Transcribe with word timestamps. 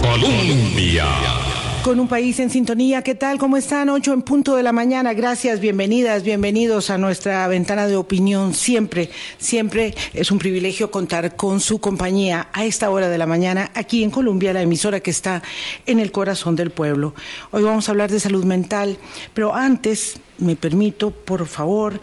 Colombia. 0.00 1.06
Con 1.82 1.98
un 1.98 2.06
país 2.06 2.38
en 2.38 2.48
sintonía, 2.48 3.02
¿qué 3.02 3.16
tal? 3.16 3.38
¿Cómo 3.38 3.56
están? 3.56 3.88
Ocho 3.88 4.12
en 4.12 4.22
punto 4.22 4.54
de 4.54 4.62
la 4.62 4.70
mañana. 4.70 5.14
Gracias, 5.14 5.58
bienvenidas, 5.58 6.22
bienvenidos 6.22 6.90
a 6.90 6.98
nuestra 6.98 7.46
ventana 7.48 7.88
de 7.88 7.96
opinión. 7.96 8.54
Siempre, 8.54 9.10
siempre 9.38 9.94
es 10.14 10.30
un 10.30 10.38
privilegio 10.38 10.92
contar 10.92 11.34
con 11.34 11.58
su 11.58 11.80
compañía 11.80 12.48
a 12.52 12.64
esta 12.64 12.88
hora 12.88 13.08
de 13.08 13.18
la 13.18 13.26
mañana 13.26 13.72
aquí 13.74 14.04
en 14.04 14.12
Colombia, 14.12 14.52
la 14.52 14.62
emisora 14.62 15.00
que 15.00 15.10
está 15.10 15.42
en 15.86 15.98
el 15.98 16.12
corazón 16.12 16.54
del 16.54 16.70
pueblo. 16.70 17.14
Hoy 17.50 17.64
vamos 17.64 17.88
a 17.88 17.92
hablar 17.92 18.12
de 18.12 18.20
salud 18.20 18.44
mental, 18.44 18.96
pero 19.34 19.52
antes 19.52 20.20
me 20.38 20.54
permito, 20.54 21.10
por 21.10 21.46
favor, 21.48 22.00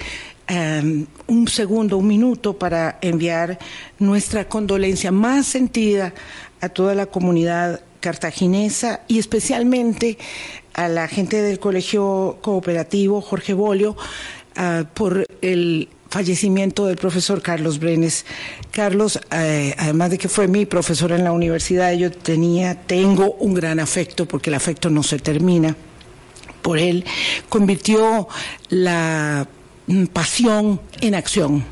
um, 0.50 1.06
un 1.28 1.48
segundo, 1.48 1.98
un 1.98 2.08
minuto 2.08 2.58
para 2.58 2.98
enviar 3.02 3.60
nuestra 4.00 4.48
condolencia 4.48 5.12
más 5.12 5.48
sentida 5.48 6.14
a 6.62 6.70
toda 6.70 6.96
la 6.96 7.06
comunidad 7.06 7.82
cartaginesa 8.00 9.02
y 9.08 9.20
especialmente 9.20 10.18
a 10.74 10.88
la 10.88 11.08
gente 11.08 11.42
del 11.42 11.60
Colegio 11.60 12.38
Cooperativo 12.42 13.22
Jorge 13.22 13.54
Bolio 13.54 13.96
uh, 14.58 14.86
por 14.94 15.26
el 15.42 15.90
fallecimiento 16.10 16.88
del 16.88 16.98
profesor 16.98 17.42
Carlos 17.42 17.80
Brenes. 17.80 18.26
Carlos, 18.72 19.20
eh, 19.32 19.76
además 19.78 20.12
de 20.12 20.18
que 20.18 20.28
fue 20.28 20.48
mi 20.48 20.66
profesor 20.66 21.12
en 21.12 21.24
la 21.24 21.32
universidad, 21.32 21.94
yo 21.94 22.12
tenía, 22.12 22.76
tengo 22.76 23.34
un 23.34 23.54
gran 23.54 23.80
afecto, 23.80 24.28
porque 24.28 24.50
el 24.50 24.56
afecto 24.56 24.90
no 24.90 25.04
se 25.04 25.20
termina 25.20 25.76
por 26.62 26.80
él, 26.80 27.06
convirtió 27.48 28.28
la 28.70 29.48
pasión 30.12 30.80
en 31.02 31.16
acción 31.16 31.64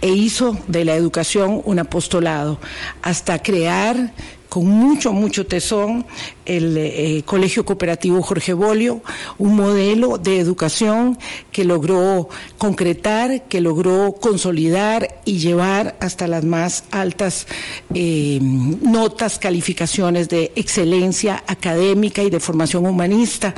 e 0.00 0.08
hizo 0.08 0.56
de 0.66 0.84
la 0.84 0.94
educación 0.94 1.62
un 1.64 1.78
apostolado 1.78 2.58
hasta 3.02 3.42
crear 3.42 4.12
con 4.50 4.66
mucho, 4.66 5.12
mucho 5.12 5.46
tesón 5.46 6.04
el 6.44 6.76
eh, 6.76 7.22
Colegio 7.24 7.64
Cooperativo 7.64 8.20
Jorge 8.20 8.52
Bolio, 8.52 9.00
un 9.38 9.54
modelo 9.54 10.18
de 10.18 10.40
educación 10.40 11.16
que 11.52 11.64
logró 11.64 12.28
concretar, 12.58 13.44
que 13.44 13.60
logró 13.60 14.12
consolidar 14.20 15.20
y 15.24 15.38
llevar 15.38 15.96
hasta 16.00 16.26
las 16.26 16.44
más 16.44 16.82
altas 16.90 17.46
eh, 17.94 18.40
notas, 18.42 19.38
calificaciones 19.38 20.28
de 20.28 20.50
excelencia 20.56 21.44
académica 21.46 22.24
y 22.24 22.30
de 22.30 22.40
formación 22.40 22.86
humanista. 22.86 23.54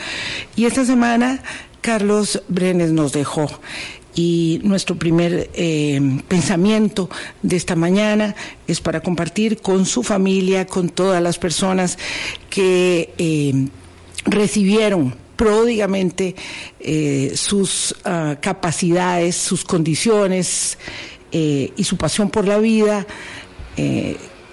Y 0.57 0.67
esta 0.67 0.85
semana 0.85 1.43
Carlos 1.83 2.43
Brenes 2.49 2.93
nos 2.93 3.13
dejó. 3.13 3.51
Y 4.15 4.61
nuestro 4.63 4.97
primer 4.97 5.51
eh, 5.55 6.01
pensamiento 6.29 7.09
de 7.43 7.57
esta 7.57 7.77
mañana 7.77 8.35
es 8.67 8.81
para 8.81 9.01
compartir 9.01 9.59
con 9.59 9.87
su 9.87 10.03
familia, 10.03 10.67
con 10.67 10.91
todas 10.91 11.23
las 11.23 11.39
personas 11.39 11.99
que 12.51 13.13
eh, 13.17 13.69
recibieron 14.25 15.15
pródigamente 15.37 16.37
eh, 16.79 17.33
sus 17.35 17.97
uh, 18.05 18.37
capacidades, 18.41 19.35
sus 19.35 19.65
condiciones 19.65 20.79
y 21.33 21.85
su 21.85 21.97
pasión 21.97 22.29
por 22.29 22.47
la 22.47 22.59
vida 22.59 23.07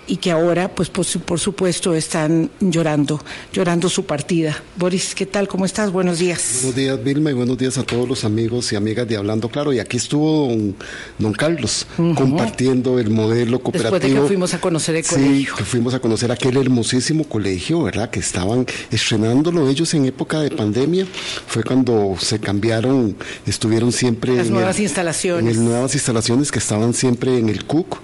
y 0.10 0.18
que 0.18 0.32
ahora, 0.32 0.74
pues 0.74 0.90
por, 0.90 1.06
por, 1.22 1.40
supuesto, 1.40 1.94
están 1.94 2.50
llorando, 2.60 3.24
llorando 3.54 3.90
su 3.90 4.06
partida. 4.06 4.62
Boris, 4.76 5.14
¿qué 5.14 5.28
tal? 5.28 5.48
¿Cómo 5.48 5.66
estás? 5.66 5.92
Buenos 5.92 6.18
días. 6.18 6.62
Buenos 6.64 6.76
días, 6.76 7.04
Vilma, 7.04 7.30
y 7.30 7.34
buenos 7.34 7.58
días 7.60 7.78
a 7.78 7.84
todos 7.84 8.10
los 8.10 8.26
amigos 8.26 8.74
y 8.74 8.76
amigas 8.76 9.08
de 9.08 9.18
Hablando 9.18 9.50
Claro. 9.50 9.72
Y 9.72 9.80
aquí 9.80 9.98
estuvo 9.98 10.48
don, 10.48 10.76
don 11.20 11.34
Carlos 11.34 11.86
uh 11.98 12.02
-huh. 12.02 12.16
compartiendo 12.16 12.98
el 12.98 13.12
modelo 13.12 13.60
cooperativo. 13.60 14.00
Después 14.00 14.14
de 14.14 14.22
que 14.22 14.28
fuimos 14.28 14.54
a 14.56 14.60
conocer 14.60 14.96
el 14.96 15.06
colegio. 15.06 15.54
Sí, 15.54 15.58
que 15.58 15.64
fuimos 15.64 15.94
a 15.94 16.00
conocer 16.00 16.32
aquel 16.32 16.58
hermosísimo 16.58 17.24
colegio, 17.26 17.84
¿verdad? 17.84 18.10
Que 18.10 18.20
estaban 18.20 18.66
estrenándolo 18.92 19.70
ellos 19.70 19.94
en 19.94 20.06
época 20.06 20.40
de 20.42 20.50
pandemia. 20.50 21.06
Fue 21.46 21.64
cuando 21.64 22.16
se 22.20 22.40
cambiaron, 22.40 23.16
estuvieron 23.46 23.92
siempre 23.92 24.36
las 24.36 24.48
en 24.48 24.54
nuevas 24.54 24.78
el, 24.78 24.84
instalaciones. 24.84 25.56
En 25.56 25.66
nuevas 25.66 25.94
instalaciones 25.94 26.52
que 26.52 26.58
estaban 26.58 26.96
siempre 26.96 27.38
en 27.38 27.50
el 27.50 27.66
CUC 27.66 28.00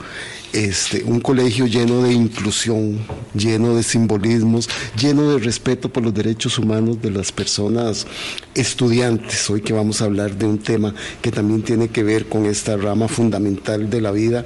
este, 0.53 1.03
un 1.03 1.19
colegio 1.19 1.65
lleno 1.65 2.03
de 2.03 2.13
inclusión, 2.13 2.99
lleno 3.33 3.75
de 3.75 3.83
simbolismos, 3.83 4.69
lleno 4.97 5.31
de 5.31 5.39
respeto 5.39 5.89
por 5.89 6.03
los 6.03 6.13
derechos 6.13 6.57
humanos 6.57 7.01
de 7.01 7.11
las 7.11 7.31
personas 7.31 8.07
estudiantes. 8.53 9.49
Hoy 9.49 9.61
que 9.61 9.73
vamos 9.73 10.01
a 10.01 10.05
hablar 10.05 10.35
de 10.37 10.45
un 10.45 10.59
tema 10.59 10.93
que 11.21 11.31
también 11.31 11.61
tiene 11.61 11.89
que 11.89 12.03
ver 12.03 12.27
con 12.27 12.45
esta 12.45 12.77
rama 12.77 13.07
fundamental 13.07 13.89
de 13.89 14.01
la 14.01 14.11
vida, 14.11 14.45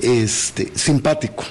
este, 0.00 0.70
simpático, 0.74 1.44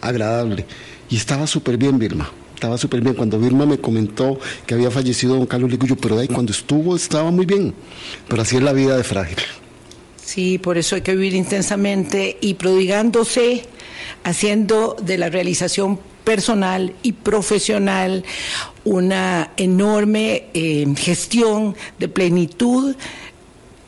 agradable. 0.00 0.66
Y 1.10 1.16
estaba 1.16 1.46
súper 1.46 1.76
bien, 1.76 1.98
Vilma 1.98 2.30
estaba 2.58 2.76
súper 2.76 3.00
bien. 3.00 3.14
Cuando 3.14 3.38
Vilma 3.38 3.66
me 3.66 3.78
comentó 3.78 4.38
que 4.66 4.74
había 4.74 4.90
fallecido 4.90 5.36
don 5.36 5.46
Carlos 5.46 5.70
Ligullo, 5.70 5.96
pero 5.96 6.16
de 6.16 6.22
ahí 6.22 6.28
cuando 6.28 6.50
estuvo 6.50 6.96
estaba 6.96 7.30
muy 7.30 7.46
bien. 7.46 7.72
Pero 8.26 8.42
así 8.42 8.56
es 8.56 8.62
la 8.62 8.72
vida 8.72 8.96
de 8.96 9.04
frágil. 9.04 9.38
Sí, 10.28 10.58
por 10.58 10.76
eso 10.76 10.94
hay 10.94 11.00
que 11.00 11.14
vivir 11.14 11.32
intensamente 11.32 12.36
y 12.42 12.52
prodigándose, 12.52 13.64
haciendo 14.24 14.94
de 15.02 15.16
la 15.16 15.30
realización 15.30 15.98
personal 16.22 16.92
y 17.02 17.12
profesional 17.12 18.26
una 18.84 19.52
enorme 19.56 20.48
eh, 20.52 20.86
gestión 20.98 21.74
de 21.98 22.08
plenitud 22.08 22.94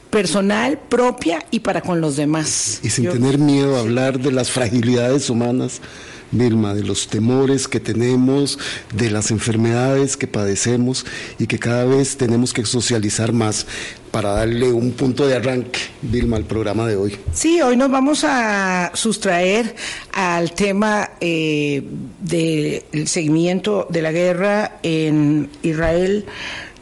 personal 0.09 0.79
propia 0.79 1.45
y 1.51 1.61
para 1.61 1.83
con 1.83 2.01
los 2.01 2.17
demás. 2.17 2.81
Y 2.83 2.89
sin 2.89 3.05
Yo, 3.05 3.13
tener 3.13 3.37
miedo 3.37 3.77
a 3.77 3.81
hablar 3.81 4.19
de 4.19 4.33
las 4.33 4.51
fragilidades 4.51 5.29
humanas, 5.29 5.83
Vilma, 6.33 6.75
de 6.75 6.83
los 6.83 7.09
temores 7.09 7.69
que 7.69 7.81
tenemos, 7.81 8.59
de 8.95 9.11
las 9.11 9.31
enfermedades 9.31 10.17
que 10.17 10.27
padecemos 10.27 11.07
y 11.39 11.47
que 11.47 11.59
cada 11.59 11.85
vez 11.85 12.17
tenemos 12.17 12.53
que 12.53 12.65
socializar 12.65 13.33
más 13.33 13.67
para 14.11 14.33
darle 14.33 14.73
un 14.73 14.93
punto 14.93 15.27
de 15.27 15.37
arranque, 15.37 15.79
Vilma, 16.03 16.37
al 16.37 16.45
programa 16.45 16.87
de 16.87 16.97
hoy. 16.97 17.17
Sí, 17.33 17.61
hoy 17.61 17.77
nos 17.77 17.91
vamos 17.91 18.25
a 18.25 18.91
sustraer 18.95 19.75
al 20.13 20.53
tema 20.53 21.11
eh, 21.21 21.85
del 22.21 23.07
seguimiento 23.07 23.87
de 23.89 24.03
la 24.03 24.13
guerra 24.13 24.79
en 24.83 25.49
Israel, 25.63 26.27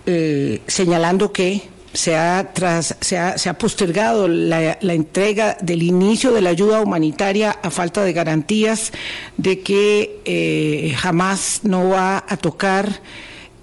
eh, 0.06 0.60
señalando 0.66 1.32
que 1.32 1.62
se 1.98 2.14
ha, 2.14 2.52
tras, 2.52 2.94
se 3.00 3.18
ha, 3.18 3.36
se 3.36 3.48
ha 3.48 3.58
postergado 3.58 4.28
la, 4.28 4.78
la, 4.80 4.92
entrega 4.94 5.56
del 5.60 5.82
inicio 5.82 6.30
de 6.30 6.40
la 6.40 6.50
ayuda 6.50 6.80
humanitaria 6.80 7.58
a 7.60 7.70
falta 7.72 8.04
de 8.04 8.12
garantías 8.12 8.92
de 9.36 9.58
que 9.62 10.20
eh, 10.24 10.94
jamás 10.96 11.62
no 11.64 11.88
va 11.88 12.24
a 12.28 12.36
tocar 12.36 13.00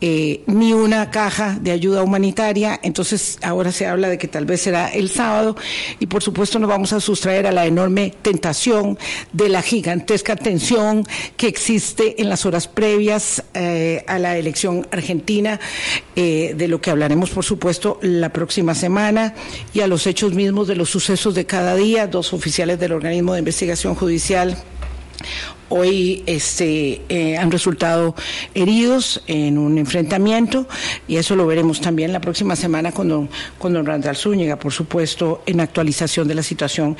eh, 0.02 0.44
ni 0.48 0.74
una 0.74 1.10
caja 1.10 1.58
de 1.62 1.72
ayuda 1.72 2.04
humanitaria, 2.04 2.80
entonces 2.84 3.40
ahora 3.42 3.72
se 3.72 3.88
habla 3.88 4.10
de 4.10 4.18
que 4.18 4.28
tal 4.28 4.46
vez 4.46 4.62
será 4.62 4.90
el 4.90 5.10
sábado 5.10 5.56
y 6.00 6.08
por 6.08 6.22
supuesto 6.22 6.60
nos 6.60 6.70
vamos 6.70 6.92
a 6.92 7.00
sustraer 7.00 7.48
a 7.48 7.52
la 7.52 7.66
enorme 7.66 8.14
tentación 8.22 9.00
de 9.32 9.48
la 9.48 9.62
gigantesca 9.62 10.36
tensión 10.36 11.06
que 11.38 11.48
existe 11.48 12.22
en 12.22 12.30
las 12.30 12.46
horas 12.46 12.68
previas 12.68 13.44
eh, 13.54 14.04
a 14.08 14.20
la 14.20 14.38
elección 14.38 14.86
argentina, 14.92 15.60
eh, 16.16 16.54
de 16.58 16.68
lo 16.68 16.82
que 16.82 16.92
hablaremos 16.92 17.30
por 17.30 17.46
supuesto 17.46 17.98
la 18.02 18.34
próxima 18.34 18.76
semana 18.76 19.34
y 19.74 19.80
a 19.80 19.88
los 19.88 20.08
hechos 20.08 20.34
mismos 20.34 20.68
de 20.68 20.76
los 20.76 20.90
sucesos 20.90 21.36
de 21.36 21.46
cada 21.46 21.76
día, 21.76 22.08
dos 22.08 22.34
oficiales 22.34 22.80
del 22.80 22.92
organismo 22.92 23.34
de 23.34 23.40
investigación 23.40 23.96
judicial 23.96 24.58
hoy 25.70 26.24
este, 26.26 27.02
eh, 27.10 27.38
han 27.38 27.52
resultado 27.52 28.16
heridos 28.54 29.22
en 29.28 29.58
un 29.58 29.78
enfrentamiento 29.78 30.68
y 31.08 31.18
eso 31.18 31.36
lo 31.36 31.48
veremos 31.48 31.82
también 31.82 32.14
la 32.14 32.22
próxima 32.22 32.56
semana 32.56 32.92
con 32.92 33.10
don, 33.10 33.30
con 33.58 33.74
don 33.74 33.86
Randall 33.86 34.16
Zúñiga, 34.16 34.58
por 34.58 34.72
supuesto, 34.72 35.44
en 35.46 35.60
actualización 35.60 36.28
de 36.28 36.36
la 36.36 36.44
situación. 36.44 36.98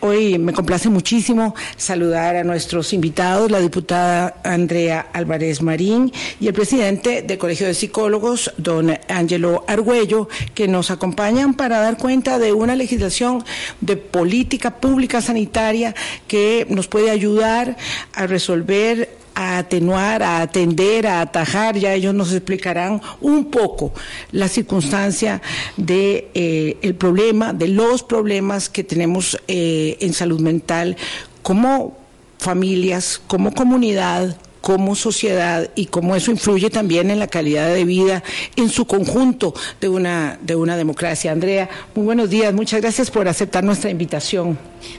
Hoy 0.00 0.38
me 0.38 0.52
complace 0.52 0.88
muchísimo 0.88 1.54
saludar 1.76 2.36
a 2.36 2.44
nuestros 2.44 2.92
invitados, 2.92 3.50
la 3.50 3.60
diputada 3.60 4.40
Andrea 4.44 5.08
Álvarez 5.12 5.62
Marín 5.62 6.12
y 6.40 6.48
el 6.48 6.54
presidente 6.54 7.22
del 7.22 7.38
Colegio 7.38 7.66
de 7.66 7.74
Psicólogos, 7.74 8.52
don 8.56 8.98
Ángelo 9.08 9.64
Argüello, 9.66 10.28
que 10.54 10.68
nos 10.68 10.90
acompañan 10.90 11.54
para 11.54 11.80
dar 11.80 11.96
cuenta 11.96 12.38
de 12.38 12.52
una 12.52 12.76
legislación 12.76 13.44
de 13.80 13.96
política 13.96 14.76
pública 14.76 15.20
sanitaria 15.20 15.94
que 16.28 16.66
nos 16.68 16.88
puede 16.88 17.10
ayudar 17.10 17.76
a 18.12 18.26
resolver 18.26 19.22
a 19.34 19.58
atenuar, 19.58 20.22
a 20.22 20.42
atender, 20.42 21.06
a 21.06 21.20
atajar, 21.20 21.76
ya 21.76 21.94
ellos 21.94 22.14
nos 22.14 22.32
explicarán 22.32 23.00
un 23.20 23.46
poco 23.50 23.92
la 24.30 24.48
circunstancia 24.48 25.40
de 25.76 26.30
eh, 26.34 26.76
el 26.82 26.94
problema, 26.94 27.52
de 27.52 27.68
los 27.68 28.02
problemas 28.02 28.68
que 28.68 28.84
tenemos 28.84 29.38
eh, 29.48 29.96
en 30.00 30.12
salud 30.12 30.40
mental 30.40 30.96
como 31.42 31.96
familias, 32.38 33.20
como 33.26 33.52
comunidad, 33.52 34.36
como 34.62 34.94
sociedad 34.94 35.68
y 35.74 35.86
cómo 35.86 36.16
eso 36.16 36.30
influye 36.30 36.70
también 36.70 37.10
en 37.10 37.18
la 37.18 37.26
calidad 37.26 37.74
de 37.74 37.84
vida 37.84 38.22
en 38.56 38.70
su 38.70 38.86
conjunto 38.86 39.52
de 39.80 39.90
una, 39.90 40.38
de 40.40 40.56
una 40.56 40.78
democracia. 40.78 41.32
Andrea, 41.32 41.68
muy 41.94 42.06
buenos 42.06 42.30
días, 42.30 42.54
muchas 42.54 42.80
gracias 42.80 43.10
por 43.10 43.28
aceptar 43.28 43.64
nuestra 43.64 43.90
invitación. 43.90 44.58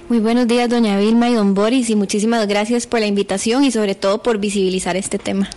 Muy 0.09 0.19
buenos 0.19 0.47
días, 0.47 0.69
doña 0.69 0.99
Vilma 0.99 1.29
y 1.29 1.33
don 1.33 1.55
Boris, 1.55 1.89
y 1.89 1.95
muchísimas 1.95 2.47
gracias 2.47 2.85
por 2.85 2.99
la 2.99 3.07
invitación 3.07 3.63
y 3.63 3.71
sobre 3.71 3.95
todo 3.95 4.21
por 4.21 4.37
visibilizar 4.37 4.95
este 4.97 5.17
tema. 5.17 5.49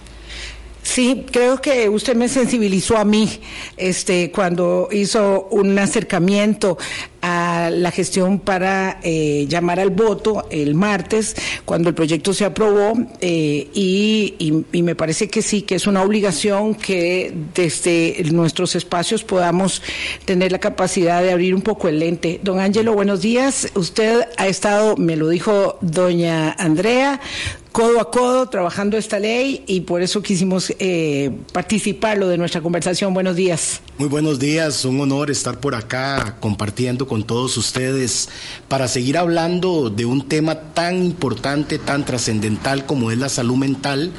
Sí, 0.86 1.26
creo 1.32 1.60
que 1.60 1.88
usted 1.88 2.14
me 2.14 2.28
sensibilizó 2.28 2.96
a 2.96 3.04
mí 3.04 3.28
este, 3.76 4.30
cuando 4.30 4.88
hizo 4.92 5.48
un 5.50 5.76
acercamiento 5.80 6.78
a 7.28 7.70
la 7.70 7.90
gestión 7.90 8.38
para 8.38 9.00
eh, 9.02 9.46
llamar 9.48 9.80
al 9.80 9.90
voto 9.90 10.46
el 10.48 10.76
martes, 10.76 11.34
cuando 11.64 11.88
el 11.88 11.94
proyecto 11.96 12.32
se 12.32 12.44
aprobó, 12.44 12.92
eh, 13.20 13.68
y, 13.74 14.54
me 14.82 14.94
parece 14.94 15.28
que 15.28 15.42
sí, 15.42 15.62
que 15.62 15.74
es 15.74 15.88
una 15.88 16.02
obligación 16.02 16.76
que 16.76 17.34
desde 17.52 18.22
nuestros 18.30 18.76
espacios 18.76 19.24
podamos 19.24 19.82
tener 20.24 20.52
la 20.52 20.60
capacidad 20.60 21.20
de 21.20 21.32
abrir 21.32 21.52
un 21.52 21.62
poco 21.62 21.88
el 21.88 21.98
lente. 21.98 22.38
Don 22.44 22.60
Ángelo, 22.60 22.94
buenos 22.94 23.22
días. 23.22 23.68
Usted 23.74 24.28
ha 24.36 24.46
estado, 24.46 24.96
me 24.96 25.16
lo 25.16 25.28
dijo 25.28 25.78
doña 25.80 26.52
Andrea, 26.52 27.20
codo 27.76 28.00
a 28.00 28.10
codo 28.10 28.48
trabajando 28.48 28.96
esta 28.96 29.18
ley 29.18 29.62
y 29.66 29.80
por 29.80 30.00
eso 30.00 30.22
quisimos 30.22 30.72
eh, 30.78 31.30
participarlo 31.52 32.26
de 32.26 32.38
nuestra 32.38 32.62
conversación. 32.62 33.12
Buenos 33.12 33.36
días. 33.36 33.82
Muy 33.98 34.08
buenos 34.08 34.38
días, 34.38 34.86
un 34.86 34.98
honor 34.98 35.30
estar 35.30 35.60
por 35.60 35.74
acá 35.74 36.36
compartiendo 36.40 37.06
con 37.06 37.15
todos 37.24 37.56
ustedes 37.56 38.28
para 38.68 38.88
seguir 38.88 39.18
hablando 39.18 39.90
de 39.90 40.04
un 40.04 40.28
tema 40.28 40.72
tan 40.74 41.02
importante, 41.02 41.78
tan 41.78 42.04
trascendental 42.04 42.86
como 42.86 43.10
es 43.10 43.18
la 43.18 43.28
salud 43.28 43.56
mental. 43.56 44.12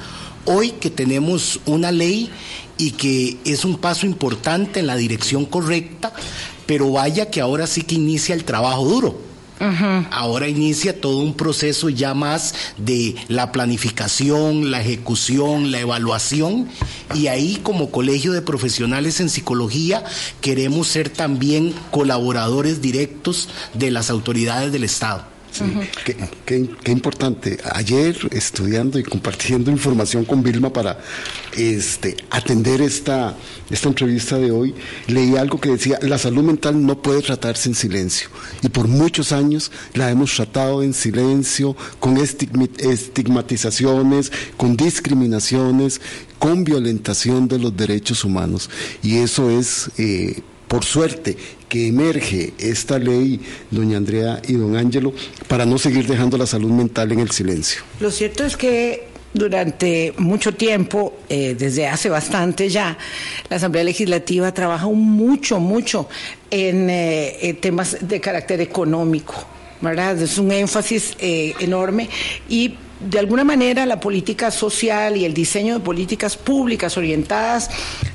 Hoy 0.45 0.71
que 0.71 0.89
tenemos 0.89 1.59
una 1.65 1.91
ley 1.91 2.29
y 2.77 2.91
que 2.91 3.37
es 3.43 3.65
un 3.65 3.77
paso 3.77 4.05
importante 4.05 4.79
en 4.79 4.87
la 4.87 4.95
dirección 4.95 5.45
correcta, 5.45 6.13
pero 6.65 6.91
vaya 6.91 7.29
que 7.29 7.41
ahora 7.41 7.67
sí 7.67 7.81
que 7.81 7.95
inicia 7.95 8.33
el 8.33 8.45
trabajo 8.45 8.85
duro 8.85 9.26
Ahora 10.11 10.47
inicia 10.47 10.99
todo 10.99 11.17
un 11.17 11.33
proceso 11.33 11.89
ya 11.89 12.13
más 12.13 12.53
de 12.77 13.15
la 13.27 13.51
planificación, 13.51 14.71
la 14.71 14.81
ejecución, 14.81 15.71
la 15.71 15.79
evaluación. 15.79 16.67
Y 17.13 17.27
ahí 17.27 17.59
como 17.63 17.91
colegio 17.91 18.33
de 18.33 18.41
profesionales 18.41 19.19
en 19.19 19.29
psicología 19.29 20.03
queremos 20.41 20.87
ser 20.87 21.09
también 21.09 21.73
colaboradores 21.91 22.81
directos 22.81 23.49
de 23.73 23.91
las 23.91 24.09
autoridades 24.09 24.71
del 24.71 24.83
Estado 24.83 25.36
qué, 26.45 26.91
importante. 26.91 27.57
Ayer 27.73 28.17
estudiando 28.31 28.99
y 28.99 29.03
compartiendo 29.03 29.71
información 29.71 30.25
con 30.25 30.43
Vilma 30.43 30.71
para 30.71 30.99
este, 31.55 32.15
atender 32.29 32.81
esta, 32.81 33.35
esta 33.69 33.87
entrevista 33.87 34.37
de 34.37 34.51
hoy, 34.51 34.75
leí 35.07 35.35
algo 35.35 35.59
que 35.59 35.69
decía, 35.69 35.99
la 36.01 36.17
salud 36.17 36.43
mental 36.43 36.85
no 36.85 37.01
puede 37.01 37.21
tratarse 37.21 37.69
en 37.69 37.75
silencio. 37.75 38.29
Y 38.61 38.69
por 38.69 38.87
muchos 38.87 39.31
años 39.31 39.71
la 39.93 40.09
hemos 40.09 40.35
tratado 40.35 40.83
en 40.83 40.93
silencio, 40.93 41.75
con 41.99 42.17
estigmatizaciones, 42.17 44.31
con 44.57 44.77
discriminaciones, 44.77 46.01
con 46.39 46.63
violentación 46.63 47.47
de 47.47 47.59
los 47.59 47.75
derechos 47.75 48.23
humanos. 48.23 48.69
Y 49.01 49.17
eso 49.17 49.49
es... 49.49 49.89
Eh, 49.97 50.41
por 50.67 50.83
suerte 50.83 51.37
que 51.69 51.87
emerge 51.87 52.53
esta 52.59 52.99
ley, 52.99 53.39
doña 53.71 53.97
Andrea 53.97 54.41
y 54.47 54.53
don 54.53 54.75
Ángelo, 54.75 55.13
para 55.47 55.65
no 55.65 55.77
seguir 55.77 56.07
dejando 56.07 56.37
la 56.37 56.45
salud 56.45 56.71
mental 56.71 57.11
en 57.11 57.19
el 57.19 57.31
silencio. 57.31 57.81
Lo 57.99 58.11
cierto 58.11 58.45
es 58.45 58.57
que 58.57 59.07
durante 59.33 60.13
mucho 60.17 60.53
tiempo, 60.53 61.19
eh, 61.29 61.55
desde 61.57 61.87
hace 61.87 62.09
bastante 62.09 62.69
ya, 62.69 62.97
la 63.49 63.57
Asamblea 63.57 63.83
Legislativa 63.83 64.53
trabaja 64.53 64.87
mucho, 64.87 65.59
mucho 65.59 66.07
en, 66.49 66.89
eh, 66.89 67.57
temas 67.61 67.97
de 68.01 68.19
carácter 68.19 68.61
económico. 68.61 69.35
¿verdad? 69.79 70.19
Es 70.19 70.37
un 70.37 70.51
énfasis 70.51 71.15
eh, 71.19 71.53
enorme 71.59 72.09
y 72.49 72.73
de 72.99 73.19
alguna 73.19 73.43
manera 73.43 73.85
la 73.85 73.99
política 73.99 74.51
social 74.51 75.17
y 75.17 75.25
el 75.25 75.33
diseño 75.33 75.75
de 75.75 75.79
políticas 75.79 76.35
públicas 76.35 76.97
orientadas 76.97 77.69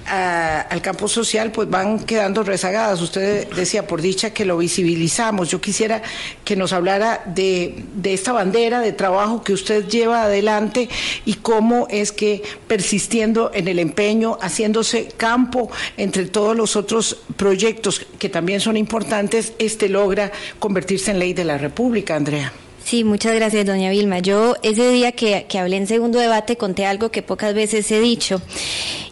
al 0.07 0.83
campo 0.83 1.09
social 1.09 1.53
pues 1.53 1.71
van 1.71 2.01
quedando 2.01 2.43
rezagadas. 2.43 3.01
Usted 3.01 3.49
decía 3.55 3.87
por 3.87 4.03
dicha 4.03 4.31
que 4.31 4.45
lo 4.45 4.59
visibilizamos. 4.59 5.49
Yo 5.49 5.61
quisiera 5.61 6.03
que 6.45 6.57
nos 6.57 6.73
hablara 6.73 7.23
de, 7.27 7.85
de 7.95 8.13
esta 8.13 8.33
bandera 8.33 8.81
de 8.81 8.93
trabajo 8.93 9.43
que 9.43 9.53
usted 9.53 9.87
lleva 9.87 10.25
adelante 10.25 10.89
y 11.25 11.35
cómo 11.35 11.87
es 11.89 12.13
que 12.13 12.43
persistiendo 12.67 13.51
en 13.55 13.69
el 13.69 13.79
empeño, 13.79 14.39
haciéndose 14.41 15.09
campo 15.17 15.71
entre 15.97 16.27
todos 16.27 16.57
los 16.57 16.77
otros 16.77 17.19
proyectos 17.37 18.05
que 18.19 18.29
también 18.29 18.61
son 18.61 18.77
importantes, 18.77 19.53
este 19.59 19.89
logra 19.89 20.33
convertirse 20.59 21.11
en 21.11 21.19
ley 21.19 21.33
de 21.33 21.45
la 21.45 21.59
República, 21.59 22.17
Andrea. 22.17 22.53
Sí, 22.85 23.05
muchas 23.05 23.35
gracias, 23.35 23.65
doña 23.65 23.91
Vilma. 23.91 24.19
Yo 24.19 24.57
ese 24.63 24.91
día 24.91 25.13
que, 25.13 25.47
que, 25.49 25.59
hablé 25.59 25.77
en 25.77 25.87
segundo 25.87 26.19
debate 26.19 26.57
conté 26.57 26.85
algo 26.85 27.11
que 27.11 27.23
pocas 27.23 27.55
veces 27.55 27.91
he 27.91 28.01
dicho, 28.01 28.43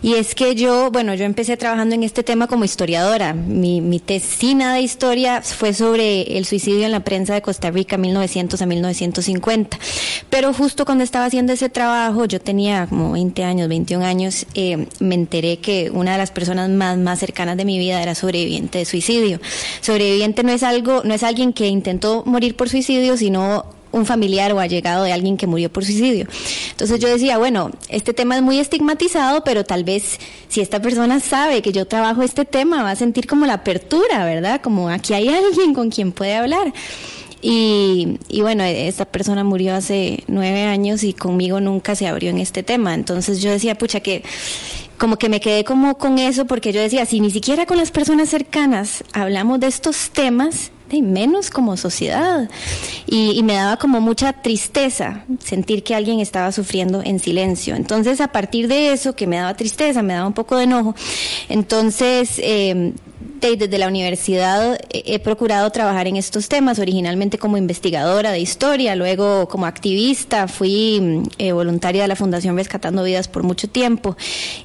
y 0.02 0.14
es 0.14 0.34
que 0.34 0.54
yo, 0.54 0.90
bueno, 0.90 1.14
yo 1.14 1.24
empecé 1.24 1.58
trabajando 1.58 1.94
en 1.94 2.02
este 2.02 2.22
tema 2.22 2.46
como 2.46 2.64
historiadora. 2.64 3.34
Mi, 3.34 3.82
mi 3.82 4.00
tesina 4.00 4.74
de 4.74 4.80
historia 4.80 5.42
fue 5.42 5.74
sobre 5.74 6.38
el 6.38 6.46
suicidio 6.46 6.86
en 6.86 6.92
la 6.92 7.00
prensa 7.00 7.34
de 7.34 7.42
Costa 7.42 7.70
Rica 7.70 7.98
1900 7.98 8.62
a 8.62 8.66
1950. 8.66 9.78
Pero 10.30 10.54
justo 10.54 10.86
cuando 10.86 11.04
estaba 11.04 11.26
haciendo 11.26 11.52
ese 11.52 11.68
trabajo, 11.68 12.24
yo 12.24 12.40
tenía 12.40 12.86
como 12.86 13.12
20 13.12 13.44
años, 13.44 13.68
21 13.68 14.04
años, 14.04 14.46
eh, 14.54 14.86
me 15.00 15.14
enteré 15.14 15.58
que 15.58 15.90
una 15.92 16.12
de 16.12 16.18
las 16.18 16.30
personas 16.30 16.70
más, 16.70 16.96
más 16.96 17.18
cercanas 17.18 17.58
de 17.58 17.66
mi 17.66 17.78
vida 17.78 18.02
era 18.02 18.14
sobreviviente 18.14 18.78
de 18.78 18.84
suicidio. 18.86 19.38
Sobreviviente 19.82 20.42
no 20.44 20.52
es 20.52 20.62
algo, 20.62 21.02
no 21.04 21.12
es 21.12 21.22
alguien 21.22 21.52
que 21.52 21.66
intentó 21.66 22.22
morir 22.24 22.56
por 22.56 22.70
suicidio, 22.70 23.18
sino 23.18 23.59
un 23.92 24.06
familiar 24.06 24.52
o 24.52 24.60
allegado 24.60 25.04
de 25.04 25.12
alguien 25.12 25.36
que 25.36 25.46
murió 25.46 25.70
por 25.70 25.84
suicidio. 25.84 26.26
Entonces 26.70 27.00
yo 27.00 27.08
decía, 27.08 27.38
bueno, 27.38 27.70
este 27.88 28.14
tema 28.14 28.36
es 28.36 28.42
muy 28.42 28.58
estigmatizado, 28.58 29.42
pero 29.44 29.64
tal 29.64 29.84
vez 29.84 30.18
si 30.48 30.60
esta 30.60 30.80
persona 30.80 31.20
sabe 31.20 31.62
que 31.62 31.72
yo 31.72 31.86
trabajo 31.86 32.22
este 32.22 32.44
tema, 32.44 32.82
va 32.82 32.92
a 32.92 32.96
sentir 32.96 33.26
como 33.26 33.46
la 33.46 33.54
apertura, 33.54 34.24
¿verdad? 34.24 34.60
Como 34.60 34.88
aquí 34.88 35.14
hay 35.14 35.28
alguien 35.28 35.74
con 35.74 35.90
quien 35.90 36.12
puede 36.12 36.34
hablar. 36.34 36.72
Y, 37.42 38.18
y, 38.28 38.42
bueno, 38.42 38.64
esta 38.64 39.06
persona 39.06 39.44
murió 39.44 39.74
hace 39.74 40.24
nueve 40.26 40.64
años 40.64 41.02
y 41.02 41.14
conmigo 41.14 41.58
nunca 41.58 41.94
se 41.94 42.06
abrió 42.06 42.28
en 42.28 42.38
este 42.38 42.62
tema. 42.62 42.94
Entonces 42.94 43.40
yo 43.40 43.50
decía, 43.50 43.78
pucha, 43.78 44.00
que 44.00 44.22
como 44.98 45.16
que 45.16 45.30
me 45.30 45.40
quedé 45.40 45.64
como 45.64 45.96
con 45.96 46.18
eso 46.18 46.44
porque 46.44 46.72
yo 46.72 46.82
decía, 46.82 47.06
si 47.06 47.20
ni 47.20 47.30
siquiera 47.30 47.64
con 47.64 47.78
las 47.78 47.90
personas 47.90 48.28
cercanas 48.28 49.02
hablamos 49.14 49.58
de 49.58 49.68
estos 49.68 50.10
temas, 50.10 50.70
y 50.96 51.02
menos 51.02 51.50
como 51.50 51.76
sociedad. 51.76 52.48
Y, 53.06 53.42
me 53.42 53.54
daba 53.54 53.78
como 53.78 54.00
mucha 54.00 54.32
tristeza 54.34 55.24
sentir 55.42 55.82
que 55.82 55.94
alguien 55.94 56.20
estaba 56.20 56.52
sufriendo 56.52 57.02
en 57.02 57.18
silencio. 57.18 57.74
Entonces, 57.74 58.20
a 58.20 58.28
partir 58.28 58.68
de 58.68 58.92
eso, 58.92 59.14
que 59.14 59.26
me 59.26 59.36
daba 59.36 59.54
tristeza, 59.54 60.02
me 60.02 60.12
daba 60.12 60.26
un 60.26 60.34
poco 60.34 60.56
de 60.56 60.64
enojo, 60.64 60.94
entonces... 61.48 62.38
Eh, 62.38 62.92
desde 63.40 63.78
la 63.78 63.88
universidad 63.88 64.78
he 64.90 65.18
procurado 65.18 65.70
trabajar 65.70 66.06
en 66.06 66.16
estos 66.16 66.48
temas, 66.48 66.78
originalmente 66.78 67.38
como 67.38 67.56
investigadora 67.56 68.32
de 68.32 68.40
historia, 68.40 68.94
luego 68.96 69.48
como 69.48 69.66
activista, 69.66 70.46
fui 70.48 71.00
mm, 71.00 71.22
eh, 71.38 71.52
voluntaria 71.52 72.02
de 72.02 72.08
la 72.08 72.16
Fundación 72.16 72.56
Rescatando 72.56 73.02
Vidas 73.02 73.28
por 73.28 73.42
mucho 73.42 73.68
tiempo 73.68 74.16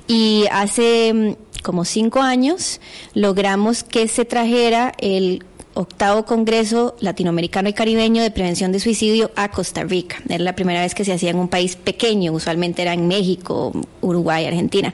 y 0.08 0.46
hace 0.52 1.14
mm, 1.14 1.62
como 1.64 1.86
cinco 1.86 2.22
años 2.22 2.82
logramos 3.14 3.84
que 3.84 4.08
se 4.08 4.26
trajera 4.26 4.94
el 5.00 5.44
octavo 5.75 6.25
Congreso 6.25 6.96
Latinoamericano 7.00 7.70
y 7.70 7.74
Caribeño 7.74 8.24
de 8.24 8.32
Prevención 8.32 8.72
de 8.72 8.79
Suicidio 8.79 9.29
a 9.36 9.51
Costa 9.51 9.84
Rica. 9.84 10.17
Era 10.27 10.44
la 10.44 10.55
primera 10.55 10.82
vez 10.82 10.96
que 10.96 11.05
se 11.05 11.13
hacía 11.13 11.29
en 11.29 11.38
un 11.38 11.48
país 11.48 11.75
pequeño, 11.75 12.32
usualmente 12.32 12.82
era 12.82 12.94
en 12.94 13.08
México, 13.08 13.72
Uruguay, 14.01 14.46
Argentina. 14.46 14.94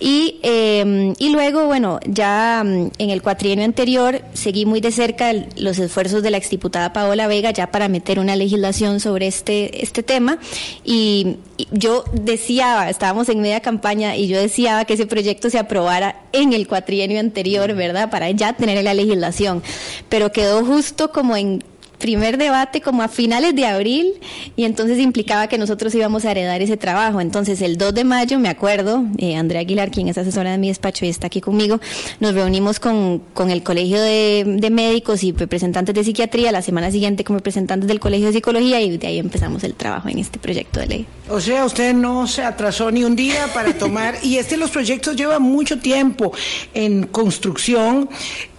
Y, 0.00 0.40
em, 0.42 1.14
y 1.18 1.30
luego, 1.30 1.66
bueno, 1.66 2.00
ya 2.06 2.62
mm, 2.64 2.90
en 2.98 3.10
el 3.10 3.22
cuatrienio 3.22 3.64
anterior 3.64 4.22
seguí 4.32 4.66
muy 4.66 4.80
de 4.80 4.92
cerca 4.92 5.32
los 5.56 5.78
esfuerzos 5.78 6.22
de 6.22 6.30
la 6.30 6.38
exdiputada 6.38 6.92
Paola 6.92 7.26
Vega 7.26 7.50
ya 7.50 7.70
para 7.70 7.88
meter 7.88 8.18
una 8.18 8.34
legislación 8.34 9.00
sobre 9.00 9.26
este, 9.26 9.82
este 9.82 10.02
tema. 10.02 10.38
Y, 10.84 11.36
yo 11.72 12.04
decía, 12.12 12.88
estábamos 12.88 13.28
en 13.28 13.40
media 13.40 13.60
campaña 13.60 14.16
y 14.16 14.28
yo 14.28 14.38
decía 14.38 14.84
que 14.84 14.94
ese 14.94 15.06
proyecto 15.06 15.50
se 15.50 15.58
aprobara 15.58 16.22
en 16.32 16.52
el 16.52 16.68
cuatrienio 16.68 17.18
anterior, 17.18 17.74
¿verdad? 17.74 18.10
Para 18.10 18.30
ya 18.30 18.52
tener 18.52 18.82
la 18.84 18.94
legislación 18.94 19.62
pero 20.08 20.32
quedó 20.32 20.64
justo 20.64 21.10
como 21.12 21.36
en 21.36 21.62
primer 21.98 22.38
debate 22.38 22.80
como 22.80 23.02
a 23.02 23.08
finales 23.08 23.54
de 23.54 23.66
abril 23.66 24.14
y 24.56 24.64
entonces 24.64 24.98
implicaba 24.98 25.48
que 25.48 25.58
nosotros 25.58 25.94
íbamos 25.94 26.24
a 26.24 26.30
heredar 26.30 26.62
ese 26.62 26.76
trabajo. 26.76 27.20
Entonces 27.20 27.60
el 27.60 27.76
2 27.76 27.94
de 27.94 28.04
mayo, 28.04 28.38
me 28.38 28.48
acuerdo, 28.48 29.04
eh, 29.18 29.36
Andrea 29.36 29.60
Aguilar, 29.60 29.90
quien 29.90 30.08
es 30.08 30.16
asesora 30.16 30.52
de 30.52 30.58
mi 30.58 30.68
despacho 30.68 31.04
y 31.04 31.08
está 31.08 31.26
aquí 31.26 31.40
conmigo, 31.40 31.80
nos 32.20 32.34
reunimos 32.34 32.80
con, 32.80 33.20
con 33.34 33.50
el 33.50 33.62
Colegio 33.62 34.00
de, 34.00 34.44
de, 34.46 34.70
Médicos 34.70 35.24
y 35.24 35.32
representantes 35.32 35.94
de 35.94 36.04
Psiquiatría, 36.04 36.52
la 36.52 36.62
semana 36.62 36.90
siguiente 36.90 37.24
con 37.24 37.36
representantes 37.36 37.88
del 37.88 37.98
Colegio 37.98 38.28
de 38.28 38.34
Psicología 38.34 38.80
y 38.80 38.96
de 38.96 39.06
ahí 39.06 39.18
empezamos 39.18 39.64
el 39.64 39.74
trabajo 39.74 40.08
en 40.08 40.18
este 40.18 40.38
proyecto 40.38 40.78
de 40.78 40.86
ley. 40.86 41.06
O 41.28 41.40
sea, 41.40 41.64
usted 41.64 41.94
no 41.94 42.26
se 42.26 42.44
atrasó 42.44 42.90
ni 42.90 43.02
un 43.02 43.16
día 43.16 43.48
para 43.52 43.76
tomar, 43.76 44.16
y 44.22 44.36
este 44.36 44.56
los 44.56 44.70
proyectos 44.70 45.16
lleva 45.16 45.38
mucho 45.38 45.78
tiempo 45.78 46.32
en 46.74 47.06
construcción 47.06 48.08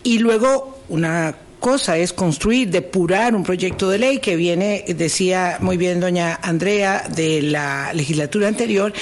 y 0.03 0.19
luego 0.19 0.78
una 0.89 1.35
cosa 1.59 1.97
es 1.97 2.13
construir, 2.13 2.69
depurar 2.69 3.35
un 3.35 3.43
proyecto 3.43 3.89
de 3.89 3.99
ley 3.99 4.19
que 4.19 4.35
viene, 4.35 4.85
decía 4.87 5.57
muy 5.59 5.77
bien 5.77 5.99
doña 5.99 6.39
Andrea, 6.41 7.03
de 7.13 7.41
la 7.41 7.91
legislatura 7.93 8.47
anterior, 8.47 8.93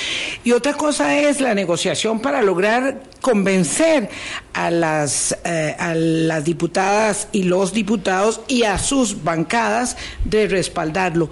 y 0.44 0.52
otra 0.52 0.74
cosa 0.74 1.18
es 1.20 1.40
la 1.40 1.54
negociación 1.54 2.20
para 2.20 2.42
lograr 2.42 3.04
convencer 3.22 4.10
a 4.54 4.72
las, 4.72 5.38
eh, 5.44 5.76
a 5.78 5.94
las 5.94 6.44
diputadas 6.44 7.28
y 7.32 7.44
los 7.44 7.74
diputados 7.74 8.42
y 8.48 8.64
a 8.64 8.78
sus 8.80 9.24
bancadas 9.24 9.98
de 10.26 10.48
respaldarlo. 10.48 11.30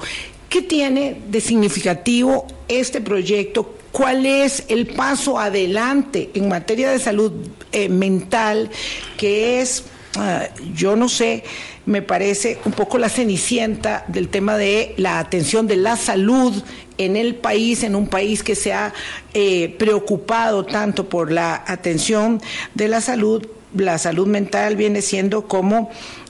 ¿Qué 0.48 0.62
tiene 0.62 1.22
de 1.28 1.42
significativo 1.42 2.46
este 2.68 3.02
proyecto? 3.02 3.76
¿Cuál 3.92 4.26
es 4.26 4.66
el 4.68 4.88
paso 4.88 5.40
adelante 5.40 6.30
en 6.34 6.50
materia 6.50 6.92
de 6.92 7.00
salud 7.00 7.32
eh, 7.72 7.90
mental 7.90 8.70
que 9.18 9.62
es 9.62 9.86
Ah, 10.18 10.48
yo 10.74 10.96
no 10.96 11.10
sé, 11.10 11.44
me 11.86 12.02
parece 12.02 12.58
un 12.64 12.72
poco 12.72 12.98
la 12.98 13.10
cenicienta 13.10 14.06
del 14.08 14.30
tema 14.30 14.58
de 14.58 14.94
la 14.98 15.20
atención 15.20 15.68
de 15.68 15.76
la 15.76 15.98
salud 15.98 16.64
en 16.98 17.18
el 17.18 17.36
país, 17.36 17.84
en 17.84 17.96
un 17.96 18.08
país 18.08 18.42
que 18.42 18.56
se 18.56 18.72
ha 18.72 18.94
eh, 19.34 19.76
preocupado 19.78 20.66
tanto 20.66 21.10
por 21.10 21.32
la 21.32 21.64
atención 21.68 22.42
de 22.74 22.88
la 22.88 23.02
salud, 23.02 23.46
la 23.76 23.98
salud 23.98 24.28
mental 24.28 24.78
viene 24.78 25.02
siendo 25.02 25.48
como 25.48 25.90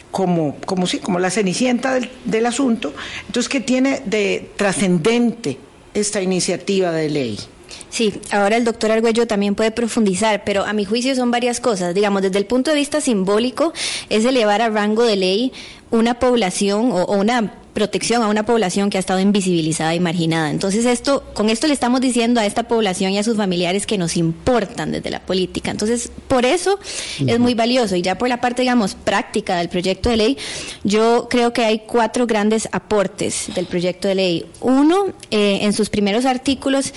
como, 0.09 0.55
como, 0.65 0.87
sí, 0.87 0.99
como 0.99 1.19
la 1.19 1.29
cenicienta 1.29 1.93
del, 1.93 2.09
del 2.23 2.45
asunto. 2.45 2.93
Entonces, 3.27 3.49
¿qué 3.49 3.59
tiene 3.59 4.01
de 4.05 4.49
trascendente 4.55 5.57
esta 5.93 6.21
iniciativa 6.21 6.93
de 6.93 7.09
ley? 7.09 7.39
Sí, 7.95 8.13
ahora 8.29 8.57
el 8.57 8.65
doctor 8.65 8.91
Argüello 8.91 9.25
también 9.25 9.55
puede 9.55 9.71
profundizar, 9.71 10.43
pero 10.43 10.65
a 10.65 10.73
mi 10.73 10.83
juicio 10.83 11.15
son 11.15 11.31
varias 11.31 11.61
cosas. 11.61 11.95
Digamos, 11.95 12.23
desde 12.23 12.37
el 12.37 12.45
punto 12.45 12.71
de 12.71 12.75
vista 12.75 12.99
simbólico, 12.99 13.71
es 14.09 14.25
elevar 14.25 14.61
a 14.61 14.67
rango 14.67 15.03
de 15.03 15.15
ley 15.15 15.53
una 15.91 16.19
población 16.19 16.91
o, 16.91 17.03
o 17.03 17.17
una 17.17 17.53
protección 17.75 18.24
a 18.24 18.27
una 18.29 18.46
población 18.46 18.89
que 18.89 18.98
ha 18.98 19.00
estado 19.01 19.20
invisibilizada 19.20 19.94
y 19.94 20.00
marginada. 20.00 20.50
Entonces, 20.50 20.86
esto, 20.86 21.25
con 21.34 21.50
esto 21.50 21.67
le 21.67 21.74
estamos 21.74 22.00
diciendo 22.00 22.39
a 22.39 22.46
esta 22.46 22.63
población 22.63 23.12
y 23.12 23.20
a 23.20 23.24
sus 23.24 23.36
familiares 23.36 23.86
que 23.86 23.98
nos 23.98 24.15
importan 24.15 24.94
desde 24.94 25.10
la 25.10 25.20
política. 25.20 25.72
Entonces, 25.72 26.10
por 26.29 26.46
eso 26.46 26.79
es 27.27 27.38
muy 27.38 27.53
valioso. 27.53 27.98
Y 27.98 28.01
ya 28.01 28.17
por 28.17 28.29
la 28.29 28.39
parte, 28.39 28.62
digamos, 28.62 28.96
práctica 28.96 29.58
del 29.58 29.67
proyecto 29.67 30.10
de 30.10 30.17
ley, 30.17 30.38
yo 30.86 31.27
creo 31.29 31.51
que 31.51 31.65
hay 31.65 31.79
cuatro 31.86 32.25
grandes 32.25 32.70
aportes 32.72 33.48
del 33.53 33.65
proyecto 33.65 34.08
de 34.08 34.15
ley. 34.15 34.46
Uno, 34.62 35.08
eh, 35.29 35.60
en 35.63 35.74
sus 35.74 35.89
primeros 35.89 36.25
artículos, 36.25 36.94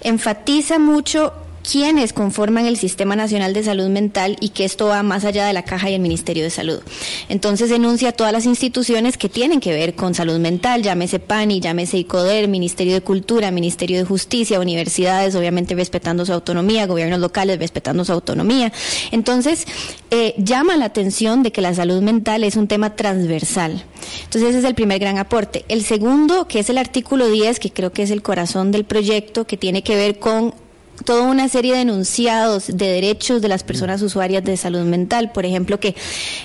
enfatiza 0.00 0.78
mucho 0.78 1.32
quienes 1.62 2.12
conforman 2.12 2.66
el 2.66 2.76
Sistema 2.76 3.16
Nacional 3.16 3.52
de 3.52 3.62
Salud 3.62 3.88
Mental 3.88 4.36
y 4.40 4.50
que 4.50 4.64
esto 4.64 4.86
va 4.86 5.02
más 5.02 5.24
allá 5.24 5.46
de 5.46 5.52
la 5.52 5.64
caja 5.64 5.90
y 5.90 5.94
el 5.94 6.00
Ministerio 6.00 6.42
de 6.42 6.50
Salud. 6.50 6.80
Entonces 7.28 7.70
enuncia 7.70 8.12
todas 8.12 8.32
las 8.32 8.46
instituciones 8.46 9.16
que 9.16 9.28
tienen 9.28 9.60
que 9.60 9.72
ver 9.72 9.94
con 9.94 10.14
salud 10.14 10.38
mental, 10.38 10.82
llámese 10.82 11.18
PANI, 11.18 11.60
llámese 11.60 11.98
ICODER, 11.98 12.48
Ministerio 12.48 12.94
de 12.94 13.00
Cultura, 13.00 13.50
Ministerio 13.50 13.98
de 13.98 14.04
Justicia, 14.04 14.60
universidades, 14.60 15.34
obviamente 15.34 15.74
respetando 15.74 16.24
su 16.24 16.32
autonomía, 16.32 16.86
gobiernos 16.86 17.20
locales 17.20 17.58
respetando 17.58 18.04
su 18.04 18.12
autonomía. 18.12 18.72
Entonces, 19.10 19.66
eh, 20.10 20.34
llama 20.38 20.76
la 20.76 20.86
atención 20.86 21.42
de 21.42 21.52
que 21.52 21.60
la 21.60 21.74
salud 21.74 22.02
mental 22.02 22.44
es 22.44 22.56
un 22.56 22.68
tema 22.68 22.96
transversal. 22.96 23.84
Entonces 24.24 24.50
ese 24.50 24.58
es 24.58 24.64
el 24.64 24.74
primer 24.74 24.98
gran 24.98 25.18
aporte. 25.18 25.64
El 25.68 25.82
segundo, 25.82 26.48
que 26.48 26.60
es 26.60 26.70
el 26.70 26.78
artículo 26.78 27.28
10, 27.28 27.60
que 27.60 27.70
creo 27.70 27.92
que 27.92 28.02
es 28.02 28.10
el 28.10 28.22
corazón 28.22 28.70
del 28.72 28.84
proyecto, 28.84 29.46
que 29.46 29.56
tiene 29.56 29.82
que 29.82 29.96
ver 29.96 30.18
con 30.18 30.54
toda 31.04 31.22
una 31.22 31.48
serie 31.48 31.74
de 31.74 31.82
enunciados 31.82 32.66
de 32.66 32.92
derechos 32.92 33.42
de 33.42 33.48
las 33.48 33.62
personas 33.62 34.02
usuarias 34.02 34.44
de 34.44 34.56
salud 34.56 34.82
mental, 34.82 35.32
por 35.32 35.46
ejemplo, 35.46 35.80
que 35.80 35.94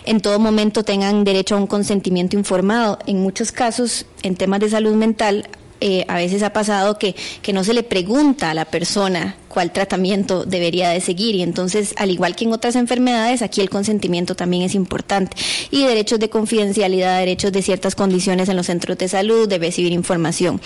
en 0.06 0.22
todo 0.22 0.40
momento 0.40 0.84
tengan 0.84 1.24
derecho 1.24 1.56
a 1.56 1.60
un 1.60 1.68
consentimiento 1.68 2.36
informado. 2.38 3.00
En 3.06 3.22
muchos 3.22 3.52
casos, 3.52 4.06
en 4.24 4.36
temas 4.36 4.60
de 4.60 4.70
salud 4.70 4.94
mental, 4.96 5.50
eh, 5.82 6.06
a 6.08 6.16
veces 6.16 6.42
ha 6.44 6.54
pasado 6.54 6.98
que, 6.98 7.16
que 7.42 7.54
no 7.54 7.64
se 7.64 7.74
le 7.74 7.84
pregunta 7.84 8.52
a 8.52 8.54
la 8.54 8.66
persona 8.66 9.36
cuál 9.56 9.72
tratamiento 9.72 10.44
debería 10.44 10.90
de 10.90 11.00
seguir. 11.00 11.34
Y 11.34 11.42
entonces, 11.42 11.96
al 11.98 12.12
igual 12.12 12.36
que 12.36 12.44
en 12.44 12.52
otras 12.52 12.76
enfermedades, 12.76 13.42
aquí 13.42 13.62
el 13.62 13.70
consentimiento 13.70 14.36
también 14.36 14.64
es 14.64 14.76
importante. 14.76 15.38
Y 15.72 15.86
derechos 15.86 16.20
de 16.20 16.30
confidencialidad, 16.30 17.20
derechos 17.20 17.54
de 17.54 17.62
ciertas 17.62 17.96
condiciones 17.96 18.50
en 18.50 18.58
los 18.58 18.66
centros 18.66 18.98
de 18.98 19.08
salud, 19.08 19.48
de 19.48 19.58
recibir 19.58 19.94
información. 19.94 20.60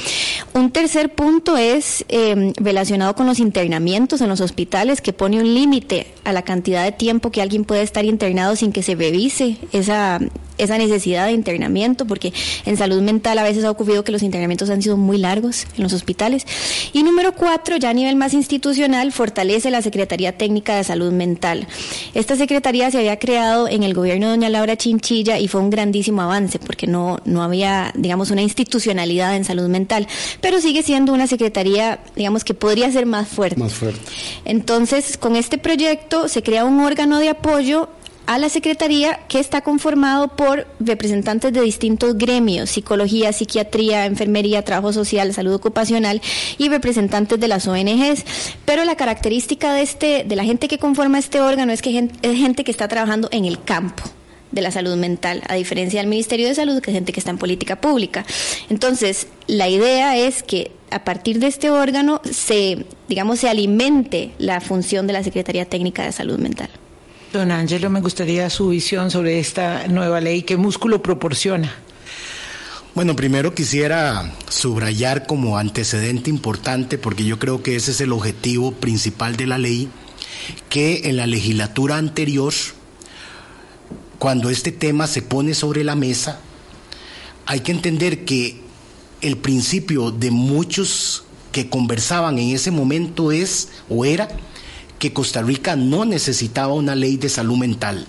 Un 0.56 0.72
tercer 0.72 1.14
punto 1.14 1.56
es 1.56 2.04
eh, 2.10 2.52
relacionado 2.58 3.14
con 3.14 3.28
los 3.28 3.38
internamientos 3.38 4.22
en 4.22 4.30
los 4.30 4.42
hospitales, 4.42 5.02
que 5.02 5.14
pone 5.14 5.40
un 5.40 5.54
límite 5.54 6.08
a 6.24 6.34
la 6.34 6.42
cantidad 6.42 6.84
de 6.84 6.92
tiempo 6.92 7.30
que 7.30 7.44
alguien 7.44 7.66
puede 7.66 7.84
estar 7.84 8.06
internado 8.06 8.56
sin 8.56 8.72
que 8.72 8.82
se 8.82 8.96
revise 8.96 9.58
esa, 9.72 10.20
esa 10.60 10.78
necesidad 10.78 11.26
de 11.26 11.32
internamiento, 11.32 12.06
porque 12.06 12.34
en 12.66 12.78
salud 12.78 13.02
mental 13.02 13.38
a 13.40 13.44
veces 13.44 13.64
ha 13.64 13.72
ocurrido 13.72 14.04
que 14.04 14.12
los 14.12 14.24
internamientos 14.24 14.70
han 14.70 14.82
sido 14.82 14.98
muy 14.98 15.18
largos 15.18 15.66
en 15.76 15.84
los 15.84 15.94
hospitales. 15.94 16.46
Y 16.94 17.04
número 17.04 17.34
cuatro, 17.34 17.78
ya 17.78 17.90
a 17.90 17.94
nivel 17.94 18.16
más 18.16 18.34
institucional, 18.34 19.12
fortalece 19.12 19.72
la 19.72 19.82
Secretaría 19.82 20.38
Técnica 20.38 20.76
de 20.76 20.84
Salud 20.84 21.12
Mental. 21.12 21.68
Esta 22.14 22.36
secretaría 22.36 22.92
se 22.92 23.00
había 23.00 23.18
creado 23.18 23.68
en 23.68 23.84
el 23.84 23.94
gobierno 23.94 24.28
de 24.28 24.32
doña 24.34 24.50
Laura 24.50 24.78
Chinchilla 24.78 25.40
y 25.40 25.48
fue 25.48 25.62
un 25.62 25.70
grandísimo 25.70 26.22
avance 26.22 26.60
porque 26.60 26.88
no, 26.88 27.20
no 27.26 27.44
había, 27.44 27.92
digamos, 27.96 28.32
una 28.32 28.42
institucionalidad 28.42 29.36
en 29.36 29.46
salud 29.46 29.68
mental, 29.68 30.08
pero 30.42 30.60
sigue 30.60 30.84
siendo 30.84 31.14
una 31.14 31.28
secretaría, 31.28 32.00
digamos, 32.16 32.44
que 32.44 32.54
podría 32.54 32.92
ser 32.92 33.06
más 33.06 33.28
fuerte. 33.28 33.60
Más 33.60 33.74
fuerte. 33.74 34.00
Entonces, 34.46 35.18
con 35.18 35.36
este 35.36 35.58
proyecto 35.58 36.28
se 36.28 36.44
crea 36.44 36.66
un 36.66 36.80
órgano 36.80 37.20
de 37.20 37.30
apoyo 37.30 37.90
a 38.30 38.38
la 38.38 38.48
Secretaría 38.48 39.22
que 39.28 39.40
está 39.40 39.62
conformado 39.62 40.28
por 40.28 40.68
representantes 40.80 41.52
de 41.52 41.62
distintos 41.62 42.16
gremios, 42.16 42.70
psicología, 42.70 43.34
psiquiatría, 43.34 44.06
enfermería, 44.06 44.64
trabajo 44.64 44.94
social, 44.94 45.34
salud 45.34 45.56
ocupacional 45.56 46.22
y 46.60 46.70
representantes 46.70 47.40
de 47.40 47.48
las 47.48 47.66
ONGs. 47.68 48.24
Pero 48.66 48.86
la 48.86 48.96
característica 48.96 49.74
de, 49.74 49.82
este, 49.82 50.26
de 50.26 50.36
la 50.36 50.44
gente 50.44 50.68
que 50.68 50.78
conforma 50.78 51.18
este 51.18 51.42
órgano 51.42 51.74
es 51.74 51.82
que 51.82 52.08
es 52.22 52.38
gente 52.38 52.64
que 52.64 52.70
está 52.70 52.88
trabajando 52.88 53.30
en 53.32 53.46
el 53.46 53.64
campo 53.64 54.04
de 54.52 54.62
la 54.62 54.70
salud 54.70 54.96
mental, 54.96 55.42
a 55.50 55.56
diferencia 55.56 56.00
del 56.00 56.08
Ministerio 56.08 56.48
de 56.48 56.54
Salud, 56.54 56.82
que 56.82 56.92
es 56.92 56.96
gente 56.96 57.12
que 57.12 57.22
está 57.22 57.32
en 57.32 57.40
política 57.40 57.82
pública. 57.82 58.28
Entonces, 58.70 59.26
la 59.48 59.70
idea 59.70 60.16
es 60.18 60.44
que 60.44 60.72
a 60.92 61.04
partir 61.04 61.40
de 61.40 61.48
este 61.48 61.72
órgano 61.72 62.22
se, 62.30 62.86
digamos, 63.08 63.40
se 63.40 63.50
alimente 63.50 64.34
la 64.38 64.62
función 64.62 65.08
de 65.08 65.14
la 65.14 65.24
Secretaría 65.24 65.66
Técnica 65.66 66.04
de 66.04 66.12
Salud 66.12 66.38
Mental. 66.38 66.70
Don 67.32 67.52
Ángelo, 67.52 67.92
me 67.92 68.02
gustaría 68.02 68.50
su 68.50 68.70
visión 68.70 69.12
sobre 69.12 69.40
esta 69.40 69.88
nueva 69.88 70.20
ley. 70.20 70.42
¿Qué 70.42 70.58
músculo 70.58 71.04
proporciona? 71.04 71.72
Bueno, 72.96 73.16
primero 73.16 73.54
quisiera 73.54 74.34
subrayar 74.50 75.28
como 75.28 75.60
antecedente 75.60 76.32
importante, 76.32 76.98
porque 76.98 77.24
yo 77.24 77.38
creo 77.38 77.62
que 77.62 77.76
ese 77.76 77.92
es 77.92 78.02
el 78.02 78.14
objetivo 78.14 78.72
principal 78.72 79.36
de 79.36 79.46
la 79.46 79.60
ley, 79.60 79.90
que 80.70 81.02
en 81.08 81.18
la 81.18 81.28
legislatura 81.28 81.98
anterior, 81.98 82.52
cuando 84.18 84.50
este 84.50 84.72
tema 84.72 85.06
se 85.06 85.22
pone 85.22 85.54
sobre 85.54 85.84
la 85.84 85.96
mesa, 85.96 86.40
hay 87.46 87.60
que 87.60 87.72
entender 87.72 88.26
que 88.26 88.60
el 89.22 89.38
principio 89.38 90.10
de 90.10 90.32
muchos 90.32 91.26
que 91.52 91.70
conversaban 91.70 92.40
en 92.40 92.56
ese 92.56 92.72
momento 92.72 93.32
es 93.32 93.70
o 93.88 94.04
era 94.04 94.30
que 95.00 95.14
Costa 95.14 95.42
Rica 95.42 95.76
no 95.76 96.06
necesitaba 96.06 96.74
una 96.74 96.94
ley 96.94 97.18
de 97.18 97.30
salud 97.30 97.58
mental, 97.58 98.06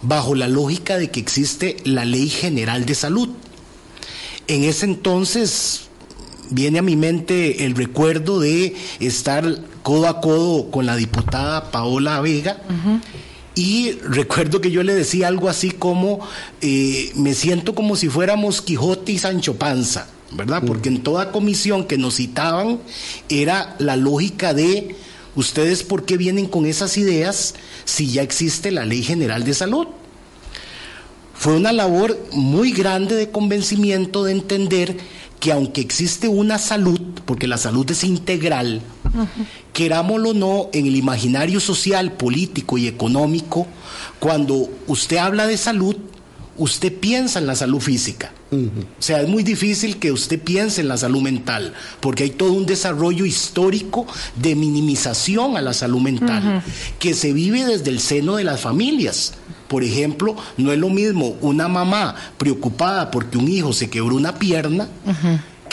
bajo 0.00 0.34
la 0.34 0.48
lógica 0.48 0.96
de 0.96 1.10
que 1.10 1.20
existe 1.20 1.76
la 1.84 2.04
Ley 2.04 2.28
General 2.28 2.86
de 2.86 2.94
Salud. 2.94 3.28
En 4.46 4.64
ese 4.64 4.86
entonces 4.86 5.82
viene 6.50 6.78
a 6.78 6.82
mi 6.82 6.96
mente 6.96 7.64
el 7.64 7.74
recuerdo 7.74 8.40
de 8.40 8.74
estar 9.00 9.60
codo 9.82 10.08
a 10.08 10.20
codo 10.20 10.70
con 10.70 10.86
la 10.86 10.96
diputada 10.96 11.70
Paola 11.70 12.20
Vega. 12.20 12.58
Y 13.54 13.92
recuerdo 14.02 14.60
que 14.62 14.70
yo 14.70 14.82
le 14.82 14.94
decía 14.94 15.28
algo 15.28 15.48
así 15.48 15.70
como, 15.70 16.20
eh, 16.62 17.12
me 17.16 17.34
siento 17.34 17.74
como 17.74 17.96
si 17.96 18.08
fuéramos 18.08 18.62
Quijote 18.62 19.12
y 19.12 19.18
Sancho 19.18 19.56
Panza, 19.56 20.08
¿verdad? 20.32 20.62
Porque 20.66 20.88
en 20.88 21.02
toda 21.02 21.32
comisión 21.32 21.84
que 21.84 21.98
nos 21.98 22.16
citaban 22.16 22.80
era 23.28 23.76
la 23.78 23.96
lógica 23.96 24.54
de 24.54 24.96
¿Ustedes 25.34 25.82
por 25.82 26.04
qué 26.04 26.16
vienen 26.16 26.46
con 26.46 26.66
esas 26.66 26.96
ideas 26.98 27.54
si 27.84 28.10
ya 28.10 28.22
existe 28.22 28.70
la 28.70 28.84
Ley 28.84 29.02
General 29.02 29.44
de 29.44 29.54
Salud? 29.54 29.86
fue 31.42 31.56
una 31.56 31.72
labor 31.72 32.16
muy 32.30 32.70
grande 32.70 33.16
de 33.16 33.32
convencimiento 33.32 34.22
de 34.22 34.30
entender 34.30 34.96
que 35.40 35.50
aunque 35.50 35.80
existe 35.80 36.28
una 36.28 36.56
salud, 36.56 37.00
porque 37.24 37.48
la 37.48 37.58
salud 37.58 37.90
es 37.90 38.04
integral, 38.04 38.80
querámoslo 39.72 40.30
o 40.30 40.34
no, 40.34 40.70
en 40.72 40.86
el 40.86 40.94
imaginario 40.94 41.58
social, 41.58 42.12
político 42.12 42.78
y 42.78 42.86
económico, 42.86 43.66
cuando 44.20 44.68
usted 44.86 45.16
habla 45.16 45.48
de 45.48 45.56
salud, 45.56 45.96
usted 46.56 46.92
piensa 46.92 47.38
en 47.38 47.46
la 47.46 47.54
salud 47.54 47.80
física. 47.80 48.32
O 48.52 49.02
sea, 49.02 49.22
es 49.22 49.28
muy 49.28 49.42
difícil 49.42 49.96
que 49.96 50.12
usted 50.12 50.38
piense 50.38 50.82
en 50.82 50.88
la 50.88 50.98
salud 50.98 51.22
mental, 51.22 51.72
porque 52.00 52.24
hay 52.24 52.30
todo 52.30 52.52
un 52.52 52.66
desarrollo 52.66 53.24
histórico 53.24 54.06
de 54.36 54.54
minimización 54.54 55.56
a 55.56 55.62
la 55.62 55.72
salud 55.72 56.00
mental, 56.00 56.62
que 56.98 57.14
se 57.14 57.32
vive 57.32 57.64
desde 57.64 57.90
el 57.90 58.00
seno 58.00 58.36
de 58.36 58.44
las 58.44 58.60
familias. 58.60 59.34
Por 59.68 59.84
ejemplo, 59.84 60.36
no 60.58 60.70
es 60.70 60.78
lo 60.78 60.90
mismo 60.90 61.34
una 61.40 61.66
mamá 61.66 62.14
preocupada 62.36 63.10
porque 63.10 63.38
un 63.38 63.48
hijo 63.48 63.72
se 63.72 63.88
quebró 63.88 64.16
una 64.16 64.34
pierna 64.38 64.88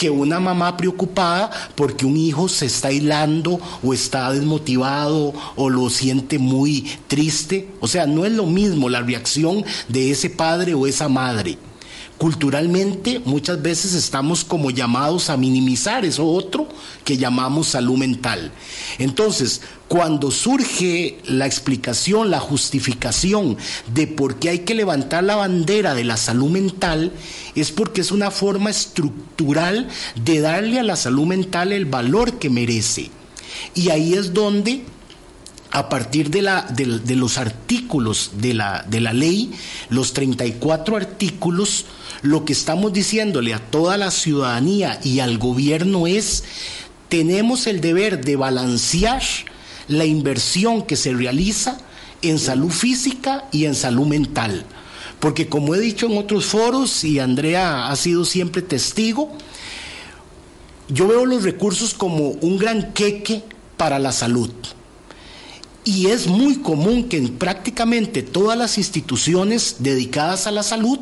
que 0.00 0.08
una 0.08 0.40
mamá 0.40 0.78
preocupada 0.78 1.50
porque 1.74 2.06
un 2.06 2.16
hijo 2.16 2.48
se 2.48 2.64
está 2.64 2.88
aislando 2.88 3.60
o 3.82 3.92
está 3.92 4.32
desmotivado 4.32 5.34
o 5.56 5.68
lo 5.68 5.90
siente 5.90 6.38
muy 6.38 6.88
triste. 7.06 7.68
O 7.80 7.86
sea, 7.86 8.06
no 8.06 8.24
es 8.24 8.32
lo 8.32 8.46
mismo 8.46 8.88
la 8.88 9.02
reacción 9.02 9.62
de 9.88 10.10
ese 10.10 10.30
padre 10.30 10.72
o 10.72 10.86
esa 10.86 11.10
madre 11.10 11.58
culturalmente 12.20 13.22
muchas 13.24 13.62
veces 13.62 13.94
estamos 13.94 14.44
como 14.44 14.70
llamados 14.70 15.30
a 15.30 15.38
minimizar 15.38 16.04
eso 16.04 16.26
otro 16.26 16.68
que 17.02 17.16
llamamos 17.16 17.68
salud 17.68 17.96
mental. 17.96 18.52
Entonces, 18.98 19.62
cuando 19.88 20.30
surge 20.30 21.16
la 21.24 21.46
explicación, 21.46 22.30
la 22.30 22.38
justificación 22.38 23.56
de 23.94 24.06
por 24.06 24.38
qué 24.38 24.50
hay 24.50 24.58
que 24.58 24.74
levantar 24.74 25.24
la 25.24 25.36
bandera 25.36 25.94
de 25.94 26.04
la 26.04 26.18
salud 26.18 26.50
mental, 26.50 27.10
es 27.54 27.70
porque 27.70 28.02
es 28.02 28.12
una 28.12 28.30
forma 28.30 28.68
estructural 28.68 29.88
de 30.22 30.40
darle 30.40 30.78
a 30.78 30.82
la 30.82 30.96
salud 30.96 31.24
mental 31.24 31.72
el 31.72 31.86
valor 31.86 32.38
que 32.38 32.50
merece. 32.50 33.10
Y 33.74 33.88
ahí 33.88 34.12
es 34.12 34.34
donde 34.34 34.84
a 35.70 35.88
partir 35.88 36.30
de, 36.30 36.42
la, 36.42 36.62
de, 36.62 37.16
los 37.16 37.38
artículos 37.38 38.32
de 38.34 38.54
la, 38.54 38.84
de 38.88 39.00
la 39.00 39.12
ley, 39.12 39.52
los 39.88 40.12
34 40.12 40.96
artículos, 40.96 41.86
lo 42.22 42.44
que 42.44 42.52
estamos 42.52 42.92
diciéndole 42.92 43.54
a 43.54 43.58
toda 43.58 43.96
la 43.96 44.10
ciudadanía 44.10 45.00
y 45.02 45.20
al 45.20 45.38
gobierno 45.38 46.06
es, 46.06 46.44
tenemos 47.08 47.66
el 47.66 47.80
deber 47.80 48.24
de 48.24 48.36
balancear 48.36 49.22
la 49.88 50.04
inversión 50.04 50.82
que 50.82 50.96
se 50.96 51.12
realiza 51.12 51.78
en 52.22 52.38
salud 52.38 52.70
física 52.70 53.48
y 53.52 53.64
en 53.64 53.74
salud 53.74 54.06
mental. 54.06 54.64
Porque 55.18 55.48
como 55.48 55.74
he 55.74 55.80
dicho 55.80 56.06
en 56.06 56.18
otros 56.18 56.46
foros, 56.46 57.04
y 57.04 57.18
Andrea 57.18 57.88
ha 57.88 57.96
sido 57.96 58.24
siempre 58.24 58.62
testigo, 58.62 59.30
yo 60.88 61.08
veo 61.08 61.26
los 61.26 61.42
recursos 61.42 61.94
como 61.94 62.28
un 62.28 62.58
gran 62.58 62.92
queque 62.92 63.42
para 63.76 63.98
la 63.98 64.12
salud. 64.12 64.50
Y 65.84 66.06
es 66.06 66.26
muy 66.26 66.56
común 66.56 67.08
que 67.08 67.16
en 67.16 67.38
prácticamente 67.38 68.22
todas 68.22 68.56
las 68.56 68.78
instituciones 68.78 69.76
dedicadas 69.78 70.46
a 70.46 70.50
la 70.50 70.62
salud, 70.62 70.98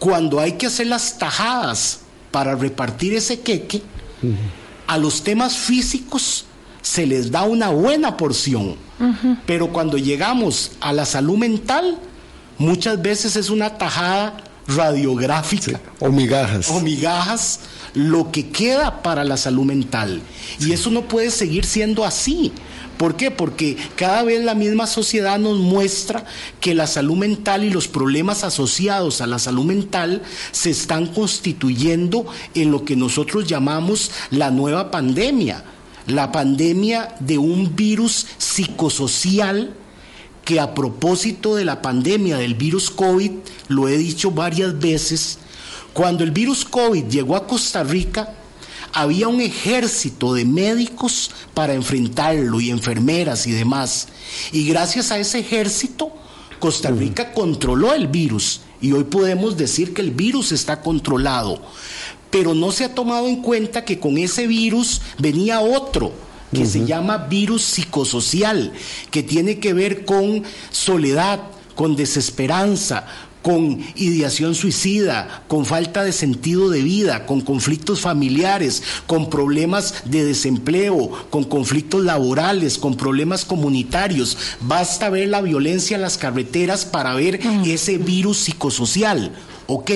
cuando 0.00 0.40
hay 0.40 0.52
que 0.52 0.66
hacer 0.66 0.88
las 0.88 1.18
tajadas 1.18 2.00
para 2.32 2.56
repartir 2.56 3.14
ese 3.14 3.40
queque, 3.40 3.82
a 4.88 4.98
los 4.98 5.22
temas 5.22 5.56
físicos 5.56 6.46
se 6.82 7.06
les 7.06 7.30
da 7.30 7.44
una 7.44 7.68
buena 7.68 8.16
porción. 8.16 8.74
Pero 9.46 9.72
cuando 9.72 9.96
llegamos 9.98 10.72
a 10.80 10.92
la 10.92 11.06
salud 11.06 11.36
mental, 11.38 11.98
muchas 12.58 13.00
veces 13.00 13.36
es 13.36 13.50
una 13.50 13.78
tajada 13.78 14.36
radiográfica. 14.66 15.80
O 16.00 16.08
migajas. 16.08 16.70
O 16.70 16.80
migajas, 16.80 17.60
lo 17.94 18.30
que 18.30 18.48
queda 18.48 19.02
para 19.02 19.24
la 19.24 19.36
salud 19.36 19.64
mental. 19.64 20.22
Y 20.58 20.72
eso 20.72 20.90
no 20.90 21.02
puede 21.08 21.30
seguir 21.30 21.64
siendo 21.64 22.04
así. 22.04 22.52
¿Por 23.00 23.16
qué? 23.16 23.30
Porque 23.30 23.78
cada 23.96 24.24
vez 24.24 24.44
la 24.44 24.54
misma 24.54 24.86
sociedad 24.86 25.38
nos 25.38 25.56
muestra 25.56 26.26
que 26.60 26.74
la 26.74 26.86
salud 26.86 27.16
mental 27.16 27.64
y 27.64 27.70
los 27.70 27.88
problemas 27.88 28.44
asociados 28.44 29.22
a 29.22 29.26
la 29.26 29.38
salud 29.38 29.64
mental 29.64 30.20
se 30.52 30.68
están 30.68 31.06
constituyendo 31.06 32.26
en 32.54 32.70
lo 32.70 32.84
que 32.84 32.96
nosotros 32.96 33.46
llamamos 33.46 34.10
la 34.30 34.50
nueva 34.50 34.90
pandemia, 34.90 35.64
la 36.08 36.30
pandemia 36.30 37.14
de 37.20 37.38
un 37.38 37.74
virus 37.74 38.26
psicosocial 38.36 39.72
que 40.44 40.60
a 40.60 40.74
propósito 40.74 41.56
de 41.56 41.64
la 41.64 41.80
pandemia 41.80 42.36
del 42.36 42.52
virus 42.52 42.90
COVID, 42.90 43.30
lo 43.68 43.88
he 43.88 43.96
dicho 43.96 44.30
varias 44.30 44.78
veces, 44.78 45.38
cuando 45.94 46.22
el 46.22 46.32
virus 46.32 46.66
COVID 46.66 47.04
llegó 47.04 47.34
a 47.34 47.46
Costa 47.46 47.82
Rica, 47.82 48.34
había 48.92 49.28
un 49.28 49.40
ejército 49.40 50.34
de 50.34 50.44
médicos 50.44 51.30
para 51.54 51.74
enfrentarlo 51.74 52.60
y 52.60 52.70
enfermeras 52.70 53.46
y 53.46 53.52
demás. 53.52 54.08
Y 54.52 54.66
gracias 54.66 55.10
a 55.10 55.18
ese 55.18 55.40
ejército, 55.40 56.12
Costa 56.58 56.90
Rica 56.90 57.32
controló 57.32 57.94
el 57.94 58.08
virus 58.08 58.60
y 58.80 58.92
hoy 58.92 59.04
podemos 59.04 59.56
decir 59.56 59.94
que 59.94 60.02
el 60.02 60.10
virus 60.10 60.52
está 60.52 60.80
controlado. 60.80 61.60
Pero 62.30 62.54
no 62.54 62.70
se 62.70 62.84
ha 62.84 62.94
tomado 62.94 63.26
en 63.26 63.42
cuenta 63.42 63.84
que 63.84 63.98
con 63.98 64.16
ese 64.18 64.46
virus 64.46 65.00
venía 65.18 65.60
otro, 65.60 66.12
que 66.52 66.66
se 66.66 66.84
llama 66.84 67.16
virus 67.16 67.62
psicosocial, 67.62 68.72
que 69.10 69.22
tiene 69.22 69.58
que 69.58 69.72
ver 69.72 70.04
con 70.04 70.44
soledad, 70.70 71.40
con 71.74 71.96
desesperanza, 71.96 73.06
con 73.42 73.80
ideación 73.96 74.54
suicida, 74.54 75.44
con 75.48 75.64
falta 75.64 76.04
de 76.04 76.12
sentido 76.12 76.68
de 76.68 76.82
vida, 76.82 77.26
con 77.26 77.40
conflictos 77.40 78.00
familiares, 78.00 78.82
con 79.06 79.30
problemas 79.30 80.02
de 80.04 80.24
desempleo, 80.24 81.10
con 81.30 81.44
conflictos 81.44 82.04
laborales, 82.04 82.78
con 82.78 82.96
problemas 82.96 83.44
comunitarios. 83.44 84.36
Basta 84.60 85.10
ver 85.10 85.28
la 85.28 85.40
violencia 85.40 85.94
en 85.94 86.02
las 86.02 86.18
carreteras 86.18 86.84
para 86.84 87.14
ver 87.14 87.44
mm. 87.44 87.64
ese 87.64 87.98
virus 87.98 88.38
psicosocial. 88.38 89.32
Ok, 89.66 89.90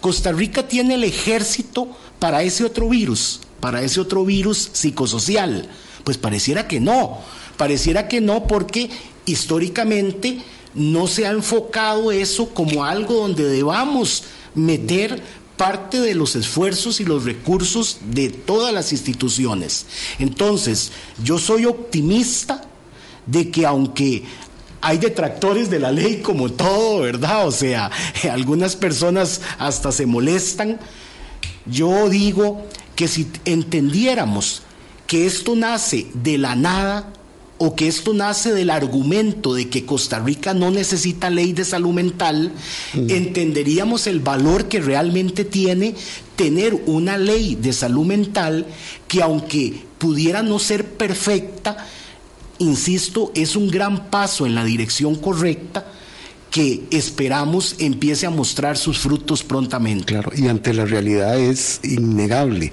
Costa 0.00 0.32
Rica 0.32 0.66
tiene 0.66 0.94
el 0.94 1.04
ejército 1.04 1.88
para 2.18 2.42
ese 2.42 2.64
otro 2.64 2.88
virus, 2.88 3.40
para 3.60 3.82
ese 3.82 4.00
otro 4.00 4.24
virus 4.24 4.70
psicosocial. 4.72 5.68
Pues 6.04 6.16
pareciera 6.16 6.66
que 6.66 6.80
no, 6.80 7.18
pareciera 7.56 8.08
que 8.08 8.20
no 8.20 8.46
porque 8.46 8.90
históricamente 9.26 10.42
no 10.74 11.06
se 11.06 11.26
ha 11.26 11.30
enfocado 11.30 12.12
eso 12.12 12.48
como 12.50 12.84
algo 12.84 13.14
donde 13.14 13.44
debamos 13.44 14.24
meter 14.54 15.22
parte 15.56 16.00
de 16.00 16.14
los 16.14 16.36
esfuerzos 16.36 17.00
y 17.00 17.04
los 17.04 17.24
recursos 17.24 17.98
de 18.10 18.30
todas 18.30 18.72
las 18.72 18.92
instituciones. 18.92 19.86
Entonces, 20.18 20.92
yo 21.22 21.38
soy 21.38 21.66
optimista 21.66 22.62
de 23.26 23.50
que 23.50 23.66
aunque 23.66 24.24
hay 24.80 24.98
detractores 24.98 25.68
de 25.68 25.78
la 25.78 25.92
ley 25.92 26.22
como 26.22 26.50
todo, 26.50 27.00
¿verdad? 27.00 27.46
O 27.46 27.52
sea, 27.52 27.90
algunas 28.32 28.76
personas 28.76 29.42
hasta 29.58 29.92
se 29.92 30.06
molestan. 30.06 30.80
Yo 31.66 32.08
digo 32.08 32.66
que 32.96 33.06
si 33.06 33.28
entendiéramos 33.44 34.62
que 35.06 35.26
esto 35.26 35.54
nace 35.56 36.06
de 36.14 36.38
la 36.38 36.54
nada, 36.54 37.12
o 37.62 37.76
que 37.76 37.88
esto 37.88 38.14
nace 38.14 38.54
del 38.54 38.70
argumento 38.70 39.52
de 39.52 39.68
que 39.68 39.84
Costa 39.84 40.18
Rica 40.18 40.54
no 40.54 40.70
necesita 40.70 41.28
ley 41.28 41.52
de 41.52 41.66
salud 41.66 41.92
mental, 41.92 42.52
mm. 42.94 43.10
entenderíamos 43.10 44.06
el 44.06 44.20
valor 44.20 44.66
que 44.66 44.80
realmente 44.80 45.44
tiene 45.44 45.94
tener 46.36 46.72
una 46.86 47.18
ley 47.18 47.56
de 47.56 47.74
salud 47.74 48.06
mental 48.06 48.64
que 49.06 49.20
aunque 49.20 49.74
pudiera 49.98 50.42
no 50.42 50.58
ser 50.58 50.86
perfecta, 50.86 51.86
insisto, 52.60 53.30
es 53.34 53.54
un 53.56 53.68
gran 53.68 54.08
paso 54.08 54.46
en 54.46 54.54
la 54.54 54.64
dirección 54.64 55.16
correcta 55.16 55.86
que 56.50 56.84
esperamos 56.90 57.76
empiece 57.78 58.24
a 58.24 58.30
mostrar 58.30 58.78
sus 58.78 58.98
frutos 58.98 59.44
prontamente. 59.44 60.14
Claro, 60.14 60.32
y 60.34 60.48
ante 60.48 60.72
la 60.72 60.86
realidad 60.86 61.38
es 61.38 61.80
innegable 61.84 62.72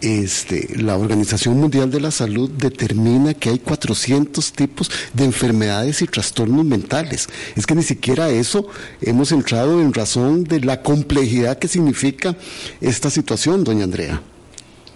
este, 0.00 0.76
la 0.76 0.96
Organización 0.96 1.58
Mundial 1.58 1.90
de 1.90 2.00
la 2.00 2.10
Salud 2.10 2.50
determina 2.50 3.34
que 3.34 3.50
hay 3.50 3.58
400 3.58 4.52
tipos 4.52 4.90
de 5.12 5.24
enfermedades 5.24 6.02
y 6.02 6.06
trastornos 6.06 6.64
mentales. 6.64 7.28
Es 7.56 7.66
que 7.66 7.74
ni 7.74 7.82
siquiera 7.82 8.30
eso 8.30 8.68
hemos 9.00 9.32
entrado 9.32 9.80
en 9.80 9.92
razón 9.92 10.44
de 10.44 10.60
la 10.60 10.82
complejidad 10.82 11.58
que 11.58 11.68
significa 11.68 12.36
esta 12.80 13.10
situación, 13.10 13.64
doña 13.64 13.84
Andrea. 13.84 14.22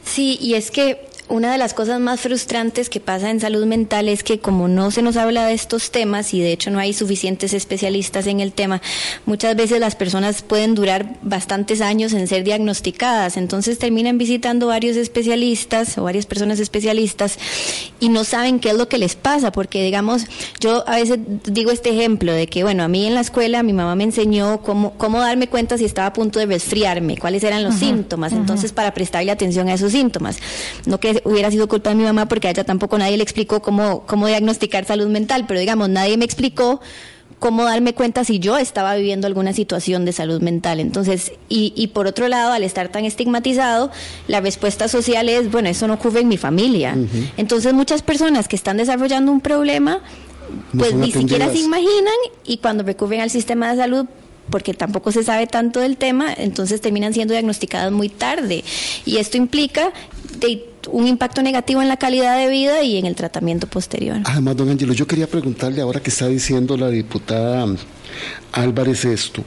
Sí, 0.04 0.38
y 0.40 0.54
es 0.54 0.70
que 0.70 1.09
una 1.30 1.52
de 1.52 1.58
las 1.58 1.74
cosas 1.74 2.00
más 2.00 2.20
frustrantes 2.20 2.90
que 2.90 2.98
pasa 2.98 3.30
en 3.30 3.40
salud 3.40 3.64
mental 3.64 4.08
es 4.08 4.24
que 4.24 4.40
como 4.40 4.66
no 4.66 4.90
se 4.90 5.00
nos 5.00 5.16
habla 5.16 5.46
de 5.46 5.54
estos 5.54 5.92
temas 5.92 6.34
y 6.34 6.40
de 6.40 6.52
hecho 6.52 6.70
no 6.70 6.80
hay 6.80 6.92
suficientes 6.92 7.54
especialistas 7.54 8.26
en 8.26 8.40
el 8.40 8.52
tema, 8.52 8.82
muchas 9.26 9.54
veces 9.54 9.78
las 9.80 9.94
personas 9.94 10.42
pueden 10.42 10.74
durar 10.74 11.18
bastantes 11.22 11.80
años 11.80 12.12
en 12.12 12.26
ser 12.26 12.42
diagnosticadas, 12.42 13.36
entonces 13.36 13.78
terminan 13.78 14.18
visitando 14.18 14.66
varios 14.66 14.96
especialistas 14.96 15.96
o 15.98 16.02
varias 16.02 16.26
personas 16.26 16.58
especialistas 16.58 17.38
y 18.00 18.08
no 18.08 18.24
saben 18.24 18.58
qué 18.58 18.70
es 18.70 18.76
lo 18.76 18.88
que 18.88 18.98
les 18.98 19.14
pasa, 19.14 19.52
porque 19.52 19.84
digamos, 19.84 20.26
yo 20.58 20.82
a 20.88 20.96
veces 20.96 21.18
digo 21.44 21.70
este 21.70 21.90
ejemplo 21.90 22.32
de 22.32 22.48
que, 22.48 22.64
bueno, 22.64 22.82
a 22.82 22.88
mí 22.88 23.06
en 23.06 23.14
la 23.14 23.20
escuela 23.20 23.62
mi 23.62 23.72
mamá 23.72 23.94
me 23.94 24.04
enseñó 24.04 24.62
cómo, 24.62 24.94
cómo 24.98 25.20
darme 25.20 25.48
cuenta 25.48 25.78
si 25.78 25.84
estaba 25.84 26.08
a 26.08 26.12
punto 26.12 26.40
de 26.40 26.46
resfriarme, 26.46 27.16
cuáles 27.18 27.44
eran 27.44 27.62
los 27.62 27.76
síntomas, 27.76 28.32
entonces 28.32 28.72
para 28.72 28.92
prestarle 28.92 29.30
atención 29.30 29.68
a 29.68 29.74
esos 29.74 29.92
síntomas. 29.92 30.38
No 30.86 30.98
que 30.98 31.19
hubiera 31.24 31.50
sido 31.50 31.68
culpa 31.68 31.90
de 31.90 31.96
mi 31.96 32.04
mamá 32.04 32.26
porque 32.26 32.48
a 32.48 32.50
ella 32.50 32.64
tampoco 32.64 32.98
nadie 32.98 33.16
le 33.16 33.22
explicó 33.22 33.60
cómo, 33.60 34.06
cómo 34.06 34.26
diagnosticar 34.26 34.84
salud 34.84 35.08
mental, 35.08 35.44
pero 35.46 35.60
digamos, 35.60 35.88
nadie 35.88 36.16
me 36.16 36.24
explicó 36.24 36.80
cómo 37.40 37.64
darme 37.64 37.94
cuenta 37.94 38.22
si 38.22 38.38
yo 38.38 38.58
estaba 38.58 38.94
viviendo 38.94 39.26
alguna 39.26 39.52
situación 39.52 40.04
de 40.04 40.12
salud 40.12 40.40
mental. 40.42 40.78
Entonces, 40.78 41.32
y, 41.48 41.72
y 41.74 41.88
por 41.88 42.06
otro 42.06 42.28
lado, 42.28 42.52
al 42.52 42.62
estar 42.62 42.88
tan 42.88 43.04
estigmatizado, 43.04 43.90
la 44.28 44.40
respuesta 44.40 44.88
social 44.88 45.28
es, 45.28 45.50
bueno, 45.50 45.68
eso 45.70 45.88
no 45.88 45.94
ocurre 45.94 46.20
en 46.20 46.28
mi 46.28 46.36
familia. 46.36 46.96
Entonces, 47.36 47.72
muchas 47.72 48.02
personas 48.02 48.46
que 48.46 48.56
están 48.56 48.76
desarrollando 48.76 49.32
un 49.32 49.40
problema, 49.40 50.00
pues 50.76 50.94
ni 50.94 51.10
siquiera 51.10 51.50
se 51.50 51.58
imaginan 51.58 52.14
y 52.44 52.58
cuando 52.58 52.84
recurren 52.84 53.22
al 53.22 53.30
sistema 53.30 53.70
de 53.70 53.78
salud 53.78 54.06
porque 54.50 54.74
tampoco 54.74 55.12
se 55.12 55.22
sabe 55.22 55.46
tanto 55.46 55.80
del 55.80 55.96
tema, 55.96 56.32
entonces 56.36 56.80
terminan 56.80 57.14
siendo 57.14 57.32
diagnosticadas 57.32 57.92
muy 57.92 58.08
tarde. 58.08 58.64
Y 59.06 59.16
esto 59.18 59.36
implica 59.36 59.92
de 60.38 60.68
un 60.88 61.06
impacto 61.06 61.42
negativo 61.42 61.82
en 61.82 61.88
la 61.88 61.96
calidad 61.96 62.36
de 62.38 62.48
vida 62.48 62.82
y 62.82 62.96
en 62.98 63.06
el 63.06 63.14
tratamiento 63.14 63.66
posterior. 63.66 64.18
Además, 64.24 64.56
don 64.56 64.68
Angelo, 64.70 64.92
yo 64.92 65.06
quería 65.06 65.26
preguntarle 65.26 65.80
ahora 65.82 66.00
que 66.00 66.10
está 66.10 66.26
diciendo 66.28 66.76
la 66.76 66.88
diputada 66.88 67.66
Álvarez 68.52 69.04
esto. 69.04 69.44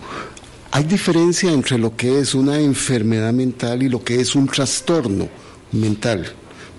¿Hay 0.72 0.84
diferencia 0.86 1.52
entre 1.52 1.78
lo 1.78 1.96
que 1.96 2.20
es 2.20 2.34
una 2.34 2.60
enfermedad 2.60 3.32
mental 3.34 3.84
y 3.84 3.90
lo 3.90 4.04
que 4.04 4.20
es 4.20 4.36
un 4.36 4.48
trastorno 4.48 5.28
mental? 5.72 6.34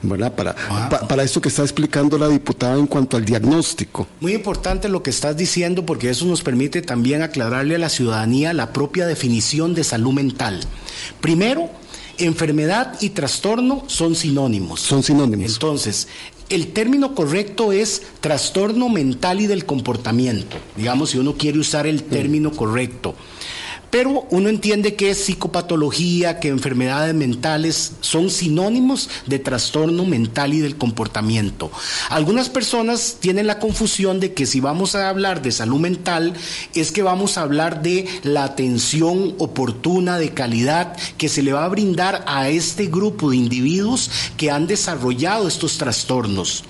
¿verdad? 0.06 0.34
Para, 0.34 0.54
Ah. 0.68 0.88
pa- 0.90 1.08
para 1.08 1.22
esto 1.22 1.40
que 1.40 1.48
está 1.48 1.62
explicando 1.62 2.18
la 2.18 2.28
diputada 2.28 2.76
en 2.78 2.86
cuanto 2.86 3.16
al 3.16 3.24
diagnóstico. 3.24 4.06
Muy 4.20 4.34
importante 4.34 4.86
lo 4.90 5.02
que 5.02 5.08
estás 5.08 5.34
diciendo 5.34 5.86
porque 5.86 6.10
eso 6.10 6.26
nos 6.26 6.42
permite 6.42 6.82
también 6.82 7.22
aclararle 7.22 7.76
a 7.76 7.78
la 7.78 7.88
ciudadanía 7.88 8.52
la 8.52 8.70
propia 8.70 9.06
definición 9.06 9.72
de 9.74 9.82
salud 9.82 10.12
mental. 10.12 10.60
Primero, 11.22 11.70
enfermedad 12.18 12.96
y 13.00 13.10
trastorno 13.10 13.84
son 13.86 14.14
sinónimos. 14.14 14.80
Son 14.80 15.02
sinónimos. 15.02 15.52
Entonces, 15.52 16.08
el 16.48 16.72
término 16.72 17.14
correcto 17.14 17.72
es 17.72 18.02
trastorno 18.20 18.88
mental 18.88 19.40
y 19.40 19.46
del 19.46 19.64
comportamiento, 19.64 20.56
digamos 20.76 21.10
si 21.10 21.18
uno 21.18 21.34
quiere 21.34 21.58
usar 21.58 21.86
el 21.86 22.02
término 22.04 22.52
correcto. 22.52 23.14
Pero 23.94 24.26
uno 24.30 24.48
entiende 24.48 24.96
que 24.96 25.14
psicopatología, 25.14 26.40
que 26.40 26.48
enfermedades 26.48 27.14
mentales 27.14 27.92
son 28.00 28.28
sinónimos 28.28 29.08
de 29.26 29.38
trastorno 29.38 30.04
mental 30.04 30.52
y 30.52 30.58
del 30.58 30.76
comportamiento. 30.76 31.70
Algunas 32.08 32.48
personas 32.48 33.18
tienen 33.20 33.46
la 33.46 33.60
confusión 33.60 34.18
de 34.18 34.34
que 34.34 34.46
si 34.46 34.58
vamos 34.58 34.96
a 34.96 35.08
hablar 35.08 35.42
de 35.42 35.52
salud 35.52 35.78
mental 35.78 36.34
es 36.74 36.90
que 36.90 37.04
vamos 37.04 37.38
a 37.38 37.42
hablar 37.42 37.82
de 37.82 38.08
la 38.24 38.42
atención 38.42 39.36
oportuna, 39.38 40.18
de 40.18 40.30
calidad, 40.34 40.96
que 41.16 41.28
se 41.28 41.44
le 41.44 41.52
va 41.52 41.64
a 41.64 41.68
brindar 41.68 42.24
a 42.26 42.48
este 42.48 42.86
grupo 42.86 43.30
de 43.30 43.36
individuos 43.36 44.10
que 44.36 44.50
han 44.50 44.66
desarrollado 44.66 45.46
estos 45.46 45.78
trastornos. 45.78 46.64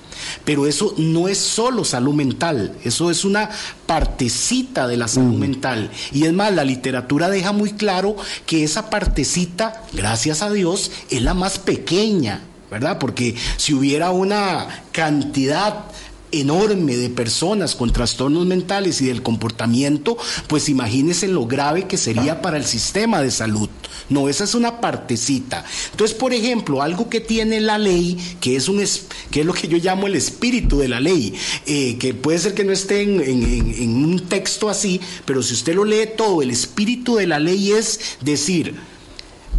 Pero 0.45 0.67
eso 0.67 0.95
no 0.99 1.29
es 1.29 1.39
solo 1.39 1.85
salud 1.85 2.15
mental, 2.15 2.75
eso 2.85 3.11
es 3.11 3.25
una 3.25 3.51
partecita 3.87 4.87
de 4.87 4.97
la 4.97 5.09
salud 5.09 5.39
mental. 5.39 5.91
Y 6.13 6.25
es 6.25 6.33
más, 6.33 6.53
la 6.55 6.65
literatura 6.65 7.29
deja 7.29 7.53
muy 7.53 7.73
claro 7.73 8.17
que 8.47 8.65
esa 8.65 8.91
partecita, 8.91 9.83
gracias 9.93 10.43
a 10.43 10.51
Dios, 10.51 10.91
es 11.11 11.23
la 11.23 11.35
más 11.35 11.59
pequeña, 11.59 12.41
¿verdad? 12.71 12.99
Porque 12.99 13.35
si 13.57 13.75
hubiera 13.75 14.11
una 14.11 14.85
cantidad 14.93 15.85
enorme 16.33 16.97
de 16.97 17.11
personas 17.11 17.75
con 17.77 17.93
trastornos 17.93 18.45
mentales 18.47 19.01
y 19.01 19.07
del 19.07 19.23
comportamiento, 19.23 20.17
pues 20.49 20.69
imagínense 20.69 21.29
lo 21.29 21.47
grave 21.47 21.87
que 21.87 21.97
sería 21.97 22.43
para 22.43 22.57
el 22.57 22.65
sistema 22.65 23.23
de 23.23 23.31
salud. 23.31 23.69
No, 24.11 24.29
esa 24.29 24.45
es 24.45 24.55
una 24.55 24.81
partecita. 24.81 25.65
Entonces, 25.93 26.17
por 26.17 26.33
ejemplo, 26.35 26.83
algo 26.83 27.09
que 27.09 27.21
tiene 27.21 27.61
la 27.61 27.79
ley, 27.79 28.19
que 28.41 28.57
es, 28.57 28.69
un 28.69 28.81
es- 28.81 29.07
que 29.31 29.41
es 29.41 29.47
lo 29.47 29.53
que 29.55 29.69
yo 29.69 29.79
llamo 29.79 30.07
el 30.09 30.17
espíritu 30.17 30.79
de 30.79 30.89
la 30.89 31.01
ley, 31.01 31.35
eh, 31.67 31.97
que 31.99 32.15
puede 32.15 32.39
ser 32.39 32.55
que 32.55 32.65
no 32.65 32.73
esté 32.73 33.03
en, 33.03 33.21
en- 33.21 33.43
en- 33.43 33.75
en 33.83 33.97
un 34.05 34.21
texto 34.29 34.69
así, 34.69 35.01
pero 35.25 35.43
si 35.43 35.55
usted 35.55 35.75
lo 35.75 35.85
lee 35.85 36.09
todo, 36.17 36.43
el 36.43 36.51
espíritu 36.51 37.15
de 37.17 37.27
la 37.29 37.39
ley 37.39 37.71
es 37.73 38.01
decir, 38.21 38.75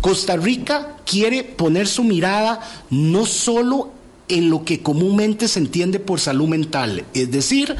Costa 0.01 0.35
Rica 0.35 0.97
quiere 1.05 1.43
poner 1.43 1.87
su 1.87 2.03
mirada 2.03 2.59
no 2.91 3.25
solo 3.25 3.91
en 4.27 4.49
lo 4.49 4.65
que 4.65 4.81
comúnmente 4.81 5.47
se 5.47 5.59
entiende 5.59 5.99
por 5.99 6.19
salud 6.19 6.47
mental, 6.47 7.05
es 7.13 7.31
decir, 7.31 7.75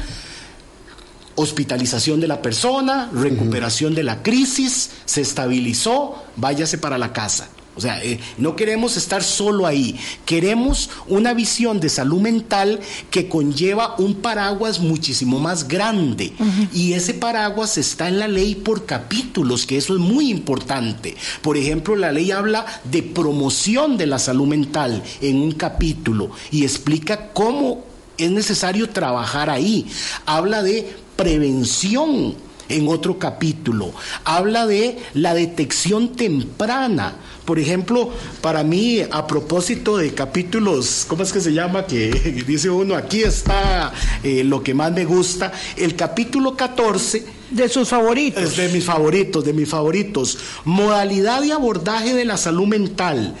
hospitalización 1.34 2.20
de 2.20 2.28
la 2.28 2.42
persona, 2.42 3.10
recuperación 3.12 3.94
de 3.94 4.02
la 4.02 4.22
crisis, 4.22 4.90
se 5.04 5.20
estabilizó, 5.20 6.24
váyase 6.36 6.78
para 6.78 6.98
la 6.98 7.12
casa. 7.12 7.48
O 7.76 7.80
sea, 7.80 8.02
eh, 8.02 8.18
no 8.38 8.56
queremos 8.56 8.96
estar 8.96 9.22
solo 9.22 9.66
ahí, 9.66 9.96
queremos 10.24 10.88
una 11.08 11.34
visión 11.34 11.78
de 11.78 11.90
salud 11.90 12.20
mental 12.20 12.80
que 13.10 13.28
conlleva 13.28 13.94
un 13.98 14.14
paraguas 14.14 14.80
muchísimo 14.80 15.38
más 15.38 15.68
grande. 15.68 16.32
Y 16.72 16.94
ese 16.94 17.12
paraguas 17.12 17.76
está 17.76 18.08
en 18.08 18.18
la 18.18 18.28
ley 18.28 18.54
por 18.54 18.86
capítulos, 18.86 19.66
que 19.66 19.76
eso 19.76 19.94
es 19.94 20.00
muy 20.00 20.30
importante. 20.30 21.16
Por 21.42 21.56
ejemplo, 21.56 21.96
la 21.96 22.12
ley 22.12 22.30
habla 22.30 22.64
de 22.84 23.02
promoción 23.02 23.98
de 23.98 24.06
la 24.06 24.18
salud 24.18 24.46
mental 24.46 25.02
en 25.20 25.36
un 25.36 25.52
capítulo 25.52 26.30
y 26.50 26.62
explica 26.62 27.28
cómo 27.32 27.84
es 28.16 28.30
necesario 28.30 28.88
trabajar 28.88 29.50
ahí. 29.50 29.86
Habla 30.24 30.62
de 30.62 30.96
prevención 31.16 32.45
en 32.68 32.88
otro 32.88 33.18
capítulo. 33.18 33.92
Habla 34.24 34.66
de 34.66 34.98
la 35.14 35.34
detección 35.34 36.16
temprana. 36.16 37.16
Por 37.44 37.58
ejemplo, 37.60 38.10
para 38.40 38.64
mí, 38.64 39.02
a 39.08 39.26
propósito 39.26 39.96
de 39.96 40.12
capítulos, 40.14 41.04
¿cómo 41.08 41.22
es 41.22 41.32
que 41.32 41.40
se 41.40 41.52
llama? 41.52 41.86
Que 41.86 42.10
dice 42.46 42.70
uno, 42.70 42.96
aquí 42.96 43.22
está 43.22 43.92
eh, 44.22 44.42
lo 44.42 44.62
que 44.62 44.74
más 44.74 44.92
me 44.92 45.04
gusta. 45.04 45.52
El 45.76 45.94
capítulo 45.94 46.56
14 46.56 47.35
De 47.50 47.68
sus 47.68 47.88
favoritos. 47.88 48.42
es 48.42 48.56
de 48.56 48.68
mis 48.68 48.84
favoritos, 48.84 49.44
de 49.44 49.52
mis 49.52 49.68
favoritos. 49.68 50.38
Modalidad 50.64 51.42
de 51.42 51.52
abordaje 51.52 52.12
de 52.14 52.24
la 52.24 52.36
salud 52.36 52.66
mental. 52.66 53.36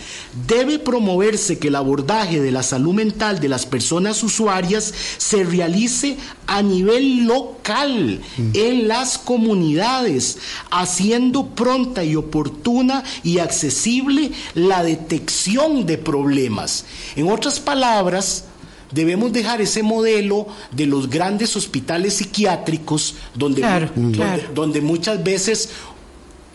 Debe 0.46 0.78
promoverse 0.78 1.58
que 1.58 1.68
el 1.68 1.74
abordaje 1.74 2.40
de 2.40 2.52
la 2.52 2.62
salud 2.62 2.94
mental 2.94 3.40
de 3.40 3.48
las 3.48 3.66
personas 3.66 4.22
usuarias 4.22 4.94
se 5.16 5.42
realice 5.44 6.16
a 6.46 6.62
nivel 6.62 7.26
local, 7.26 8.20
en 8.54 8.88
las 8.88 9.18
comunidades, 9.18 10.38
haciendo 10.70 11.46
pronta 11.48 12.04
y 12.04 12.14
oportuna 12.14 13.02
y 13.24 13.38
accesible 13.38 14.30
la 14.54 14.82
detección 14.82 15.86
de 15.86 15.98
problemas. 15.98 16.84
En 17.16 17.28
otras 17.30 17.58
palabras, 17.58 18.44
Debemos 18.92 19.32
dejar 19.32 19.60
ese 19.60 19.82
modelo 19.82 20.46
de 20.72 20.86
los 20.86 21.08
grandes 21.10 21.56
hospitales 21.56 22.14
psiquiátricos 22.14 23.14
donde, 23.34 23.60
Claro, 23.62 23.90
donde, 23.94 24.16
claro. 24.16 24.42
donde 24.54 24.80
muchas 24.80 25.22
veces 25.24 25.70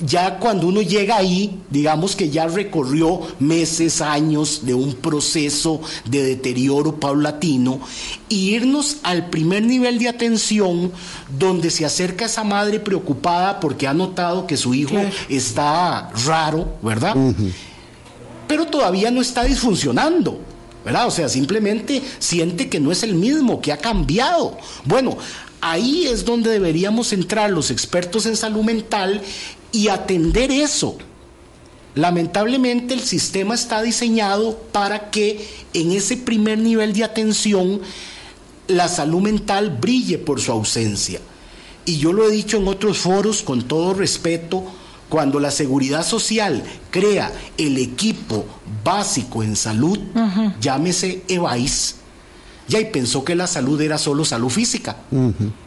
ya 0.03 0.39
cuando 0.39 0.65
uno 0.65 0.81
llega 0.81 1.17
ahí, 1.17 1.59
digamos 1.69 2.15
que 2.15 2.31
ya 2.31 2.47
recorrió 2.47 3.19
meses, 3.39 4.01
años 4.01 4.61
de 4.65 4.73
un 4.73 4.95
proceso 4.95 5.79
de 6.05 6.23
deterioro 6.23 6.95
paulatino, 6.99 7.79
y 8.27 8.55
irnos 8.55 8.97
al 9.03 9.29
primer 9.29 9.61
nivel 9.63 9.99
de 9.99 10.09
atención 10.09 10.91
donde 11.37 11.69
se 11.69 11.85
acerca 11.85 12.25
esa 12.25 12.43
madre 12.43 12.79
preocupada 12.79 13.59
porque 13.59 13.87
ha 13.87 13.93
notado 13.93 14.47
que 14.47 14.57
su 14.57 14.73
hijo 14.73 14.91
Claro. 14.91 15.09
está 15.29 16.09
raro, 16.25 16.77
¿verdad? 16.81 17.15
Pero 18.47 18.65
todavía 18.65 19.11
no 19.11 19.21
está 19.21 19.43
disfuncionando. 19.43 20.39
¿Verdad? 20.83 21.07
O 21.07 21.11
sea, 21.11 21.29
simplemente 21.29 22.01
siente 22.19 22.69
que 22.69 22.79
no 22.79 22.91
es 22.91 23.03
el 23.03 23.13
mismo, 23.13 23.61
que 23.61 23.71
ha 23.71 23.77
cambiado. 23.77 24.57
Bueno, 24.85 25.17
ahí 25.61 26.07
es 26.07 26.25
donde 26.25 26.51
deberíamos 26.51 27.13
entrar 27.13 27.49
los 27.49 27.71
expertos 27.71 28.25
en 28.25 28.35
salud 28.35 28.63
mental 28.63 29.21
y 29.71 29.87
atender 29.87 30.51
eso. 30.51 30.97
Lamentablemente 31.93 32.93
el 32.93 33.01
sistema 33.01 33.53
está 33.53 33.81
diseñado 33.81 34.57
para 34.71 35.11
que 35.11 35.45
en 35.73 35.91
ese 35.91 36.17
primer 36.17 36.57
nivel 36.57 36.93
de 36.93 37.03
atención 37.03 37.81
la 38.67 38.87
salud 38.87 39.21
mental 39.21 39.77
brille 39.81 40.17
por 40.17 40.39
su 40.39 40.51
ausencia. 40.51 41.19
Y 41.85 41.97
yo 41.97 42.13
lo 42.13 42.27
he 42.27 42.31
dicho 42.31 42.57
en 42.57 42.67
otros 42.67 42.99
foros 42.99 43.41
con 43.41 43.63
todo 43.67 43.93
respeto, 43.93 44.63
cuando 45.12 45.41
la 45.41 45.52
seguridad 45.52 46.06
social 46.06 46.63
crea 46.89 47.34
el 47.58 47.78
equipo 47.78 48.45
básico 48.82 49.43
en 49.43 49.58
salud, 49.58 50.00
llámese 50.62 51.24
EVAIS, 51.28 51.95
ya 52.69 52.80
y 52.80 52.86
pensó 52.86 53.26
que 53.26 53.36
la 53.36 53.45
salud 53.45 53.82
era 53.82 53.97
solo 53.97 54.24
salud 54.24 54.50
física, 54.50 54.95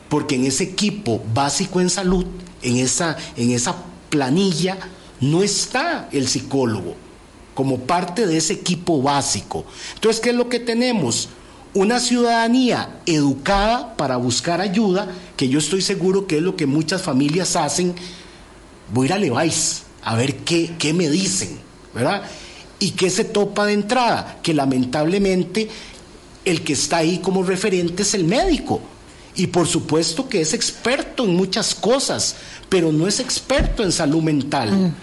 porque 0.09 0.37
en 0.37 0.47
ese 0.47 0.65
equipo 0.65 1.23
básico 1.35 1.83
en 1.83 1.91
salud, 1.91 2.25
en 2.63 2.79
esa, 2.79 3.19
en 3.37 3.51
esa 3.51 3.77
planilla, 4.09 4.79
no 5.21 5.43
está 5.43 6.09
el 6.11 6.27
psicólogo 6.27 6.95
como 7.53 7.81
parte 7.81 8.27
de 8.27 8.39
ese 8.39 8.55
equipo 8.55 9.03
básico. 9.03 9.67
Entonces, 9.97 10.23
¿qué 10.23 10.31
es 10.31 10.37
lo 10.37 10.49
que 10.49 10.59
tenemos? 10.59 11.29
Una 11.75 12.01
ciudadanía 12.01 12.99
educada 13.05 13.95
para 13.99 14.17
buscar 14.17 14.63
ayuda, 14.63 15.09
que 15.37 15.51
yo 15.51 15.59
estoy 15.59 15.83
seguro 15.83 16.27
que 16.27 16.39
es 16.39 16.43
lo 16.43 16.57
que 16.57 16.65
muchas 16.65 17.03
familias 17.03 17.57
hacen. 17.57 17.95
Voy 18.93 19.05
a 19.05 19.07
ir 19.07 19.13
a 19.13 19.19
Levi's 19.19 19.83
a 20.03 20.17
ver 20.17 20.37
qué, 20.39 20.75
qué 20.79 20.93
me 20.93 21.09
dicen, 21.09 21.59
¿verdad? 21.95 22.23
¿Y 22.79 22.91
qué 22.91 23.09
se 23.09 23.25
topa 23.25 23.67
de 23.67 23.73
entrada? 23.73 24.39
Que 24.43 24.53
lamentablemente 24.53 25.69
el 26.45 26.63
que 26.63 26.75
está 26.75 26.99
ahí 26.99 27.19
como 27.19 27.43
referente 27.43 28.03
es 28.03 28.15
el 28.15 28.25
médico. 28.25 28.81
Y 29.37 29.49
por 29.49 29.67
supuesto 29.67 30.29
que 30.29 30.41
es 30.41 30.55
experto 30.55 31.25
en 31.25 31.35
muchas 31.35 31.75
cosas, 31.75 32.37
pero 32.69 32.93
no 32.93 33.09
es 33.09 33.21
experto 33.21 33.83
en 33.83 33.91
salud 33.91 34.23
mental. 34.23 34.71
Mm. 34.71 34.95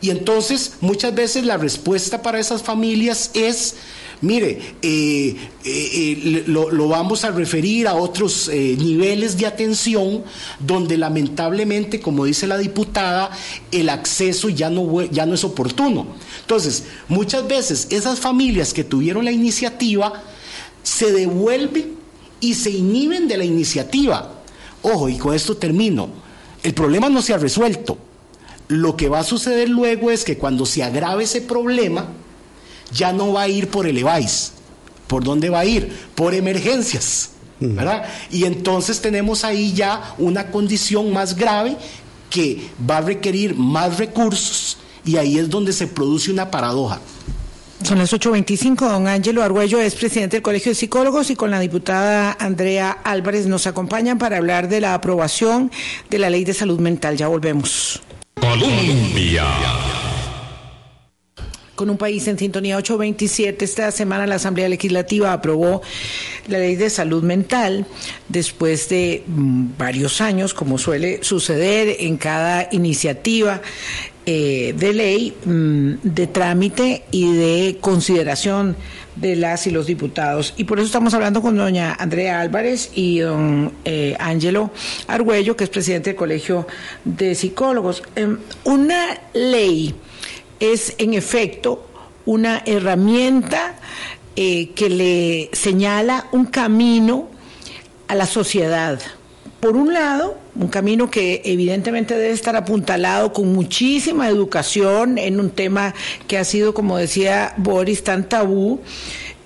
Y 0.00 0.10
entonces 0.10 0.74
muchas 0.80 1.14
veces 1.14 1.44
la 1.44 1.56
respuesta 1.56 2.22
para 2.22 2.40
esas 2.40 2.62
familias 2.62 3.30
es, 3.34 3.76
mire, 4.22 4.76
eh, 4.80 5.36
eh, 5.64 6.14
eh, 6.24 6.44
lo, 6.46 6.88
vamos 6.88 7.24
a 7.24 7.30
referir 7.30 7.86
a 7.86 7.94
otros 7.94 8.48
niveles 8.48 9.36
de 9.36 9.46
atención 9.46 10.24
donde 10.58 10.96
lamentablemente, 10.96 12.00
como 12.00 12.24
dice 12.24 12.46
la 12.46 12.56
diputada, 12.56 13.30
el 13.70 13.88
acceso 13.88 14.48
ya 14.48 14.70
no, 14.70 15.02
ya 15.02 15.26
no 15.26 15.34
es 15.34 15.44
oportuno. 15.44 16.06
Entonces, 16.40 16.84
muchas 17.08 17.46
veces 17.46 17.88
esas 17.90 18.18
familias 18.18 18.72
que 18.72 18.84
tuvieron 18.84 19.24
la 19.24 19.32
iniciativa 19.32 20.22
se 20.82 21.12
devuelven 21.12 21.96
y 22.40 22.54
se 22.54 22.70
inhiben 22.70 23.28
de 23.28 23.36
la 23.36 23.44
iniciativa. 23.44 24.40
Ojo, 24.82 25.08
y 25.08 25.18
con 25.18 25.34
esto 25.34 25.56
termino. 25.56 26.08
El 26.62 26.74
problema 26.74 27.08
no 27.08 27.22
se 27.22 27.34
ha 27.34 27.38
resuelto 27.38 27.98
lo 28.68 28.96
que 28.96 29.08
va 29.08 29.20
a 29.20 29.24
suceder 29.24 29.68
luego 29.68 30.10
es 30.10 30.24
que 30.24 30.38
cuando 30.38 30.64
se 30.64 30.82
agrave 30.82 31.24
ese 31.24 31.42
problema, 31.42 32.08
ya 32.92 33.12
no 33.12 33.32
va 33.32 33.42
a 33.42 33.48
ir 33.48 33.68
por 33.68 33.86
el 33.86 33.98
EVAIS. 33.98 34.52
¿Por 35.06 35.24
dónde 35.24 35.50
va 35.50 35.60
a 35.60 35.64
ir? 35.64 35.92
Por 36.14 36.34
emergencias. 36.34 37.30
¿verdad? 37.60 38.04
Y 38.30 38.44
entonces 38.44 39.00
tenemos 39.00 39.44
ahí 39.44 39.72
ya 39.72 40.14
una 40.18 40.50
condición 40.50 41.12
más 41.12 41.36
grave 41.36 41.76
que 42.28 42.60
va 42.88 42.98
a 42.98 43.00
requerir 43.02 43.54
más 43.54 43.98
recursos 43.98 44.78
y 45.04 45.16
ahí 45.16 45.38
es 45.38 45.48
donde 45.48 45.72
se 45.72 45.86
produce 45.86 46.30
una 46.30 46.50
paradoja. 46.50 47.00
Son 47.82 47.98
las 47.98 48.12
8.25. 48.12 48.88
Don 48.88 49.08
Ángelo 49.08 49.42
Arguello 49.42 49.80
es 49.80 49.94
presidente 49.94 50.36
del 50.36 50.42
Colegio 50.42 50.70
de 50.70 50.76
Psicólogos 50.76 51.30
y 51.30 51.36
con 51.36 51.50
la 51.50 51.58
diputada 51.58 52.36
Andrea 52.38 52.98
Álvarez 53.04 53.46
nos 53.46 53.66
acompañan 53.66 54.18
para 54.18 54.36
hablar 54.36 54.68
de 54.68 54.80
la 54.80 54.94
aprobación 54.94 55.70
de 56.08 56.18
la 56.18 56.30
Ley 56.30 56.44
de 56.44 56.54
Salud 56.54 56.78
Mental. 56.78 57.16
Ya 57.16 57.26
volvemos. 57.26 58.00
Colombia. 58.40 59.44
Con 61.74 61.88
un 61.88 61.96
país 61.96 62.28
en 62.28 62.38
sintonía 62.38 62.76
827, 62.76 63.64
esta 63.64 63.90
semana 63.90 64.26
la 64.26 64.34
Asamblea 64.34 64.68
Legislativa 64.68 65.32
aprobó 65.32 65.80
la 66.46 66.58
ley 66.58 66.76
de 66.76 66.90
salud 66.90 67.22
mental 67.22 67.86
después 68.28 68.90
de 68.90 69.24
mm, 69.26 69.68
varios 69.78 70.20
años, 70.20 70.52
como 70.52 70.76
suele 70.76 71.24
suceder 71.24 71.96
en 72.00 72.18
cada 72.18 72.68
iniciativa 72.72 73.62
eh, 74.26 74.74
de 74.76 74.92
ley 74.92 75.34
mm, 75.46 75.92
de 76.02 76.26
trámite 76.26 77.04
y 77.10 77.32
de 77.32 77.78
consideración 77.80 78.76
de 79.16 79.36
las 79.36 79.66
y 79.66 79.70
los 79.70 79.86
diputados. 79.86 80.52
Y 80.58 80.64
por 80.64 80.78
eso 80.78 80.86
estamos 80.86 81.14
hablando 81.14 81.40
con 81.40 81.56
doña 81.56 81.94
Andrea 81.98 82.40
Álvarez 82.40 82.90
y 82.94 83.20
don 83.20 83.72
eh, 83.86 84.14
Ángelo 84.18 84.70
Argüello, 85.06 85.56
que 85.56 85.64
es 85.64 85.70
presidente 85.70 86.10
del 86.10 86.16
Colegio 86.16 86.66
de 87.04 87.34
Psicólogos. 87.34 88.02
Em, 88.14 88.38
una 88.64 89.18
ley 89.32 89.94
es, 90.62 90.94
en 90.98 91.12
efecto, 91.14 91.84
una 92.24 92.62
herramienta 92.66 93.74
eh, 94.36 94.70
que 94.76 94.88
le 94.88 95.50
señala 95.52 96.28
un 96.30 96.46
camino 96.46 97.28
a 98.06 98.14
la 98.14 98.26
sociedad. 98.26 99.00
Por 99.58 99.76
un 99.76 99.92
lado, 99.92 100.38
un 100.54 100.68
camino 100.68 101.10
que 101.10 101.42
evidentemente 101.44 102.16
debe 102.16 102.32
estar 102.32 102.54
apuntalado 102.54 103.32
con 103.32 103.52
muchísima 103.52 104.28
educación 104.28 105.18
en 105.18 105.40
un 105.40 105.50
tema 105.50 105.94
que 106.28 106.38
ha 106.38 106.44
sido, 106.44 106.74
como 106.74 106.96
decía 106.96 107.54
Boris, 107.56 108.04
tan 108.04 108.28
tabú, 108.28 108.80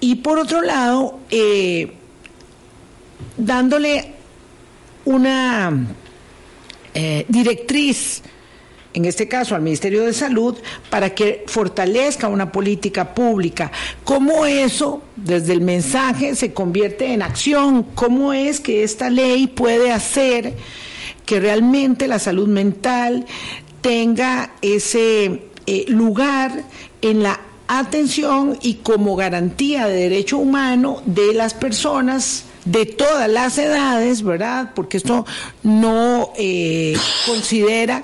y 0.01 0.17
por 0.17 0.39
otro 0.39 0.61
lado, 0.61 1.19
eh, 1.31 1.93
dándole 3.39 4.13
una 5.07 5.87
eh, 6.93 7.25
directriz 7.29 8.23
en 8.97 9.05
este 9.05 9.29
caso 9.29 9.55
al 9.55 9.61
Ministerio 9.61 10.07
de 10.07 10.15
Salud, 10.15 10.57
para 10.89 11.11
que 11.15 11.45
fortalezca 11.47 12.29
una 12.29 12.51
política 12.51 13.13
pública. 13.13 13.71
¿Cómo 14.05 14.47
eso, 14.47 15.03
desde 15.17 15.53
el 15.53 15.61
mensaje, 15.61 16.35
se 16.35 16.55
convierte 16.55 17.13
en 17.13 17.21
acción? 17.21 17.83
¿Cómo 17.95 18.33
es 18.33 18.59
que 18.59 18.85
esta 18.85 19.11
ley 19.11 19.49
puede 19.49 19.93
hacer 19.93 20.55
que 21.27 21.41
realmente 21.41 22.09
la 22.09 22.19
salud 22.19 22.49
mental 22.49 23.27
tenga 23.83 24.53
ese 24.63 25.43
eh, 25.67 25.85
lugar 25.89 26.65
en 27.03 27.23
la 27.23 27.39
atención 27.69 28.59
y 28.63 28.77
como 28.77 29.15
garantía 29.15 29.89
de 29.89 30.09
derecho 30.09 30.39
humano 30.39 31.03
de 31.05 31.35
las 31.35 31.53
personas 31.53 32.45
de 32.65 32.87
todas 32.87 33.29
las 33.29 33.59
edades, 33.59 34.23
¿verdad? 34.23 34.73
Porque 34.75 34.97
esto 34.97 35.27
no 35.63 36.33
eh, 36.39 36.97
considera 37.27 38.03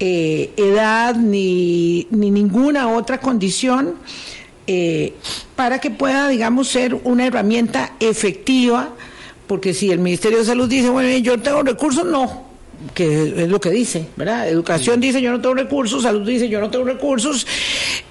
eh, 0.00 0.52
edad 0.56 1.14
ni, 1.14 2.06
ni, 2.10 2.30
ninguna 2.30 2.88
otra 2.88 3.20
condición 3.20 3.94
para 5.56 5.80
que 5.80 5.90
pueda, 5.90 6.28
digamos, 6.28 6.68
ser 6.68 6.94
una 7.02 7.26
herramienta 7.26 7.94
efectiva, 7.98 8.90
porque 9.48 9.74
si 9.74 9.90
el 9.90 9.98
Ministerio 9.98 10.38
de 10.38 10.44
Salud 10.44 10.68
dice, 10.68 10.90
bueno, 10.90 11.08
yo 11.18 11.40
tengo 11.40 11.64
recursos, 11.64 12.06
no, 12.06 12.50
que 12.94 13.42
es 13.42 13.48
lo 13.48 13.60
que 13.60 13.70
dice, 13.70 14.06
¿verdad? 14.16 14.48
Educación 14.48 15.00
dice 15.00 15.20
yo 15.20 15.30
no 15.30 15.40
tengo 15.40 15.54
recursos, 15.54 16.02
salud 16.02 16.26
dice 16.26 16.48
yo 16.48 16.60
no 16.60 16.70
tengo 16.70 16.84
recursos 16.84 17.46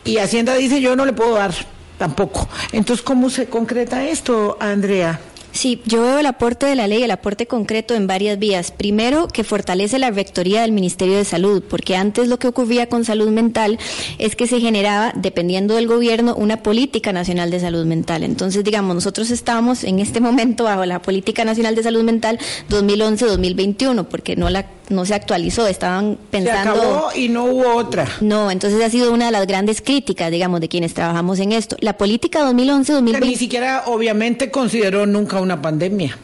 y 0.05 0.17
Hacienda 0.17 0.53
dice 0.55 0.79
yo 0.81 0.95
no 0.95 1.05
le 1.05 1.13
puedo 1.13 1.35
dar 1.35 1.53
tampoco. 1.97 2.47
Entonces, 2.71 3.03
¿cómo 3.03 3.29
se 3.29 3.47
concreta 3.47 4.07
esto, 4.07 4.57
Andrea? 4.59 5.19
Sí, 5.59 5.81
yo 5.83 6.03
veo 6.03 6.19
el 6.19 6.25
aporte 6.25 6.67
de 6.67 6.75
la 6.77 6.87
ley, 6.87 7.03
el 7.03 7.11
aporte 7.11 7.45
concreto 7.45 7.93
en 7.93 8.07
varias 8.07 8.39
vías. 8.39 8.71
Primero, 8.71 9.27
que 9.27 9.43
fortalece 9.43 9.99
la 9.99 10.09
rectoría 10.09 10.61
del 10.61 10.71
Ministerio 10.71 11.17
de 11.17 11.25
Salud, 11.25 11.61
porque 11.69 11.97
antes 11.97 12.29
lo 12.29 12.39
que 12.39 12.47
ocurría 12.47 12.87
con 12.87 13.03
salud 13.03 13.27
mental 13.27 13.77
es 14.19 14.37
que 14.37 14.47
se 14.47 14.61
generaba, 14.61 15.11
dependiendo 15.17 15.75
del 15.75 15.85
gobierno, 15.85 16.33
una 16.33 16.63
política 16.63 17.11
nacional 17.11 17.51
de 17.51 17.59
salud 17.59 17.85
mental. 17.85 18.23
Entonces, 18.23 18.63
digamos, 18.63 18.95
nosotros 18.95 19.31
estamos 19.31 19.83
en 19.83 19.99
este 19.99 20.21
momento 20.21 20.63
bajo 20.63 20.85
la 20.85 21.01
política 21.01 21.43
nacional 21.43 21.75
de 21.75 21.83
salud 21.83 22.03
mental 22.03 22.39
2011-2021, 22.69 24.05
porque 24.05 24.37
no 24.37 24.49
la 24.49 24.65
no 24.89 25.05
se 25.05 25.13
actualizó, 25.13 25.67
estaban 25.67 26.17
pensando... 26.29 26.73
Se 26.73 26.79
acabó 26.81 27.09
y 27.15 27.29
no 27.29 27.45
hubo 27.45 27.75
otra. 27.75 28.07
No, 28.21 28.51
entonces 28.51 28.83
ha 28.83 28.89
sido 28.89 29.13
una 29.13 29.27
de 29.27 29.31
las 29.31 29.47
grandes 29.47 29.81
críticas, 29.81 30.31
digamos, 30.31 30.61
de 30.61 30.67
quienes 30.67 30.93
trabajamos 30.93 31.39
en 31.39 31.51
esto. 31.51 31.77
La 31.79 31.97
política 31.97 32.41
2011-2020... 32.49 33.19
Ni 33.21 33.35
siquiera, 33.35 33.83
obviamente, 33.87 34.51
consideró 34.51 35.05
nunca 35.05 35.39
una 35.39 35.61
pandemia. 35.61 36.17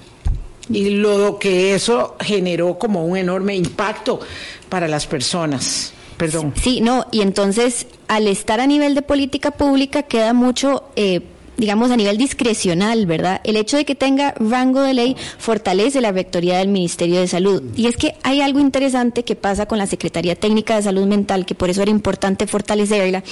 Y 0.69 0.89
lo 0.89 1.37
que 1.39 1.75
eso 1.75 2.15
generó 2.19 2.79
como 2.79 3.05
un 3.05 3.17
enorme 3.17 3.55
impacto 3.55 4.19
para 4.67 4.87
las 4.87 5.05
personas. 5.05 5.93
Perdón. 6.17 6.53
Sí, 6.61 6.81
no, 6.81 7.05
y 7.11 7.21
entonces, 7.21 7.87
al 8.07 8.27
estar 8.27 8.59
a 8.59 8.65
nivel 8.65 8.95
de 8.95 9.01
política 9.01 9.51
pública, 9.51 10.03
queda 10.03 10.33
mucho... 10.33 10.85
Eh, 10.95 11.21
digamos, 11.57 11.91
a 11.91 11.97
nivel 11.97 12.17
discrecional, 12.17 13.05
¿verdad? 13.05 13.41
El 13.43 13.55
hecho 13.55 13.77
de 13.77 13.85
que 13.85 13.95
tenga 13.95 14.33
rango 14.39 14.81
de 14.81 14.93
ley 14.93 15.15
fortalece 15.37 16.01
la 16.01 16.11
rectoría 16.11 16.57
del 16.57 16.67
Ministerio 16.67 17.19
de 17.19 17.27
Salud. 17.27 17.63
Y 17.75 17.87
es 17.87 17.97
que 17.97 18.15
hay 18.23 18.41
algo 18.41 18.59
interesante 18.59 19.23
que 19.23 19.35
pasa 19.35 19.65
con 19.65 19.77
la 19.77 19.87
Secretaría 19.87 20.35
Técnica 20.35 20.75
de 20.75 20.83
Salud 20.83 21.05
Mental, 21.05 21.45
que 21.45 21.55
por 21.55 21.69
eso 21.69 21.81
era 21.81 21.91
importante 21.91 22.47
fortalecerla, 22.47 23.23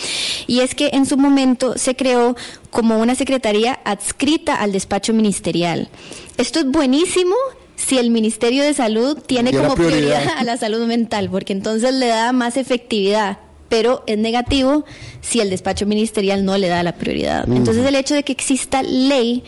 y 0.48 0.60
es 0.60 0.76
que 0.76 0.90
en 0.94 1.06
su 1.06 1.18
momento 1.18 1.78
se 1.78 1.96
creó 1.96 2.36
como 2.70 3.00
una 3.00 3.16
secretaría 3.16 3.80
adscrita 3.84 4.56
al 4.56 4.72
despacho 4.72 5.14
ministerial. 5.14 5.90
Esto 6.38 6.60
es 6.60 6.66
buenísimo 6.66 7.36
si 7.76 7.98
el 7.98 8.10
Ministerio 8.10 8.64
de 8.64 8.74
Salud 8.74 9.18
tiene 9.26 9.52
como 9.52 9.76
prioridad 9.76 10.28
a 10.38 10.44
la 10.44 10.58
salud 10.58 10.86
mental, 10.88 11.30
porque 11.30 11.54
entonces 11.54 11.94
le 11.94 12.08
da 12.08 12.32
más 12.32 12.58
efectividad 12.58 13.40
pero 13.74 14.04
es 14.06 14.20
negativo 14.20 14.86
si 15.22 15.40
el 15.40 15.50
despacho 15.50 15.88
ministerial 15.88 16.46
no 16.46 16.60
le 16.60 16.68
da 16.68 16.84
la 16.84 16.94
prioridad. 16.94 17.52
Entonces 17.52 17.84
el 17.84 17.96
hecho 17.96 18.14
de 18.14 18.22
que 18.22 18.32
exista 18.32 18.84
ley 18.84 19.44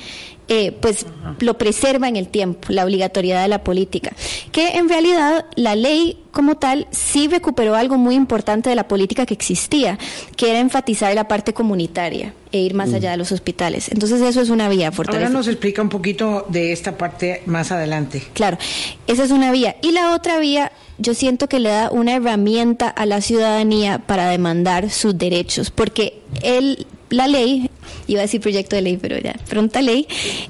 eh, 0.47 0.71
pues 0.79 1.05
lo 1.41 1.59
preserva 1.59 2.07
en 2.07 2.15
el 2.15 2.27
tiempo, 2.27 2.69
la 2.69 2.85
obligatoriedad 2.85 3.43
de 3.43 3.49
la 3.49 3.63
política. 3.63 4.13
Que 4.51 4.77
en 4.77 4.89
realidad 4.89 5.45
la 5.55 5.75
ley 5.75 6.17
como 6.31 6.57
tal 6.57 6.87
sí 6.89 7.27
recuperó 7.27 7.75
algo 7.75 7.97
muy 7.97 8.15
importante 8.15 8.67
de 8.67 8.75
la 8.75 8.87
política 8.87 9.27
que 9.27 9.35
existía, 9.35 9.99
que 10.35 10.49
era 10.49 10.59
enfatizar 10.59 11.13
la 11.13 11.27
parte 11.27 11.53
comunitaria 11.53 12.33
e 12.51 12.61
ir 12.61 12.73
más 12.73 12.89
mm. 12.89 12.95
allá 12.95 13.11
de 13.11 13.17
los 13.17 13.31
hospitales. 13.31 13.89
Entonces 13.91 14.21
eso 14.21 14.41
es 14.41 14.49
una 14.49 14.69
vía. 14.69 14.91
Ahora 14.95 15.29
nos 15.29 15.47
explica 15.47 15.83
un 15.83 15.89
poquito 15.89 16.47
de 16.49 16.71
esta 16.71 16.97
parte 16.97 17.43
más 17.45 17.71
adelante. 17.71 18.23
Claro, 18.33 18.57
esa 19.05 19.23
es 19.23 19.29
una 19.29 19.51
vía. 19.51 19.75
Y 19.83 19.91
la 19.91 20.15
otra 20.15 20.39
vía 20.39 20.71
yo 20.97 21.13
siento 21.13 21.47
que 21.47 21.59
le 21.59 21.69
da 21.69 21.91
una 21.91 22.15
herramienta 22.15 22.87
a 22.87 23.05
la 23.05 23.21
ciudadanía 23.21 23.99
para 23.99 24.29
demandar 24.29 24.89
sus 24.89 25.17
derechos, 25.17 25.71
porque 25.71 26.21
el, 26.41 26.87
la 27.09 27.27
ley, 27.27 27.69
iba 28.07 28.19
a 28.19 28.23
decir 28.23 28.41
proyecto 28.41 28.75
de 28.75 28.81
ley, 28.81 28.97
pero 28.97 29.17
ya, 29.17 29.35
pronta 29.49 29.81
ley, 29.81 30.07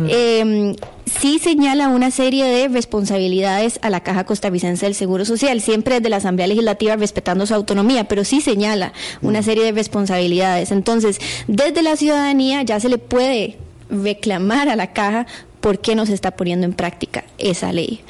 eh, 0.07 0.75
sí 1.19 1.39
señala 1.39 1.87
una 1.87 2.11
serie 2.11 2.45
de 2.45 2.67
responsabilidades 2.67 3.79
a 3.81 3.89
la 3.89 4.01
Caja 4.01 4.25
Costarricense 4.25 4.85
del 4.85 4.95
Seguro 4.95 5.25
Social, 5.25 5.61
siempre 5.61 5.95
desde 5.95 6.09
la 6.09 6.17
Asamblea 6.17 6.47
Legislativa 6.47 6.95
respetando 6.95 7.45
su 7.45 7.53
autonomía, 7.53 8.05
pero 8.05 8.23
sí 8.23 8.41
señala 8.41 8.93
una 9.21 9.41
serie 9.43 9.63
de 9.63 9.71
responsabilidades. 9.71 10.71
Entonces, 10.71 11.19
desde 11.47 11.81
la 11.81 11.95
ciudadanía 11.95 12.63
ya 12.63 12.79
se 12.79 12.89
le 12.89 12.97
puede 12.97 13.57
reclamar 13.89 14.69
a 14.69 14.75
la 14.75 14.93
caja 14.93 15.27
por 15.61 15.79
qué 15.79 15.95
no 15.95 16.05
se 16.05 16.13
está 16.13 16.31
poniendo 16.31 16.65
en 16.65 16.73
práctica 16.73 17.23
esa 17.37 17.71
ley. 17.73 18.01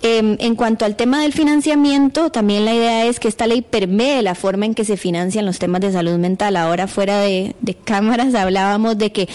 Em, 0.00 0.36
en 0.38 0.54
cuanto 0.54 0.84
al 0.84 0.94
tema 0.94 1.22
del 1.22 1.32
financiamiento, 1.32 2.30
también 2.30 2.64
la 2.64 2.72
idea 2.72 3.06
es 3.06 3.18
que 3.18 3.26
esta 3.26 3.48
ley 3.48 3.62
permee 3.62 4.22
la 4.22 4.36
forma 4.36 4.64
en 4.64 4.74
que 4.74 4.84
se 4.84 4.96
financian 4.96 5.44
los 5.44 5.58
temas 5.58 5.80
de 5.80 5.90
salud 5.90 6.18
mental. 6.18 6.56
Ahora 6.56 6.86
fuera 6.86 7.20
de, 7.20 7.54
cámaras 7.84 8.34
hablábamos 8.34 8.96
de 8.96 9.10
que 9.10 9.28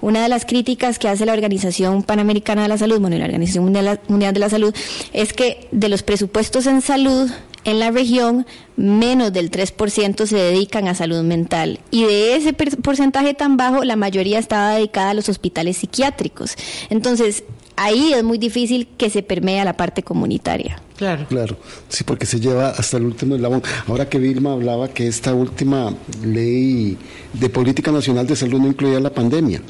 una 0.00 0.22
de 0.22 0.28
las 0.28 0.44
críticas 0.44 0.98
que 0.98 1.08
hace 1.08 1.24
la 1.24 1.32
Organización 1.32 2.02
Panamericana 2.02 2.62
de 2.62 2.68
la 2.68 2.78
Salud, 2.78 3.00
bueno, 3.00 3.16
y 3.16 3.20
la 3.20 3.24
Organización 3.24 3.64
Mundial 3.64 4.34
de 4.34 4.40
la 4.40 4.50
Salud, 4.50 4.74
es 5.12 5.32
que 5.32 5.68
de 5.72 5.88
los 5.88 6.02
presupuestos 6.02 6.66
en 6.66 6.82
salud 6.82 7.30
en 7.64 7.78
la 7.78 7.90
región, 7.90 8.46
menos 8.76 9.32
del 9.32 9.50
3% 9.50 10.26
se 10.26 10.36
dedican 10.36 10.88
a 10.88 10.94
salud 10.94 11.22
mental. 11.22 11.78
Y 11.90 12.04
de 12.04 12.34
ese 12.34 12.52
porcentaje 12.52 13.34
tan 13.34 13.56
bajo, 13.56 13.84
la 13.84 13.96
mayoría 13.96 14.38
estaba 14.38 14.74
dedicada 14.74 15.10
a 15.10 15.14
los 15.14 15.28
hospitales 15.28 15.76
psiquiátricos. 15.76 16.56
Entonces, 16.90 17.44
ahí 17.76 18.12
es 18.12 18.22
muy 18.22 18.38
difícil 18.38 18.88
que 18.96 19.10
se 19.10 19.22
permee 19.22 19.64
la 19.64 19.76
parte 19.76 20.02
comunitaria. 20.02 20.80
Claro. 20.96 21.26
Claro, 21.28 21.56
sí, 21.88 22.04
porque 22.04 22.26
se 22.26 22.38
lleva 22.38 22.68
hasta 22.68 22.96
el 22.96 23.04
último 23.04 23.34
eslabón. 23.34 23.62
Ahora 23.88 24.08
que 24.08 24.18
Vilma 24.18 24.52
hablaba 24.52 24.88
que 24.88 25.06
esta 25.06 25.34
última 25.34 25.94
ley 26.24 26.96
de 27.32 27.48
política 27.48 27.90
nacional 27.90 28.26
de 28.26 28.36
salud 28.36 28.60
no 28.60 28.68
incluía 28.68 29.00
la 29.00 29.12
pandemia. 29.12 29.62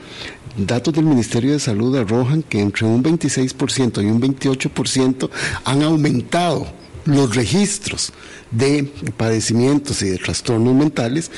Datos 0.56 0.92
del 0.92 1.06
Ministerio 1.06 1.52
de 1.52 1.58
Salud 1.58 1.96
arrojan 1.96 2.42
que 2.42 2.60
entre 2.60 2.86
un 2.86 3.02
26% 3.02 4.02
y 4.02 4.06
un 4.06 4.20
28% 4.20 5.30
han 5.64 5.82
aumentado 5.82 6.66
los 7.06 7.34
registros 7.34 8.12
de 8.50 8.92
padecimientos 9.16 10.02
y 10.02 10.10
de 10.10 10.18
trastornos 10.18 10.74
mentales 10.74 11.30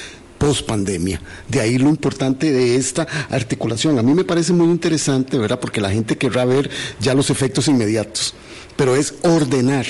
post 0.45 0.67
pandemia. 0.67 1.23
De 1.49 1.59
ahí 1.61 1.79
lo 1.79 1.89
importante 1.89 2.53
de 2.53 2.77
esta 2.77 3.07
articulación. 3.31 3.99
A 3.99 4.03
mí 4.03 4.13
me 4.13 4.25
parece 4.25 4.53
muy 4.53 4.67
interesante, 4.67 5.39
¿verdad? 5.39 5.59
Porque 5.59 5.81
la 5.81 5.91
gente 5.91 6.19
querrá 6.19 6.45
ver 6.45 6.69
ya 7.01 7.15
los 7.15 7.31
efectos 7.31 7.67
inmediatos, 7.67 8.35
pero 8.77 8.95
es 8.95 9.15
ordenar. 9.23 9.87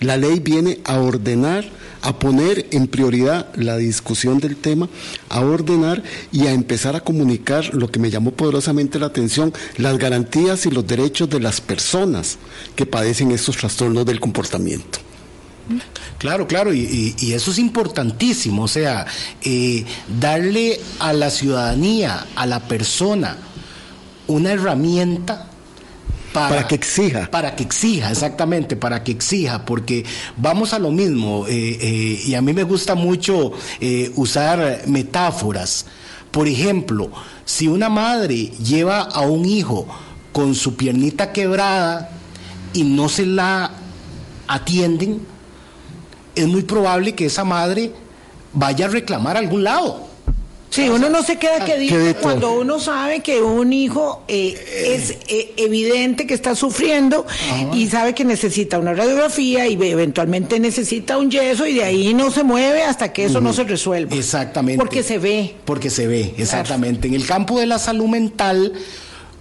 La 0.00 0.16
ley 0.16 0.40
viene 0.40 0.78
a 0.84 0.98
ordenar, 0.98 1.68
a 2.00 2.18
poner 2.18 2.68
en 2.70 2.86
prioridad 2.86 3.54
la 3.54 3.76
discusión 3.76 4.38
del 4.38 4.56
tema, 4.56 4.88
a 5.28 5.40
ordenar 5.40 6.02
y 6.32 6.46
a 6.46 6.52
empezar 6.52 6.96
a 6.96 7.00
comunicar 7.00 7.74
lo 7.74 7.90
que 7.90 7.98
me 7.98 8.10
llamó 8.10 8.30
poderosamente 8.30 8.98
la 8.98 9.06
atención, 9.06 9.52
las 9.76 9.98
garantías 9.98 10.64
y 10.64 10.70
los 10.70 10.86
derechos 10.86 11.28
de 11.28 11.40
las 11.40 11.60
personas 11.60 12.38
que 12.76 12.86
padecen 12.86 13.30
estos 13.30 13.58
trastornos 13.58 14.06
del 14.06 14.20
comportamiento. 14.20 15.00
Claro, 16.18 16.46
claro, 16.46 16.72
y, 16.74 17.14
eso 17.32 17.50
es 17.50 17.58
importantísimo, 17.58 18.64
o 18.64 18.68
sea, 18.68 19.06
eh, 19.42 19.84
darle 20.20 20.80
a 20.98 21.12
la 21.12 21.30
ciudadanía, 21.30 22.26
a 22.34 22.46
la 22.46 22.60
persona, 22.60 23.36
una 24.26 24.52
herramienta 24.52 25.46
para, 26.32 26.66
que 26.66 26.74
exija. 26.74 27.30
Para 27.30 27.54
que 27.54 27.62
exija, 27.62 28.10
exactamente, 28.10 28.76
para 28.76 29.04
que 29.04 29.12
exija, 29.12 29.64
porque 29.64 30.04
vamos 30.36 30.72
a 30.72 30.78
lo 30.78 30.90
mismo, 30.90 31.46
eh, 31.46 31.78
eh, 31.80 32.22
y 32.26 32.34
a 32.34 32.42
mí 32.42 32.52
me 32.52 32.64
gusta 32.64 32.94
mucho 32.94 33.52
usar 34.16 34.82
metáforas. 34.86 35.86
Por 36.30 36.48
ejemplo, 36.48 37.10
si 37.44 37.68
una 37.68 37.88
madre 37.88 38.50
lleva 38.62 39.02
a 39.02 39.20
un 39.22 39.46
hijo 39.46 39.86
con 40.32 40.54
su 40.54 40.76
piernita 40.76 41.32
quebrada 41.32 42.10
y 42.72 42.84
no 42.84 43.08
se 43.08 43.24
la 43.24 43.70
atienden, 44.46 45.20
es 46.38 46.46
muy 46.46 46.62
probable 46.62 47.14
que 47.14 47.26
esa 47.26 47.44
madre 47.44 47.90
vaya 48.52 48.86
a 48.86 48.88
reclamar 48.88 49.36
a 49.36 49.40
algún 49.40 49.64
lado. 49.64 50.08
Sí, 50.70 50.88
uno 50.90 51.08
no 51.08 51.22
se 51.22 51.36
queda 51.38 51.64
que 51.64 51.78
diga 51.78 52.14
cuando 52.20 52.52
uno 52.52 52.78
sabe 52.78 53.20
que 53.20 53.40
un 53.40 53.72
hijo 53.72 54.22
eh, 54.28 54.94
es 54.94 55.16
eh, 55.28 55.54
evidente 55.56 56.26
que 56.26 56.34
está 56.34 56.54
sufriendo 56.54 57.26
y 57.72 57.88
sabe 57.88 58.14
que 58.14 58.24
necesita 58.24 58.78
una 58.78 58.92
radiografía 58.92 59.66
y 59.66 59.72
eventualmente 59.82 60.60
necesita 60.60 61.16
un 61.16 61.30
yeso 61.30 61.66
y 61.66 61.74
de 61.74 61.84
ahí 61.84 62.12
no 62.12 62.30
se 62.30 62.44
mueve 62.44 62.82
hasta 62.82 63.12
que 63.12 63.24
eso 63.24 63.40
no 63.40 63.54
se 63.54 63.64
resuelva. 63.64 64.14
Exactamente. 64.14 64.78
Porque 64.78 65.02
se 65.02 65.18
ve. 65.18 65.54
Porque 65.64 65.88
se 65.88 66.06
ve, 66.06 66.34
exactamente. 66.36 67.08
En 67.08 67.14
el 67.14 67.26
campo 67.26 67.58
de 67.58 67.66
la 67.66 67.78
salud 67.78 68.06
mental, 68.06 68.74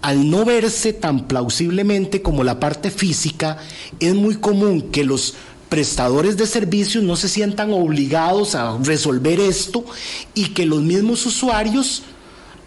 al 0.01 0.29
no 0.29 0.45
verse 0.45 0.93
tan 0.93 1.27
plausiblemente 1.27 2.21
como 2.21 2.45
la 2.45 2.59
parte 2.59 2.89
física, 2.89 3.57
es 3.99 4.15
muy 4.15 4.35
común 4.35 4.91
que 4.91 5.03
los 5.03 5.35
prestadores 5.69 6.37
de 6.37 6.47
servicios 6.47 7.03
no 7.03 7.15
se 7.15 7.27
sientan 7.27 7.71
obligados 7.71 8.55
a 8.55 8.77
resolver 8.77 9.39
esto 9.39 9.85
y 10.33 10.49
que 10.49 10.65
los 10.65 10.81
mismos 10.81 11.25
usuarios 11.25 12.03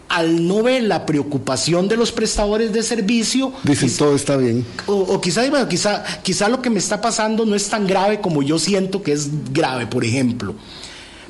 al 0.07 0.45
no 0.45 0.61
ver 0.61 0.83
la 0.83 1.05
preocupación 1.05 1.87
de 1.87 1.95
los 1.95 2.11
prestadores 2.11 2.73
de 2.73 2.83
servicio 2.83 3.53
dicen 3.63 3.95
todo 3.95 4.13
está 4.13 4.35
bien 4.35 4.65
o, 4.85 5.21
quizá 5.21 5.49
bueno, 5.49 5.67
quizá 5.69 6.03
quizá 6.21 6.49
lo 6.49 6.61
que 6.61 6.69
me 6.69 6.79
está 6.79 6.99
pasando 6.99 7.45
no 7.45 7.55
es 7.55 7.69
tan 7.69 7.87
grave 7.87 8.19
como 8.19 8.43
yo 8.43 8.59
siento 8.59 9.01
que 9.01 9.13
es 9.13 9.29
grave 9.53 9.87
por 9.87 10.03
ejemplo. 10.03 10.53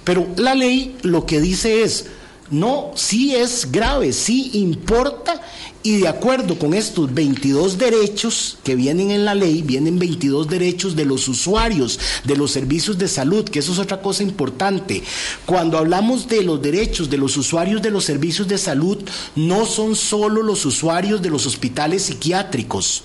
Pero 0.04 0.28
la 0.36 0.56
ley 0.56 0.96
lo 1.04 1.28
que 1.28 1.40
dice 1.40 1.84
es 1.84 2.08
no, 2.52 2.92
sí 2.96 3.34
es 3.34 3.72
grave, 3.72 4.12
sí 4.12 4.52
importa 4.54 5.42
y 5.84 5.98
de 5.98 6.08
acuerdo 6.10 6.60
con 6.60 6.74
estos 6.74 7.12
22 7.14 7.78
derechos 7.78 8.58
que 8.64 8.76
vienen 8.76 9.10
en 9.10 9.24
la 9.24 9.34
ley, 9.34 9.62
vienen 9.62 9.98
22 9.98 10.50
derechos 10.50 10.96
de 10.96 11.06
los 11.06 11.28
usuarios 11.30 11.98
de 12.26 12.36
los 12.36 12.52
servicios 12.52 12.98
de 12.98 13.08
salud, 13.08 13.46
que 13.46 13.60
eso 13.60 13.72
es 13.72 13.80
otra 13.80 14.02
cosa 14.02 14.22
importante. 14.22 15.02
Cuando 15.46 15.78
hablamos 15.78 16.28
de 16.28 16.44
los 16.44 16.62
derechos 16.62 17.10
de 17.10 17.18
los 17.18 17.38
usuarios 17.38 17.82
de 17.82 17.90
los 17.90 18.04
servicios 18.04 18.48
de 18.50 18.58
salud, 18.58 18.98
no 19.36 19.66
son 19.66 19.96
solo 19.96 20.44
los 20.44 20.66
usuarios 20.66 21.22
de 21.22 21.30
los 21.30 21.46
hospitales 21.46 22.04
psiquiátricos, 22.04 23.04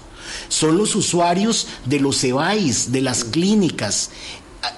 son 0.49 0.77
los 0.77 0.97
usuarios 0.97 1.69
de 1.85 2.01
los 2.01 2.23
EBAIS, 2.25 2.91
de 2.91 3.01
las 3.01 3.23
clínicas 3.23 4.11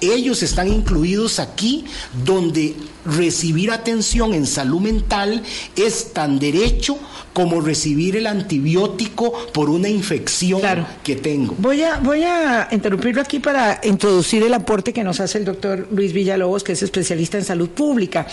ellos 0.01 0.42
están 0.42 0.68
incluidos 0.68 1.38
aquí 1.38 1.85
donde 2.24 2.74
recibir 3.05 3.70
atención 3.70 4.35
en 4.35 4.46
salud 4.46 4.81
mental 4.81 5.42
es 5.77 6.12
tan 6.12 6.38
derecho 6.38 6.98
como 7.33 7.61
recibir 7.61 8.16
el 8.16 8.27
antibiótico 8.27 9.33
por 9.53 9.70
una 9.70 9.88
infección 9.88 10.61
que 11.03 11.16
tengo. 11.16 11.55
Voy 11.59 11.83
a, 11.83 11.98
voy 11.98 12.24
a 12.24 12.68
interrumpirlo 12.70 13.22
aquí 13.22 13.38
para 13.38 13.81
introducir 13.85 14.42
el 14.42 14.55
aporte 14.55 14.92
que 14.92 15.05
nos 15.05 15.20
hace 15.20 15.38
el 15.38 15.44
doctor 15.44 15.87
Luis 15.92 16.12
Villalobos, 16.12 16.64
que 16.64 16.72
es 16.72 16.83
especialista 16.83 17.38
en 17.38 17.44
salud 17.44 17.68
pública. 17.70 18.27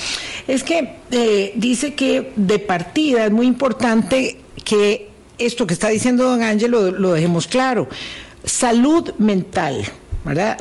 Es 0.47 0.63
que 0.63 0.95
eh, 1.11 1.53
dice 1.55 1.93
que 1.93 2.31
de 2.35 2.59
partida 2.59 3.25
es 3.25 3.31
muy 3.31 3.45
importante 3.45 4.39
que 4.63 5.09
esto 5.37 5.67
que 5.67 5.73
está 5.73 5.89
diciendo 5.89 6.23
don 6.23 6.41
Ángel 6.41 6.71
lo 6.71 7.11
dejemos 7.13 7.47
claro. 7.47 7.87
Salud 8.43 9.11
mental 9.17 9.85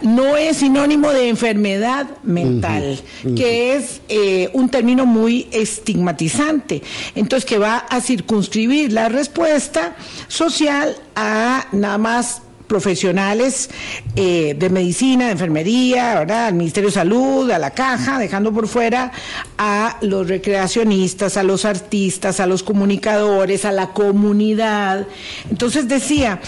no 0.02 0.36
es 0.36 0.58
sinónimo 0.58 1.10
de 1.10 1.28
enfermedad 1.28 2.06
mental, 2.22 3.00
que 3.36 3.76
es 3.76 4.02
eh, 4.08 4.50
un 4.52 4.68
término 4.68 5.06
muy 5.06 5.48
estigmatizante. 5.52 6.82
Entonces, 7.14 7.48
que 7.48 7.58
va 7.58 7.78
a 7.78 8.00
circunscribir 8.00 8.92
la 8.92 9.08
respuesta 9.08 9.96
social 10.28 10.96
a 11.16 11.66
nada 11.72 11.98
más 11.98 12.42
profesionales 12.66 13.70
eh, 14.16 14.56
de 14.58 14.70
medicina, 14.70 15.26
de 15.26 15.32
enfermería, 15.32 16.18
¿verdad? 16.18 16.46
al 16.46 16.54
Ministerio 16.54 16.88
de 16.88 16.94
Salud, 16.94 17.50
a 17.50 17.58
la 17.58 17.70
caja, 17.70 18.18
dejando 18.18 18.52
por 18.52 18.68
fuera 18.68 19.12
a 19.58 19.98
los 20.00 20.26
recreacionistas, 20.28 21.36
a 21.36 21.42
los 21.42 21.64
artistas, 21.64 22.40
a 22.40 22.46
los 22.46 22.62
comunicadores, 22.62 23.64
a 23.64 23.72
la 23.72 23.88
comunidad. 23.88 25.06
Entonces 25.50 25.88
decía, 25.88 26.40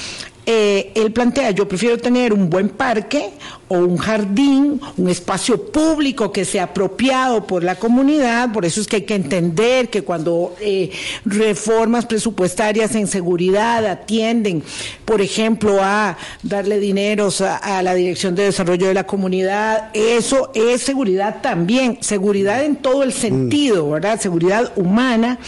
eh, 0.47 0.93
él 0.95 1.13
plantea, 1.13 1.51
yo 1.51 1.67
prefiero 1.67 1.99
tener 1.99 2.33
un 2.33 2.49
buen 2.49 2.69
parque 2.69 3.33
o 3.69 3.79
un 3.79 3.97
jardín, 3.97 4.81
un 4.97 5.09
espacio 5.09 5.61
público 5.71 6.31
que 6.31 6.45
sea 6.45 6.65
apropiado 6.65 7.47
por 7.47 7.65
la 7.65 7.75
comunidad, 7.77 8.53
por 8.53 8.65
eso 8.65 8.81
es 8.81 8.87
que 8.87 8.97
hay 8.97 9.03
que 9.03 9.15
entender 9.15 9.89
que 9.89 10.03
cuando 10.03 10.55
eh, 10.61 10.91
reformas 11.25 12.07
presupuestarias 12.07 12.95
en 12.95 13.07
seguridad 13.07 13.85
atienden, 13.87 14.63
por 15.05 15.21
ejemplo, 15.21 15.79
a 15.83 16.17
darle 16.43 16.79
dineros 16.79 17.41
a, 17.41 17.83
la 17.83 17.95
Dirección 17.95 18.35
de 18.35 18.45
Desarrollo 18.45 18.87
de 18.87 18.95
la 18.95 19.05
Comunidad, 19.05 19.91
eso 19.95 20.51
es 20.55 20.83
seguridad 20.83 21.41
también, 21.43 21.99
seguridad 22.01 22.65
en 22.65 22.77
todo 22.77 23.03
el 23.03 23.13
sentido, 23.13 23.91
¿verdad? 23.91 24.21
Seguridad 24.21 24.73
humana, 24.77 25.39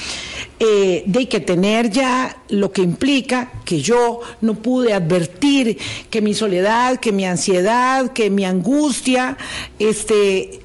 eh, 0.61 1.05
de 1.07 1.29
que 1.29 1.39
tener 1.41 1.91
ya 1.91 2.37
lo 2.49 2.73
que 2.73 2.83
implica 2.83 3.53
que 3.65 3.81
yo 3.81 4.21
no 4.41 4.55
pude 4.55 4.93
advertir 4.93 5.79
que 6.11 6.21
mi 6.21 6.35
soledad, 6.35 6.99
que 6.99 7.13
mi 7.13 7.25
ansiedad, 7.25 8.08
que 8.13 8.31
mi 8.31 8.45
angustia 8.45 9.37
este, 9.79 10.61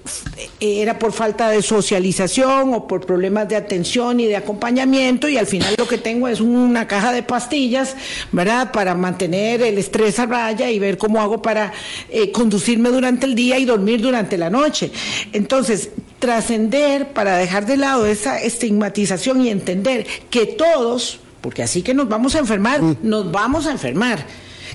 era 0.59 0.99
por 0.99 1.11
falta 1.11 1.49
de 1.49 1.61
socialización 1.61 2.73
o 2.73 2.87
por 2.87 3.05
problemas 3.05 3.47
de 3.49 3.55
atención 3.55 4.19
y 4.19 4.25
de 4.25 4.35
acompañamiento 4.35 5.27
y 5.27 5.37
al 5.37 5.47
final 5.47 5.75
lo 5.77 5.87
que 5.87 5.97
tengo 5.97 6.27
es 6.27 6.41
una 6.41 6.87
caja 6.87 7.11
de 7.11 7.23
pastillas, 7.23 7.95
¿verdad? 8.31 8.71
Para 8.71 8.95
mantener 8.95 9.61
el 9.61 9.77
estrés 9.77 10.19
a 10.19 10.25
raya 10.25 10.69
y 10.69 10.79
ver 10.79 10.97
cómo 10.97 11.21
hago 11.21 11.41
para 11.41 11.73
eh, 12.09 12.31
conducirme 12.31 12.89
durante 12.89 13.25
el 13.25 13.35
día 13.35 13.57
y 13.57 13.65
dormir 13.65 14.01
durante 14.01 14.37
la 14.37 14.49
noche. 14.49 14.91
Entonces, 15.31 15.89
trascender 16.19 17.09
para 17.09 17.37
dejar 17.37 17.65
de 17.65 17.77
lado 17.77 18.05
esa 18.05 18.41
estigmatización 18.41 19.41
y 19.41 19.49
entender 19.49 20.05
que 20.29 20.45
todos, 20.45 21.19
porque 21.41 21.63
así 21.63 21.81
que 21.81 21.93
nos 21.93 22.07
vamos 22.07 22.35
a 22.35 22.39
enfermar, 22.39 22.81
mm. 22.81 22.97
nos 23.03 23.31
vamos 23.31 23.67
a 23.67 23.71
enfermar 23.71 24.25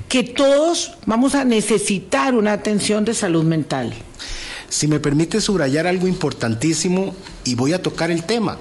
que 0.08 0.22
todos 0.22 0.92
vamos 1.06 1.34
a 1.34 1.44
necesitar 1.44 2.34
una 2.34 2.52
atención 2.52 3.04
de 3.04 3.14
salud 3.14 3.44
mental. 3.44 3.94
Si 4.68 4.86
me 4.86 5.00
permite 5.00 5.40
subrayar 5.40 5.86
algo 5.86 6.06
importantísimo 6.08 7.14
y 7.44 7.54
voy 7.54 7.72
a 7.72 7.82
tocar 7.82 8.10
el 8.10 8.24
tema. 8.24 8.58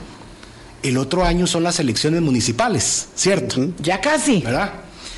El 0.83 0.97
otro 0.97 1.25
año 1.25 1.47
son 1.47 1.63
las 1.63 1.79
elecciones 1.79 2.21
municipales, 2.21 3.09
¿cierto? 3.15 3.69
Ya 3.79 3.99
casi. 3.99 4.41
¿Verdad? 4.41 4.73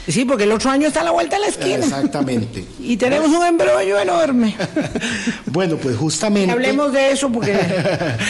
Sí, 0.10 0.26
porque 0.26 0.46
el 0.46 0.52
otro 0.52 0.72
año 0.72 0.88
está 0.88 1.02
a 1.02 1.04
la 1.04 1.12
vuelta 1.12 1.36
de 1.36 1.44
la 1.44 1.48
esquina. 1.48 1.86
Exactamente. 1.86 2.66
y 2.80 2.98
tenemos 2.98 3.30
un 3.30 3.46
embrollo 3.46 4.00
enorme. 4.00 4.56
bueno, 5.46 5.78
pues 5.78 5.96
justamente. 5.96 6.52
Hablemos 6.52 6.92
de 6.92 7.12
eso 7.12 7.32
porque 7.32 7.56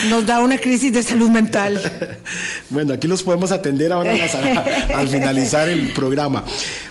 nos 0.10 0.26
da 0.26 0.40
una 0.40 0.58
crisis 0.58 0.92
de 0.92 1.02
salud 1.02 1.30
mental. 1.30 1.82
bueno, 2.70 2.94
aquí 2.94 3.08
los 3.08 3.24
podemos 3.24 3.52
atender 3.52 3.94
ahora 3.94 4.14
al 4.94 5.08
finalizar 5.08 5.70
el 5.70 5.94
programa. 5.94 6.44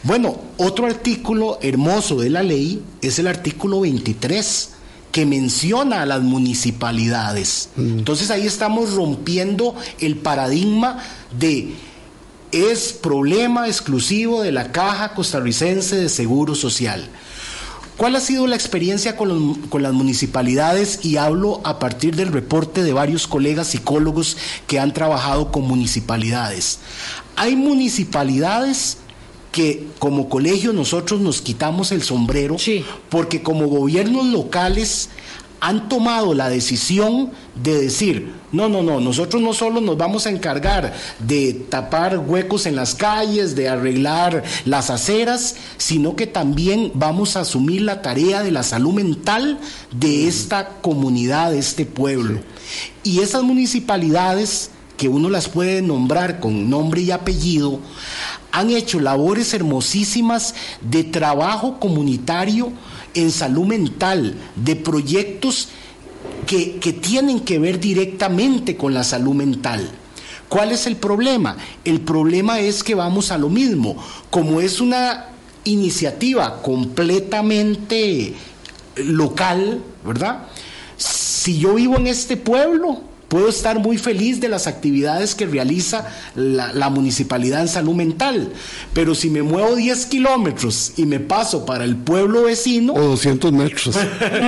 Bueno, 0.03 0.41
otro 0.57 0.87
artículo 0.87 1.59
hermoso 1.61 2.17
de 2.17 2.31
la 2.31 2.43
ley 2.43 2.83
es 3.03 3.19
el 3.19 3.27
artículo 3.27 3.81
23 3.81 4.71
que 5.13 5.27
menciona 5.27 6.03
a 6.03 6.07
las 6.07 6.23
municipalidades. 6.23 7.71
Mm. 7.77 7.99
Entonces 7.99 8.31
ahí 8.31 8.47
estamos 8.47 8.93
rompiendo 8.93 9.75
el 10.01 10.17
paradigma 10.17 11.03
de 11.39 11.75
es 12.53 12.93
problema 12.93 13.67
exclusivo 13.67 14.43
de 14.43 14.53
la 14.53 14.73
Caja 14.73 15.15
Costarricense 15.15 15.97
de 15.97 16.09
Seguro 16.09 16.55
Social. 16.55 17.09
¿Cuál 17.97 18.15
ha 18.15 18.21
sido 18.21 18.47
la 18.47 18.55
experiencia 18.55 19.17
con, 19.17 19.55
con, 19.63 19.83
las 19.83 19.93
municipalidades? 19.93 21.01
Y 21.03 21.17
hablo 21.17 21.61
a 21.65 21.81
partir 21.81 22.15
del 22.15 22.29
reporte 22.29 22.85
de 22.85 22.93
varios 22.93 23.27
colegas 23.27 23.69
psicólogos 23.69 24.37
que 24.69 24.79
han 24.79 24.93
trabajado 24.95 25.51
con 25.51 25.65
municipalidades. 25.65 26.79
Hay 27.35 27.57
municipalidades 27.57 28.99
que 29.51 29.87
como 29.99 30.29
colegio 30.29 30.73
nosotros 30.73 31.21
nos 31.21 31.41
quitamos 31.41 31.91
el 31.91 32.03
sombrero 32.03 32.57
porque 33.09 33.43
como 33.43 33.67
gobiernos 33.67 34.27
locales 34.27 35.09
han 35.61 35.89
tomado 35.89 36.35
la 36.35 36.49
decisión 36.49 37.31
de 37.55 37.81
decir, 37.81 38.33
no, 38.53 38.69
no, 38.69 38.83
no, 38.83 39.01
nosotros 39.01 39.43
no 39.43 39.53
solo 39.53 39.81
nos 39.81 39.97
vamos 39.97 40.27
a 40.27 40.31
encargar 40.31 40.95
de 41.19 41.53
tapar 41.53 42.19
huecos 42.19 42.67
en 42.67 42.77
las 42.77 42.95
calles, 42.95 43.57
de 43.57 43.69
arreglar 43.69 44.45
las 44.65 44.91
aceras, 44.91 45.57
sino 45.77 46.17
que 46.17 46.27
también 46.27 46.93
vamos 46.95 47.37
a 47.37 47.41
asumir 47.41 47.83
la 47.83 48.03
tarea 48.03 48.43
de 48.43 48.53
la 48.53 48.63
salud 48.63 48.95
mental 48.95 49.59
de 49.93 50.29
esta 50.29 50.69
comunidad, 50.81 51.51
de 51.51 51.59
este 51.59 51.85
pueblo. 51.85 52.41
Y 53.03 53.21
esas 53.21 53.43
municipalidades, 53.43 54.71
que 54.97 55.09
uno 55.09 55.31
las 55.31 55.49
puede 55.49 55.83
nombrar 55.83 56.41
con 56.41 56.71
nombre 56.71 57.03
y 57.03 57.11
apellido, 57.11 57.81
han 58.53 58.71
hecho 58.71 59.01
labores 59.01 59.53
hermosísimas 59.55 60.55
de 60.81 61.05
trabajo 61.05 61.79
comunitario, 61.79 62.73
en 63.21 63.31
salud 63.31 63.67
mental, 63.67 64.35
de 64.57 64.77
proyectos 64.77 65.69
que, 66.47 66.99
tienen 67.01 67.41
que 67.41 67.59
ver 67.59 67.79
directamente 67.79 68.77
con 68.77 68.95
la 68.95 69.05
salud 69.05 69.35
mental. 69.35 69.91
¿Cuál 70.49 70.73
es 70.73 70.87
el 70.87 70.97
problema? 70.97 71.57
El 71.85 72.01
problema 72.01 72.61
es 72.61 72.83
que 72.83 72.95
vamos 72.95 73.31
a 73.31 73.39
lo 73.39 73.51
mismo. 73.51 74.03
Como 74.31 74.61
es 74.61 74.81
una 74.81 75.27
iniciativa 75.65 76.63
completamente 76.63 78.35
local, 78.97 79.83
¿verdad? 80.05 80.47
Si 80.97 81.59
yo 81.59 81.75
vivo 81.75 81.97
en 81.97 82.07
este 82.07 82.39
pueblo, 82.39 83.03
Puedo 83.29 83.49
estar 83.51 83.79
muy 83.79 83.99
feliz 83.99 84.41
de 84.41 84.49
las 84.49 84.67
actividades 84.67 85.35
que 85.35 85.47
realiza 85.47 86.09
la, 86.35 86.89
municipalidad 86.89 87.61
en 87.61 87.69
salud 87.69 87.95
mental, 87.95 88.53
pero 88.95 89.15
si 89.15 89.29
me 89.29 89.43
muevo 89.43 89.77
10 89.77 90.07
kilómetros 90.07 90.95
y 90.97 91.05
me 91.05 91.21
paso 91.21 91.67
para 91.67 91.85
el 91.85 91.97
pueblo 91.97 92.45
vecino... 92.45 92.95
O 92.95 93.01
200 93.01 93.53
metros. 93.53 93.99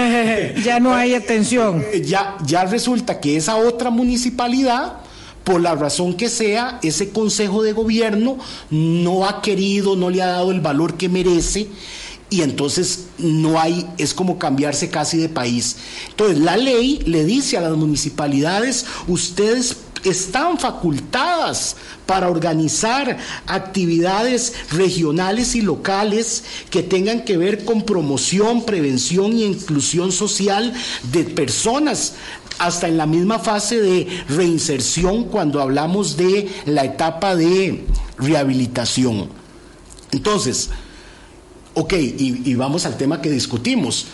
ya 0.64 0.80
no 0.80 0.94
hay 0.94 1.14
atención. 1.14 1.84
Ya, 2.04 2.38
ya 2.46 2.64
resulta 2.64 3.20
que 3.20 3.36
esa 3.36 3.56
otra 3.56 3.90
municipalidad 3.90 5.00
por 5.44 5.60
la 5.60 5.74
razón 5.74 6.14
que 6.14 6.28
sea, 6.28 6.78
ese 6.82 7.10
consejo 7.10 7.62
de 7.62 7.72
gobierno 7.72 8.38
no 8.70 9.26
ha 9.26 9.42
querido, 9.42 9.96
no 9.96 10.08
le 10.08 10.22
ha 10.22 10.26
dado 10.26 10.52
el 10.52 10.60
valor 10.60 10.96
que 10.96 11.08
merece 11.08 11.68
y 12.30 12.42
entonces 12.42 13.06
no 13.18 13.60
hay, 13.60 13.86
es 13.98 14.14
como 14.14 14.38
cambiarse 14.38 14.88
casi 14.88 15.18
de 15.18 15.28
país. 15.28 15.76
Entonces 16.08 16.38
la 16.38 16.56
ley 16.56 17.02
le 17.04 17.24
dice 17.24 17.58
a 17.58 17.60
las 17.60 17.76
municipalidades, 17.76 18.86
ustedes 19.08 19.76
están 20.04 20.58
facultadas 20.58 21.76
para 22.06 22.30
organizar 22.30 23.18
actividades 23.46 24.54
regionales 24.70 25.54
y 25.54 25.60
locales 25.60 26.44
que 26.70 26.82
tengan 26.82 27.24
que 27.24 27.36
ver 27.36 27.64
con 27.64 27.82
promoción, 27.82 28.64
prevención 28.64 29.32
e 29.32 29.44
inclusión 29.44 30.10
social 30.12 30.72
de 31.12 31.24
personas 31.24 32.14
hasta 32.58 32.88
en 32.88 32.96
la 32.96 33.06
misma 33.06 33.38
fase 33.38 33.80
de 33.80 34.06
reinserción 34.28 35.24
cuando 35.24 35.60
hablamos 35.60 36.16
de 36.16 36.48
la 36.66 36.84
etapa 36.84 37.34
de 37.34 37.86
rehabilitación. 38.18 39.28
Entonces, 40.12 40.70
Ok, 41.74 41.94
y, 41.94 42.54
vamos 42.54 42.86
al 42.86 42.96
tema 42.96 43.20
que 43.20 43.30
discutimos. 43.30 44.06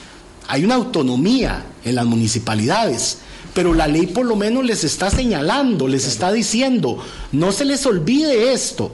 Hay 0.49 0.65
una 0.65 0.75
autonomía 0.75 1.65
en 1.85 1.95
las 1.95 2.07
municipalidades, 2.07 3.19
pero 3.55 3.75
la 3.75 3.89
ley 3.89 4.07
por 4.07 4.27
lo 4.27 4.37
menos 4.37 4.65
les 4.65 4.85
está 4.85 5.11
señalando, 5.11 5.89
les 5.89 6.07
está 6.07 6.33
diciendo, 6.33 6.99
no 7.33 7.53
se 7.53 7.65
les 7.65 7.85
olvide 7.87 8.53
esto 8.53 8.93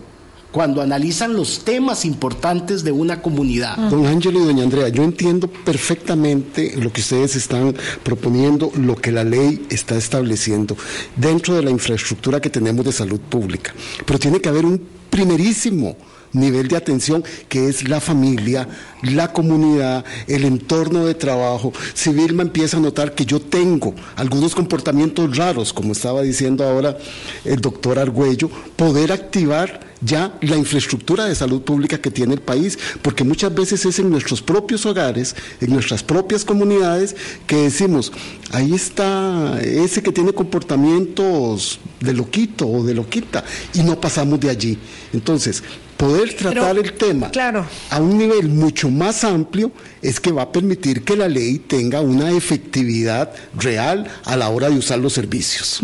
cuando 0.53 0.83
analizan 0.83 1.35
los 1.35 1.65
temas 1.65 2.05
importantes 2.05 2.85
de 2.85 2.93
una 2.93 3.21
comunidad. 3.21 3.77
Don 3.91 4.07
Ángelo 4.07 4.41
y 4.41 4.45
doña 4.45 4.63
Andrea, 4.63 4.89
yo 4.89 5.03
entiendo 5.03 5.49
perfectamente 5.49 6.75
lo 6.77 6.93
que 6.93 7.01
ustedes 7.01 7.35
están 7.37 7.75
proponiendo, 8.03 8.71
lo 8.77 8.95
que 8.95 9.11
la 9.11 9.25
ley 9.25 9.67
está 9.71 9.97
estableciendo 9.97 10.77
dentro 11.17 11.55
de 11.55 11.63
la 11.63 11.71
infraestructura 11.71 12.41
que 12.41 12.51
tenemos 12.51 12.85
de 12.85 12.93
salud 12.93 13.19
pública, 13.19 13.75
pero 14.07 14.19
tiene 14.19 14.41
que 14.41 14.49
haber 14.51 14.67
un 14.67 14.81
primerísimo 15.11 15.97
nivel 16.33 16.69
de 16.69 16.77
atención 16.77 17.25
que 17.49 17.69
es 17.69 17.89
la 17.89 18.01
familia, 18.01 18.69
la 19.03 19.33
comunidad, 19.33 20.05
el 20.27 20.45
entorno 20.45 21.07
de 21.07 21.15
trabajo. 21.15 21.73
Si 21.95 22.11
Vilma 22.11 22.43
empieza 22.43 22.77
a 22.77 22.81
notar 22.81 23.15
que 23.15 23.27
yo 23.27 23.41
tengo 23.41 23.95
algunos 24.17 24.55
comportamientos 24.55 25.37
raros, 25.37 25.73
como 25.73 25.93
estaba 25.93 26.23
diciendo 26.23 26.65
ahora 26.65 26.97
el 27.45 27.61
doctor 27.61 27.99
Argüello, 27.99 28.51
poder 28.77 29.13
activar 29.13 29.93
ya 30.05 30.37
la 30.41 30.57
infraestructura 30.57 31.27
de 31.27 31.35
salud 31.35 31.63
pública 31.63 31.99
que 31.99 32.11
tiene 32.11 32.35
el 32.35 32.41
país, 32.41 32.79
porque 33.03 33.25
muchas 33.25 33.55
veces 33.55 33.85
es 33.87 33.99
en 33.99 34.11
nuestros 34.11 34.43
propios 34.43 34.85
hogares, 34.85 35.37
en 35.61 35.73
nuestras 35.73 36.03
propias 36.03 36.45
comunidades, 36.45 37.15
que 37.47 37.57
decimos, 37.57 38.13
ahí 38.51 38.75
está 38.75 39.61
ese 39.63 40.03
que 40.03 40.13
tiene 40.13 40.33
comportamientos 40.33 41.79
de 42.01 42.13
loquito 42.15 42.67
o 42.69 42.83
de 42.83 42.95
loquita, 42.95 43.45
y 43.75 43.83
no 43.83 44.01
pasamos 44.01 44.41
de 44.41 44.51
allí. 44.51 44.79
Entonces, 45.13 45.63
poder 46.03 46.35
tratar 46.35 46.77
el 46.79 46.95
tema 46.95 47.31
claro. 47.31 47.65
a 47.91 48.01
un 48.01 48.19
nivel 48.19 48.49
mucho 48.49 48.91
más 48.91 49.23
amplio 49.23 49.71
es 50.03 50.19
que 50.19 50.33
va 50.33 50.43
a 50.43 50.51
permitir 50.51 51.05
que 51.05 51.15
la 51.17 51.29
ley 51.29 51.61
tenga 51.61 52.01
una 52.01 52.33
efectividad 52.33 53.31
real 53.55 54.11
a 54.25 54.37
la 54.37 54.49
hora 54.49 54.69
de 54.69 54.79
usar 54.79 54.99
los 54.99 55.13
servicios. 55.13 55.81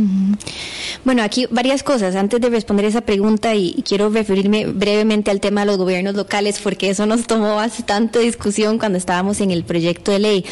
Bueno, 1.05 1.23
aquí 1.23 1.47
varias 1.53 1.85
cosas. 1.85 2.17
Antes 2.17 2.41
de 2.41 2.51
responder 2.51 2.87
esa 2.87 3.03
pregunta, 3.03 3.55
y, 3.55 3.81
quiero 3.87 4.11
referirme 4.11 4.67
brevemente 4.67 5.31
al 5.31 5.39
tema 5.41 5.61
de 5.61 5.69
los 5.69 5.77
gobiernos 5.77 6.17
locales, 6.17 6.59
porque 6.61 6.91
eso 6.91 7.07
nos 7.07 7.29
tomó 7.29 7.55
bastante 7.55 8.19
discusión 8.19 8.79
cuando 8.79 8.99
estábamos 8.99 9.41
en 9.41 9.53
el 9.53 9.63
proyecto 9.63 10.11
de 10.11 10.19
ley. 10.19 10.45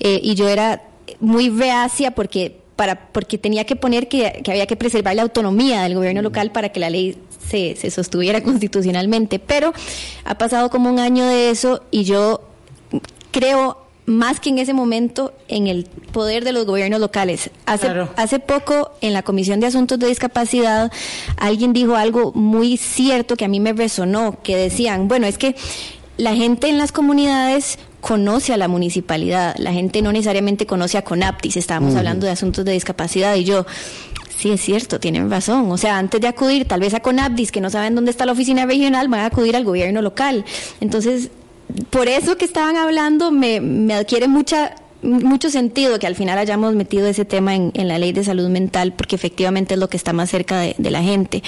Eh, 0.00 0.20
y 0.22 0.34
yo 0.34 0.48
era 0.48 0.82
muy 1.20 1.48
reacia 1.48 2.10
porque 2.10 2.63
para, 2.76 3.08
porque 3.08 3.38
tenía 3.38 3.64
que 3.64 3.76
poner 3.76 4.08
que, 4.08 4.42
había 4.46 4.66
que 4.66 4.76
preservar 4.76 5.14
la 5.14 5.22
autonomía 5.22 5.82
del 5.82 5.94
gobierno 5.94 6.22
local 6.22 6.50
para 6.50 6.70
que 6.70 6.80
la 6.80 6.90
ley 6.90 7.16
se, 7.48 7.76
se 7.76 7.90
sostuviera 7.90 8.42
constitucionalmente. 8.44 9.38
Pero 9.38 9.72
ha 10.24 10.36
pasado 10.36 10.70
como 10.70 10.90
un 10.90 10.98
año 10.98 11.26
de 11.26 11.50
eso 11.50 11.82
y 11.90 12.04
yo 12.04 12.42
creo 13.30 13.84
más 14.06 14.38
que 14.38 14.50
en 14.50 14.58
ese 14.58 14.74
momento 14.74 15.32
en 15.48 15.66
el 15.66 15.86
poder 16.12 16.44
de 16.44 16.52
los 16.52 16.66
gobiernos 16.66 17.00
locales. 17.00 17.50
Hace, 17.66 17.88
hace 18.16 18.38
poco 18.38 18.92
en 19.00 19.12
la 19.12 19.22
Comisión 19.22 19.60
de 19.60 19.66
Asuntos 19.66 19.98
de 19.98 20.08
Discapacidad 20.08 20.92
alguien 21.36 21.72
dijo 21.72 21.96
algo 21.96 22.32
muy 22.32 22.76
cierto 22.76 23.36
que 23.36 23.44
a 23.44 23.48
mí 23.48 23.60
me 23.60 23.72
resonó, 23.72 24.38
que 24.42 24.56
decían, 24.56 25.08
bueno, 25.08 25.26
es 25.26 25.38
que 25.38 25.56
la 26.16 26.34
gente 26.34 26.68
en 26.68 26.78
las 26.78 26.92
comunidades 26.92 27.78
conoce 28.04 28.52
a 28.52 28.58
la 28.58 28.68
municipalidad, 28.68 29.54
la 29.56 29.72
gente 29.72 30.02
no 30.02 30.12
necesariamente 30.12 30.66
conoce 30.66 30.98
a 30.98 31.02
CONAPTIS, 31.02 31.56
estábamos 31.56 31.94
hablando 31.94 32.26
de 32.26 32.32
asuntos 32.32 32.62
de 32.62 32.72
discapacidad 32.72 33.34
y 33.34 33.44
yo, 33.44 33.64
sí 34.36 34.50
es 34.50 34.60
cierto, 34.60 35.00
tienen 35.00 35.30
razón, 35.30 35.72
o 35.72 35.78
sea, 35.78 35.96
antes 35.96 36.20
de 36.20 36.28
acudir 36.28 36.68
tal 36.68 36.80
vez 36.80 36.92
a 36.92 37.00
CONAPTIS, 37.00 37.50
que 37.50 37.62
no 37.62 37.70
saben 37.70 37.94
dónde 37.94 38.10
está 38.10 38.26
la 38.26 38.32
oficina 38.32 38.66
regional, 38.66 39.08
van 39.08 39.20
a 39.20 39.26
acudir 39.26 39.56
al 39.56 39.64
gobierno 39.64 40.02
local. 40.02 40.44
Entonces, 40.82 41.30
por 41.88 42.08
eso 42.08 42.36
que 42.36 42.44
estaban 42.44 42.76
hablando 42.76 43.30
me, 43.30 43.62
me 43.62 43.94
adquiere 43.94 44.28
mucha 44.28 44.74
mucho 45.04 45.50
sentido 45.50 45.98
que 45.98 46.06
al 46.06 46.16
final 46.16 46.38
hayamos 46.38 46.74
metido 46.74 47.06
ese 47.06 47.24
tema 47.24 47.54
en, 47.54 47.72
la 47.74 47.98
ley 47.98 48.12
de 48.12 48.24
salud 48.24 48.48
mental, 48.48 48.92
porque 48.94 49.16
efectivamente 49.16 49.74
es 49.74 49.80
lo 49.80 49.88
que 49.88 49.96
está 49.96 50.12
más 50.12 50.30
cerca 50.30 50.60
de, 50.60 50.90
la 50.90 51.02
gente. 51.02 51.42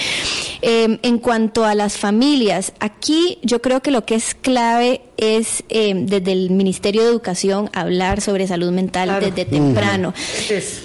Em, 0.61 0.99
en 1.01 1.17
cuanto 1.17 1.65
a 1.65 1.73
las 1.73 1.97
familias, 1.97 2.73
aquí 2.79 3.39
yo 3.43 3.61
creo 3.61 3.81
que 3.81 3.91
lo 3.91 4.05
que 4.05 4.15
es 4.15 4.35
clave 4.35 5.01
es 5.17 5.63
em, 5.69 6.05
desde 6.05 6.31
el 6.31 6.51
Ministerio 6.51 7.03
de 7.03 7.09
Educación 7.09 7.69
hablar 7.73 8.21
sobre 8.21 8.47
salud 8.47 8.71
mental 8.71 9.17
desde 9.19 9.45
temprano. 9.45 10.13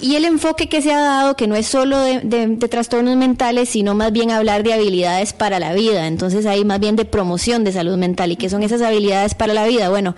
Y 0.01 0.15
el 0.15 0.25
enfoque 0.25 0.67
que 0.67 0.81
se 0.81 0.91
ha 0.91 0.99
dado, 0.99 1.35
que 1.35 1.47
no 1.47 1.55
es 1.55 1.67
solo 1.67 1.99
de, 1.99 2.19
de, 2.21 2.57
trastornos 2.67 3.15
mentales, 3.15 3.69
sino 3.69 3.93
más 3.93 4.11
bien 4.11 4.31
hablar 4.31 4.63
de 4.63 4.73
habilidades 4.73 5.33
para 5.33 5.59
la 5.59 5.73
vida. 5.73 6.07
Entonces 6.07 6.45
hay 6.45 6.65
más 6.65 6.79
bien 6.79 6.95
de 6.95 7.05
promoción 7.05 7.63
de 7.63 7.71
salud 7.71 7.97
mental. 7.97 8.31
¿Y 8.31 8.35
qué 8.35 8.49
son 8.49 8.63
esas 8.63 8.81
habilidades 8.81 9.35
para 9.35 9.53
la 9.53 9.67
vida? 9.67 9.89
Bueno, 9.89 10.15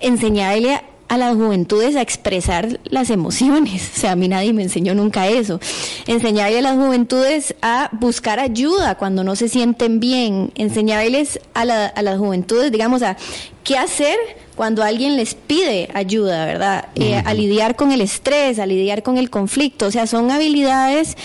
enseñarle 0.00 0.80
a 1.08 1.14
a 1.14 1.18
las 1.18 1.34
juventudes 1.34 1.96
a 1.96 2.02
expresar 2.02 2.80
las 2.84 3.10
emociones. 3.10 3.92
O 3.94 4.00
sea, 4.04 4.12
a 4.12 4.16
mí 4.16 4.28
nadie 4.28 4.52
me 4.52 4.62
enseñó 4.62 4.94
nunca 4.94 5.28
eso. 5.28 5.60
Enseñarle 6.06 6.58
a 6.58 6.62
las 6.62 6.76
juventudes 6.76 7.54
a 7.62 7.88
buscar 7.92 8.38
ayuda 8.40 8.96
cuando 8.96 9.24
no 9.24 9.36
se 9.36 9.48
sienten 9.48 10.00
bien. 10.00 10.52
Enseñarles 10.56 11.40
a, 11.54 11.64
las 11.64 12.18
juventudes, 12.18 12.70
digamos, 12.72 13.02
a 13.02 13.16
qué 13.62 13.78
hacer 13.78 14.16
cuando 14.56 14.82
alguien 14.82 15.16
les 15.16 15.34
pide 15.34 15.88
ayuda, 15.94 16.44
¿verdad? 16.44 16.88
Eh, 16.96 17.16
a 17.24 17.32
lidiar 17.34 17.76
con 17.76 17.92
el 17.92 18.00
estrés, 18.00 18.58
a 18.58 18.66
lidiar 18.66 19.02
con 19.02 19.16
el 19.16 19.30
conflicto. 19.30 19.86
O 19.86 19.90
sea, 19.90 20.06
son 20.06 20.30
habilidades 20.30 21.16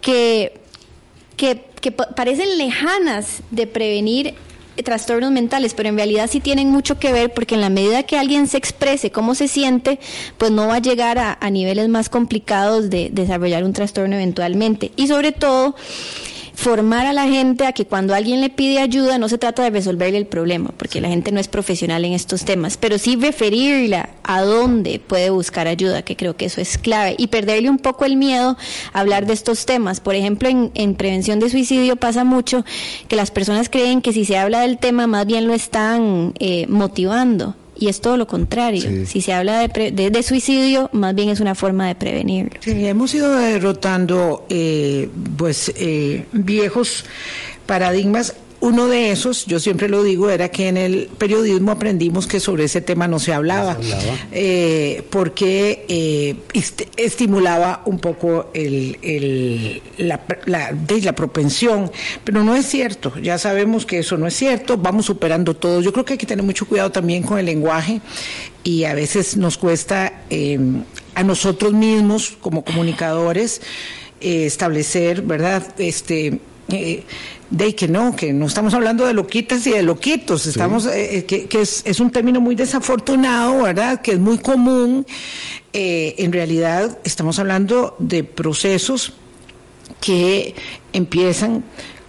que, 0.00 0.60
que, 1.36 1.64
que 1.80 1.92
parecen 1.92 2.58
lejanas 2.58 3.42
de 3.50 3.66
prevenir 3.66 4.34
trastornos 4.84 5.30
mentales, 5.30 5.74
pero 5.74 5.88
en 5.88 5.96
realidad 5.96 6.28
sí 6.30 6.40
tienen 6.40 6.70
mucho 6.70 6.98
que 6.98 7.12
ver 7.12 7.32
porque 7.32 7.54
en 7.54 7.60
la 7.60 7.70
medida 7.70 8.02
que 8.02 8.18
alguien 8.18 8.46
se 8.46 8.56
exprese 8.56 9.10
cómo 9.10 9.34
se 9.34 9.48
siente, 9.48 9.98
pues 10.38 10.50
no 10.50 10.68
va 10.68 10.76
a 10.76 10.80
llegar 10.80 11.18
a, 11.18 11.36
a 11.40 11.50
niveles 11.50 11.88
más 11.88 12.08
complicados 12.08 12.90
de 12.90 13.10
desarrollar 13.12 13.64
un 13.64 13.72
trastorno 13.72 14.16
eventualmente. 14.16 14.92
Y 14.96 15.06
sobre 15.06 15.32
todo, 15.32 15.74
formar 16.56 17.06
a 17.06 17.12
la 17.12 17.28
gente 17.28 17.66
a 17.66 17.72
que 17.72 17.84
cuando 17.84 18.14
alguien 18.14 18.40
le 18.40 18.48
pide 18.48 18.80
ayuda 18.80 19.18
no 19.18 19.28
se 19.28 19.36
trata 19.36 19.62
de 19.62 19.70
resolverle 19.70 20.16
el 20.16 20.26
problema, 20.26 20.70
porque 20.76 21.02
la 21.02 21.08
gente 21.08 21.30
no 21.30 21.38
es 21.38 21.48
profesional 21.48 22.04
en 22.06 22.14
estos 22.14 22.44
temas, 22.44 22.78
pero 22.78 22.98
sí 22.98 23.14
referirla 23.14 24.08
a 24.24 24.40
dónde 24.40 24.98
puede 24.98 25.28
buscar 25.28 25.68
ayuda, 25.68 26.02
que 26.02 26.16
creo 26.16 26.34
que 26.34 26.46
eso 26.46 26.62
es 26.62 26.78
clave, 26.78 27.14
y 27.18 27.26
perderle 27.26 27.68
un 27.68 27.78
poco 27.78 28.06
el 28.06 28.16
miedo 28.16 28.56
a 28.94 29.00
hablar 29.00 29.26
de 29.26 29.34
estos 29.34 29.66
temas. 29.66 30.00
Por 30.00 30.14
ejemplo, 30.14 30.48
en, 30.48 30.94
prevención 30.94 31.40
de 31.40 31.50
suicidio 31.50 31.96
pasa 31.96 32.24
mucho 32.24 32.64
que 33.06 33.16
las 33.16 33.30
personas 33.30 33.68
creen 33.68 34.00
que 34.00 34.14
si 34.14 34.24
se 34.24 34.38
habla 34.38 34.60
del 34.60 34.78
tema 34.78 35.06
más 35.06 35.26
bien 35.26 35.46
lo 35.46 35.52
están 35.52 36.32
eh, 36.40 36.66
motivando 36.68 37.54
y 37.78 37.88
es 37.88 38.00
todo 38.00 38.16
lo 38.16 38.26
contrario. 38.26 39.06
Si 39.06 39.20
se 39.20 39.32
habla 39.32 39.66
de, 39.66 39.90
de, 39.92 40.22
suicidio, 40.22 40.88
más 40.92 41.14
bien 41.14 41.28
es 41.28 41.40
una 41.40 41.54
forma 41.54 41.86
de 41.88 41.94
prevenir. 41.94 42.58
Sí, 42.60 42.86
hemos 42.86 43.14
ido 43.14 43.34
derrotando 43.36 44.46
eh, 44.48 45.08
pues 45.36 45.72
eh, 45.76 46.24
viejos 46.32 47.04
paradigmas 47.66 48.34
uno 48.66 48.88
de 48.88 49.12
esos, 49.12 49.46
yo 49.46 49.60
siempre 49.60 49.88
lo 49.88 50.02
digo, 50.02 50.28
era 50.28 50.48
que 50.48 50.66
en 50.66 50.76
el 50.76 51.08
periodismo 51.18 51.70
aprendimos 51.70 52.26
que 52.26 52.40
sobre 52.40 52.64
ese 52.64 52.80
tema 52.80 53.06
no 53.06 53.20
se 53.20 53.32
hablaba, 53.32 53.78
eh, 54.32 55.04
porque 55.08 55.86
eh, 55.88 56.36
estimulaba 56.96 57.82
un 57.84 58.00
poco 58.00 58.50
el, 58.54 59.80
la, 59.98 60.20
la, 60.46 61.14
propensión, 61.14 61.92
pero 62.24 62.42
no 62.42 62.56
es 62.56 62.66
cierto, 62.66 63.16
ya 63.20 63.38
sabemos 63.38 63.86
que 63.86 64.00
eso 64.00 64.16
no 64.16 64.26
es 64.26 64.34
cierto, 64.34 64.76
vamos 64.76 65.06
superando 65.06 65.54
todo. 65.54 65.80
Yo 65.80 65.92
creo 65.92 66.04
que 66.04 66.14
hay 66.14 66.18
que 66.18 66.26
tener 66.26 66.44
mucho 66.44 66.66
cuidado 66.66 66.90
también 66.90 67.22
con 67.22 67.38
el 67.38 67.46
lenguaje 67.46 68.00
y 68.64 68.82
a 68.82 68.94
veces 68.94 69.36
nos 69.36 69.58
cuesta 69.58 70.24
eh, 70.28 70.58
a 71.14 71.22
nosotros 71.22 71.72
mismos 71.72 72.36
como 72.40 72.64
comunicadores 72.64 73.60
establecer, 74.20 75.22
¿verdad? 75.22 75.62
Este 75.78 76.40
de 76.68 77.74
que 77.74 77.88
no, 77.88 78.16
que 78.16 78.32
no 78.32 78.46
estamos 78.46 78.74
hablando 78.74 79.06
de 79.06 79.14
loquitas 79.14 79.66
y 79.66 79.70
de 79.70 79.82
loquitos, 79.82 80.46
estamos, 80.46 80.86
eh, 80.86 81.18
eh, 81.18 81.24
que, 81.24 81.60
es, 81.60 81.82
es, 81.86 82.00
un 82.00 82.10
término 82.10 82.40
muy 82.40 82.54
desafortunado, 82.54 83.62
¿verdad? 83.62 84.00
Que 84.00 84.12
es 84.12 84.18
muy 84.18 84.38
común. 84.38 85.06
Eh, 85.72 86.14
en 86.18 86.32
realidad 86.32 86.98
estamos 87.04 87.38
hablando 87.38 87.94
de 87.98 88.24
procesos 88.24 89.12
que 90.00 90.54
empiezan 90.92 91.64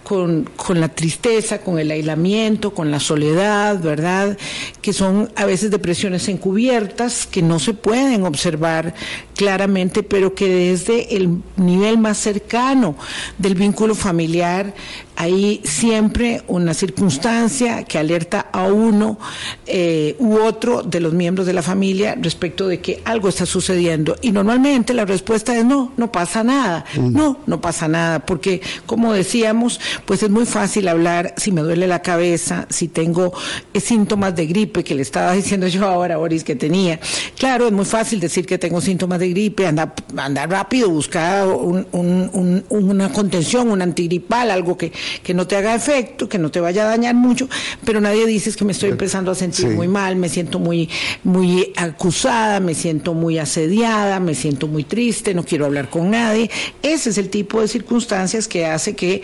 con, 0.08 0.48
con, 0.56 0.80
la 0.80 0.88
tristeza, 0.88 1.58
con 1.58 1.78
el 1.78 1.90
aislamiento, 1.90 2.72
con 2.72 2.90
la 2.90 2.98
soledad, 2.98 3.78
¿verdad? 3.78 4.38
Que 4.80 4.94
son 4.94 5.30
a 5.36 5.44
veces 5.44 5.70
depresiones 5.70 6.28
encubiertas 6.28 7.26
que 7.26 7.42
no 7.42 7.58
se 7.58 7.74
pueden 7.74 8.24
observar 8.24 8.94
claramente, 9.36 10.02
pero 10.02 10.34
que 10.34 10.48
desde 10.48 11.14
el 11.14 11.42
nivel 11.56 11.98
más 11.98 12.16
cercano 12.16 12.96
del 13.36 13.54
vínculo 13.54 13.94
familiar 13.94 14.74
hay 15.20 15.60
siempre 15.64 16.42
una 16.46 16.74
circunstancia 16.74 17.82
que 17.82 17.98
alerta 17.98 18.46
a 18.52 18.68
uno 18.68 19.18
eh, 19.66 20.14
u 20.20 20.36
otro 20.36 20.84
de 20.84 21.00
los 21.00 21.12
miembros 21.12 21.44
de 21.44 21.52
la 21.52 21.62
familia 21.62 22.14
respecto 22.16 22.68
de 22.68 22.80
que 22.80 23.02
algo 23.04 23.28
está 23.28 23.44
sucediendo. 23.44 24.14
Y 24.22 24.30
normalmente 24.30 24.94
la 24.94 25.04
respuesta 25.04 25.56
es 25.58 25.64
no, 25.64 25.92
no 25.96 26.12
pasa 26.12 26.44
nada. 26.44 26.84
No, 26.96 27.40
no 27.46 27.60
pasa 27.60 27.88
nada, 27.88 28.20
porque 28.20 28.62
como 28.86 29.12
decíamos, 29.12 29.80
pues 30.06 30.22
es 30.22 30.30
muy 30.30 30.46
fácil 30.46 30.86
hablar 30.86 31.34
si 31.36 31.50
me 31.50 31.62
duele 31.62 31.88
la 31.88 32.00
cabeza, 32.00 32.68
si 32.70 32.86
tengo 32.86 33.32
eh, 33.74 33.80
síntomas 33.80 34.36
de 34.36 34.46
gripe, 34.46 34.84
que 34.84 34.94
le 34.94 35.02
estaba 35.02 35.32
diciendo 35.42 35.66
yo 35.66 35.84
ahora, 35.84 36.18
Boris, 36.18 36.44
que 36.44 36.54
tenía. 36.54 37.00
Claro, 37.36 37.66
es 37.66 37.72
muy 37.72 37.86
fácil 37.86 38.20
decir 38.20 38.46
que 38.46 38.56
tengo 38.56 38.80
síntomas 38.80 39.18
de 39.18 39.30
gripe, 39.30 39.66
andar, 39.66 39.94
andar 40.16 40.48
rápido, 40.48 40.88
buscar 40.90 41.44
una 41.48 43.12
contención, 43.12 43.68
un 43.68 43.82
antigripal, 43.82 44.52
algo 44.52 44.78
que 44.78 44.92
que 45.22 45.34
no 45.34 45.46
te 45.46 45.56
haga 45.56 45.74
efecto, 45.74 46.28
que 46.28 46.38
no 46.38 46.50
te 46.50 46.60
vaya 46.60 46.84
a 46.84 46.88
dañar 46.88 47.14
mucho, 47.14 47.48
pero 47.84 48.00
nadie 48.00 48.26
dice 48.26 48.48
que 48.52 48.64
me 48.64 48.72
estoy 48.72 48.90
empezando 48.90 49.30
a 49.30 49.34
sentir 49.34 49.68
muy 49.68 49.88
mal, 49.88 50.16
me 50.16 50.28
siento 50.28 50.58
muy, 50.58 50.88
muy 51.24 51.72
acusada, 51.76 52.60
me 52.60 52.74
siento 52.74 53.14
muy 53.14 53.38
asediada, 53.38 54.20
me 54.20 54.34
siento 54.34 54.66
muy 54.66 54.84
triste, 54.84 55.34
no 55.34 55.44
quiero 55.44 55.66
hablar 55.66 55.90
con 55.90 56.10
nadie. 56.10 56.50
Ese 56.82 57.10
es 57.10 57.18
el 57.18 57.28
tipo 57.28 57.60
de 57.60 57.68
circunstancias 57.68 58.48
que 58.48 58.66
hace 58.66 58.94
que 58.94 59.22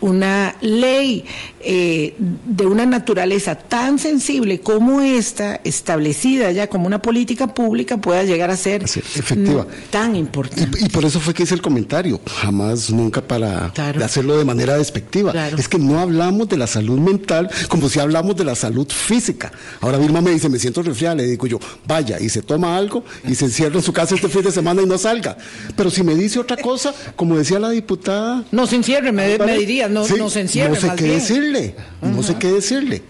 una 0.00 0.56
ley 0.60 1.24
eh, 1.60 2.14
de 2.18 2.66
una 2.66 2.86
naturaleza 2.86 3.56
tan 3.56 3.98
sensible 3.98 4.60
como 4.60 5.00
esta, 5.00 5.60
establecida 5.64 6.52
ya 6.52 6.68
como 6.68 6.86
una 6.86 7.02
política 7.02 7.54
pública, 7.54 7.96
pueda 7.96 8.22
llegar 8.22 8.50
a 8.50 8.56
ser 8.56 8.84
efectiva. 8.84 9.66
tan 9.90 10.14
importante. 10.14 10.78
Y, 10.80 10.88
por 10.90 11.04
eso 11.04 11.18
fue 11.18 11.34
que 11.34 11.42
hice 11.42 11.54
el 11.54 11.62
comentario, 11.62 12.20
jamás, 12.40 12.90
nunca 12.90 13.20
para 13.20 13.72
hacerlo 14.02 14.38
de 14.38 14.44
manera 14.44 14.76
despectiva 14.76 15.25
negativa. 15.32 15.60
Es 15.60 15.68
que 15.68 15.78
no 15.78 15.98
hablamos 15.98 16.48
de 16.48 16.56
la 16.56 16.66
salud 16.66 16.98
mental 16.98 17.50
como 17.68 17.88
si 17.88 18.00
hablamos 18.00 18.36
de 18.36 18.44
la 18.44 18.54
salud 18.54 18.88
física. 18.88 19.52
Ahora 19.80 19.98
Vilma 19.98 20.20
me 20.20 20.30
dice, 20.30 20.48
me 20.48 20.58
siento 20.58 20.82
resfriada, 20.82 21.16
le 21.16 21.24
digo 21.24 21.46
yo, 21.46 21.58
vaya 21.86 22.18
y 22.20 22.28
se 22.28 22.42
toma 22.42 22.76
algo 22.76 23.04
y 23.26 23.34
se 23.34 23.46
encierra 23.46 23.76
en 23.76 23.82
su 23.82 23.92
casa 23.92 24.14
este 24.14 24.28
fin 24.28 24.42
de 24.42 24.52
semana 24.52 24.82
y 24.82 24.86
no 24.86 24.98
salga. 24.98 25.36
Pero 25.76 25.90
si 25.90 26.02
me 26.02 26.14
dice 26.14 26.38
otra 26.38 26.56
cosa, 26.56 26.94
como 27.14 27.36
decía 27.36 27.58
la 27.58 27.70
diputada... 27.70 28.44
No 28.50 28.66
se 28.66 28.76
encierre, 28.76 29.12
me, 29.12 29.38
diría, 29.56 29.88
no, 29.88 30.06
no 30.06 30.30
se 30.30 30.40
encierre. 30.40 30.70
No 30.70 30.76
sé 30.76 30.92
qué 30.96 31.04
decirle, 31.04 31.74
no 32.02 32.22
sé 32.22 32.36
qué 32.36 32.52
decirle. 32.52 33.02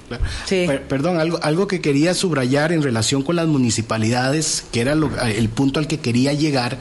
perdón, 0.88 1.18
algo, 1.18 1.38
algo 1.42 1.66
que 1.66 1.80
quería 1.80 2.14
subrayar 2.14 2.72
en 2.72 2.82
relación 2.82 3.22
con 3.22 3.36
las 3.36 3.46
municipalidades, 3.46 4.64
que 4.72 4.80
era 4.80 4.92
el 4.92 5.48
punto 5.48 5.80
al 5.80 5.86
que 5.86 5.98
quería 5.98 6.32
llegar, 6.32 6.78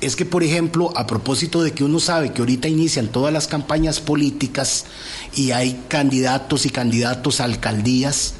es 0.00 0.16
que, 0.16 0.24
por 0.24 0.42
ejemplo, 0.42 0.92
a 0.96 1.06
propósito 1.06 1.62
de 1.62 1.72
que 1.72 1.84
uno 1.84 2.00
sabe 2.00 2.32
que 2.32 2.40
ahorita 2.40 2.68
inician 2.68 3.08
todas 3.08 3.32
las 3.32 3.46
campañas 3.46 4.00
políticas 4.00 4.86
y 5.34 5.50
hay 5.50 5.84
candidatos 5.88 6.64
y 6.66 6.70
candidatos 6.70 7.40
a 7.40 7.44
alcaldías, 7.44 8.34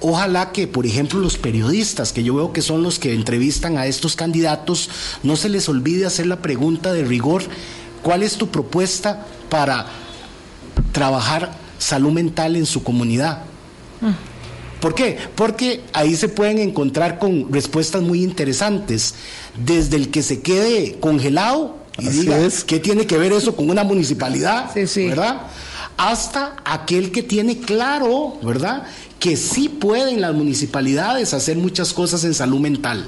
ojalá 0.00 0.52
que, 0.52 0.66
por 0.66 0.86
ejemplo, 0.86 1.20
los 1.20 1.36
periodistas, 1.36 2.12
que 2.12 2.24
yo 2.24 2.34
veo 2.34 2.52
que 2.52 2.62
son 2.62 2.82
los 2.82 2.98
que 2.98 3.14
entrevistan 3.14 3.76
a 3.76 3.86
estos 3.86 4.16
candidatos, 4.16 4.88
no 5.22 5.36
se 5.36 5.48
les 5.48 5.68
olvide 5.68 6.06
hacer 6.06 6.26
la 6.26 6.40
pregunta 6.40 6.92
de 6.92 7.04
rigor, 7.04 7.42
¿cuál 8.02 8.22
es 8.22 8.36
tu 8.36 8.48
propuesta 8.48 9.26
para 9.50 9.86
trabajar 10.92 11.52
salud 11.78 12.12
mental 12.12 12.56
en 12.56 12.66
su 12.66 12.82
comunidad? 12.82 13.42
Mm. 14.00 14.34
¿Por 14.84 14.94
qué? 14.94 15.16
Porque 15.34 15.80
ahí 15.94 16.14
se 16.14 16.28
pueden 16.28 16.58
encontrar 16.58 17.18
con 17.18 17.50
respuestas 17.50 18.02
muy 18.02 18.22
interesantes. 18.22 19.14
Desde 19.56 19.96
el 19.96 20.10
que 20.10 20.22
se 20.22 20.40
quede 20.40 20.96
congelado 21.00 21.78
y 21.98 22.08
diga, 22.08 22.38
¿qué 22.66 22.80
tiene 22.80 23.06
que 23.06 23.18
ver 23.18 23.32
eso 23.32 23.54
con 23.54 23.70
una 23.70 23.84
municipalidad? 23.84 24.70
¿Verdad? 24.74 25.42
Hasta 25.96 26.56
aquel 26.64 27.12
que 27.12 27.22
tiene 27.22 27.58
claro, 27.58 28.38
¿verdad? 28.42 28.84
Que 29.20 29.36
sí 29.36 29.68
pueden 29.68 30.20
las 30.20 30.34
municipalidades 30.34 31.34
hacer 31.34 31.56
muchas 31.56 31.92
cosas 31.92 32.24
en 32.24 32.34
salud 32.34 32.58
mental. 32.58 33.06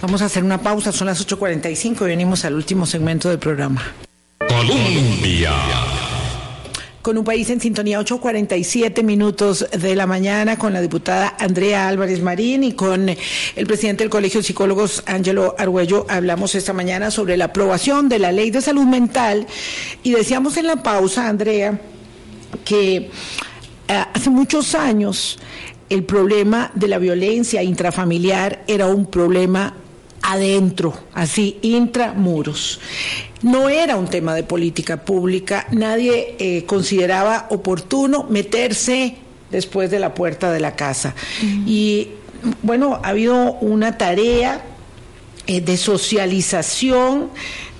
Vamos 0.00 0.22
a 0.22 0.26
hacer 0.26 0.44
una 0.44 0.60
pausa, 0.60 0.92
son 0.92 1.08
las 1.08 1.26
8.45 1.26 2.02
y 2.02 2.04
venimos 2.04 2.44
al 2.44 2.54
último 2.54 2.86
segmento 2.86 3.28
del 3.28 3.38
programa. 3.38 3.82
Colombia 4.38 5.52
con 7.02 7.18
un 7.18 7.24
país 7.24 7.50
en 7.50 7.60
sintonía 7.60 8.00
8.47 8.00 9.02
minutos 9.02 9.66
de 9.76 9.96
la 9.96 10.06
mañana 10.06 10.56
con 10.56 10.72
la 10.72 10.80
diputada 10.80 11.36
Andrea 11.38 11.88
Álvarez 11.88 12.22
Marín 12.22 12.62
y 12.62 12.72
con 12.72 13.08
el 13.08 13.66
presidente 13.66 14.04
del 14.04 14.10
Colegio 14.10 14.40
de 14.40 14.44
Psicólogos 14.44 15.02
Ángelo 15.06 15.56
Argüello. 15.58 16.06
Hablamos 16.08 16.54
esta 16.54 16.72
mañana 16.72 17.10
sobre 17.10 17.36
la 17.36 17.46
aprobación 17.46 18.08
de 18.08 18.20
la 18.20 18.30
ley 18.30 18.52
de 18.52 18.62
salud 18.62 18.84
mental 18.84 19.48
y 20.04 20.12
decíamos 20.12 20.56
en 20.56 20.68
la 20.68 20.76
pausa, 20.76 21.28
Andrea, 21.28 21.80
que 22.64 22.96
eh, 22.96 23.10
hace 23.88 24.30
muchos 24.30 24.76
años 24.76 25.40
el 25.90 26.04
problema 26.04 26.70
de 26.74 26.86
la 26.86 26.98
violencia 26.98 27.64
intrafamiliar 27.64 28.62
era 28.68 28.86
un 28.86 29.06
problema 29.06 29.74
adentro, 30.22 30.94
así, 31.12 31.58
intramuros. 31.62 32.80
No 33.42 33.68
era 33.68 33.96
un 33.96 34.06
tema 34.06 34.34
de 34.34 34.44
política 34.44 35.04
pública, 35.04 35.66
nadie 35.72 36.36
eh, 36.38 36.64
consideraba 36.64 37.48
oportuno 37.50 38.24
meterse 38.30 39.16
después 39.50 39.90
de 39.90 39.98
la 39.98 40.14
puerta 40.14 40.50
de 40.50 40.60
la 40.60 40.76
casa. 40.76 41.14
Y 41.66 42.08
bueno, 42.62 43.00
ha 43.02 43.08
habido 43.08 43.54
una 43.54 43.98
tarea 43.98 44.62
eh, 45.46 45.60
de 45.60 45.76
socialización 45.76 47.30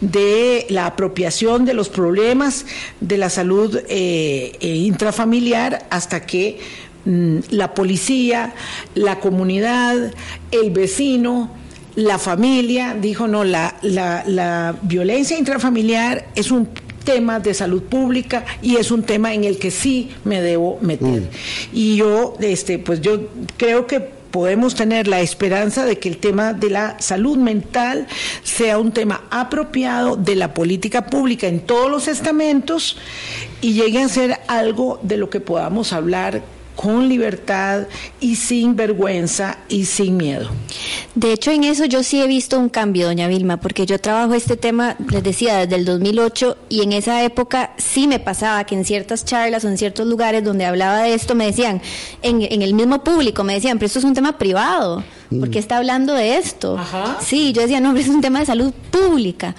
de 0.01 0.66
la 0.68 0.86
apropiación 0.86 1.64
de 1.64 1.74
los 1.74 1.88
problemas 1.88 2.66
de 3.01 3.18
la 3.18 3.30
salud 3.30 3.78
eh, 3.88 4.59
intrafamiliar 4.61 5.86
hasta 5.90 6.26
que 6.26 6.59
mm, 7.05 7.38
la 7.51 7.72
policía, 7.72 8.53
la 8.97 9.20
comunidad, 9.20 10.12
el 10.51 10.70
vecino, 10.72 11.61
la 11.95 12.18
familia 12.18 12.97
dijo, 12.99 13.28
no, 13.28 13.45
la, 13.45 13.76
la, 13.82 14.74
violencia 14.82 15.38
intrafamiliar 15.38 16.26
es 16.34 16.51
un 16.51 16.68
tema 17.05 17.40
de 17.40 17.53
salud 17.53 17.82
pública 17.82 18.45
y 18.62 18.76
es 18.76 18.90
un 18.90 19.03
tema 19.03 19.34
en 19.34 19.45
el 19.45 19.59
que 19.59 19.70
sí 19.70 20.11
me 20.24 20.40
debo 20.40 20.78
meter. 20.80 21.22
Mm. 21.22 21.28
Y 21.72 21.97
yo, 21.97 22.36
este, 22.40 22.78
pues 22.78 23.01
yo 23.01 23.28
creo 23.57 23.86
que 23.86 24.01
podemos 24.01 24.74
tener 24.74 25.09
la 25.09 25.20
esperanza 25.20 25.84
de 25.84 25.99
que 25.99 26.09
el 26.09 26.16
tema 26.16 26.55
de 26.55 26.70
la 26.70 26.99
salud 27.01 27.36
mental 27.36 28.07
sea 28.43 28.78
un 28.78 28.90
tema 28.90 29.24
apropiado 29.30 30.16
de 30.16 30.36
la 30.36 30.55
política 30.55 31.07
pública 31.07 31.47
en 31.47 31.61
todos 31.61 31.90
los 31.90 32.09
estamentos 32.09 32.97
y 33.61 33.74
llegue 33.74 34.03
a 34.03 34.09
ser 34.09 34.40
algo 34.49 34.99
de 35.03 35.18
lo 35.18 35.28
que 35.28 35.40
podamos 35.40 35.93
hablar 35.93 36.43
con 36.76 37.08
libertad 37.08 37.86
y 38.20 38.36
sin 38.36 38.76
vergüenza 38.76 39.58
y 39.68 39.84
sin 39.84 40.16
miedo. 40.16 40.48
De 41.14 41.32
hecho, 41.32 41.50
en 41.50 41.64
eso 41.64 41.84
yo 41.84 42.02
sí 42.02 42.20
he 42.20 42.26
visto 42.26 42.58
un 42.58 42.68
cambio, 42.68 43.06
doña 43.06 43.28
Vilma, 43.28 43.58
porque 43.58 43.86
yo 43.86 43.98
trabajo 43.98 44.34
este 44.34 44.56
tema, 44.56 44.96
les 45.10 45.22
decía, 45.22 45.58
desde 45.58 45.76
el 45.76 45.84
2008 45.84 46.56
y 46.68 46.82
en 46.82 46.92
esa 46.92 47.22
época 47.22 47.72
sí 47.76 48.08
me 48.08 48.18
pasaba 48.18 48.64
que 48.64 48.74
en 48.74 48.84
ciertas 48.84 49.24
charlas 49.24 49.64
o 49.64 49.68
en 49.68 49.78
ciertos 49.78 50.06
lugares 50.06 50.44
donde 50.44 50.64
hablaba 50.64 51.02
de 51.02 51.14
esto 51.14 51.34
me 51.34 51.46
decían, 51.46 51.82
en, 52.22 52.62
el 52.62 52.74
mismo 52.74 53.04
público, 53.04 53.44
me 53.44 53.54
decían, 53.54 53.78
pero 53.78 53.86
esto 53.86 53.98
es 53.98 54.04
un 54.04 54.14
tema 54.14 54.38
privado, 54.38 55.02
¿por 55.38 55.50
qué 55.50 55.58
está 55.58 55.76
hablando 55.76 56.14
de 56.14 56.36
esto? 56.36 56.78
Sí, 57.20 57.52
yo 57.52 57.62
decía, 57.62 57.80
no, 57.80 57.90
pero 57.90 58.02
es 58.02 58.08
un 58.08 58.20
tema 58.20 58.40
de 58.40 58.46
salud 58.46 58.72
pública. 58.90 59.54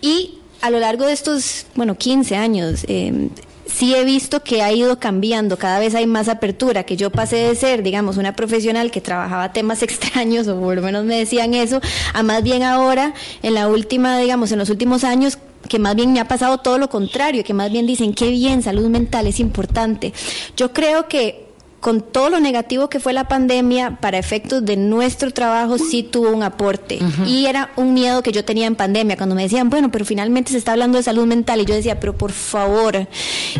Y 0.00 0.38
a 0.60 0.70
lo 0.70 0.78
largo 0.78 1.06
de 1.06 1.12
estos, 1.12 1.66
bueno, 1.74 1.96
15 1.96 2.36
años, 2.36 2.84
eh, 2.88 3.28
sí 3.66 3.94
he 3.94 4.04
visto 4.04 4.42
que 4.42 4.62
ha 4.62 4.72
ido 4.72 4.98
cambiando, 4.98 5.56
cada 5.56 5.78
vez 5.78 5.94
hay 5.94 6.06
más 6.06 6.28
apertura, 6.28 6.84
que 6.84 6.96
yo 6.96 7.10
pasé 7.10 7.36
de 7.36 7.54
ser, 7.54 7.82
digamos, 7.82 8.16
una 8.16 8.34
profesional 8.34 8.90
que 8.90 9.00
trabajaba 9.00 9.52
temas 9.52 9.82
extraños, 9.82 10.48
o 10.48 10.58
por 10.58 10.76
lo 10.76 10.82
menos 10.82 11.04
me 11.04 11.18
decían 11.18 11.54
eso, 11.54 11.80
a 12.12 12.22
más 12.22 12.42
bien 12.42 12.62
ahora, 12.62 13.14
en 13.42 13.54
la 13.54 13.68
última, 13.68 14.18
digamos, 14.18 14.52
en 14.52 14.58
los 14.58 14.70
últimos 14.70 15.04
años, 15.04 15.38
que 15.68 15.78
más 15.78 15.94
bien 15.94 16.12
me 16.12 16.20
ha 16.20 16.26
pasado 16.26 16.58
todo 16.58 16.78
lo 16.78 16.90
contrario, 16.90 17.44
que 17.44 17.54
más 17.54 17.70
bien 17.70 17.86
dicen, 17.86 18.14
qué 18.14 18.30
bien, 18.30 18.62
salud 18.62 18.88
mental 18.88 19.26
es 19.26 19.38
importante. 19.38 20.12
Yo 20.56 20.72
creo 20.72 21.08
que 21.08 21.51
con 21.82 22.00
todo 22.00 22.30
lo 22.30 22.38
negativo 22.38 22.88
que 22.88 23.00
fue 23.00 23.12
la 23.12 23.26
pandemia, 23.26 23.98
para 24.00 24.16
efectos 24.16 24.64
de 24.64 24.76
nuestro 24.76 25.32
trabajo 25.32 25.78
sí 25.78 26.04
tuvo 26.04 26.30
un 26.30 26.44
aporte. 26.44 27.00
Y 27.26 27.46
era 27.46 27.72
un 27.74 27.92
miedo 27.92 28.22
que 28.22 28.30
yo 28.30 28.44
tenía 28.44 28.68
en 28.68 28.76
pandemia, 28.76 29.16
cuando 29.16 29.34
me 29.34 29.42
decían, 29.42 29.68
bueno, 29.68 29.90
pero 29.90 30.04
finalmente 30.04 30.52
se 30.52 30.58
está 30.58 30.72
hablando 30.72 30.96
de 30.96 31.02
salud 31.02 31.26
mental. 31.26 31.60
Y 31.60 31.64
yo 31.64 31.74
decía, 31.74 31.98
pero 31.98 32.16
por 32.16 32.30
favor, 32.30 33.08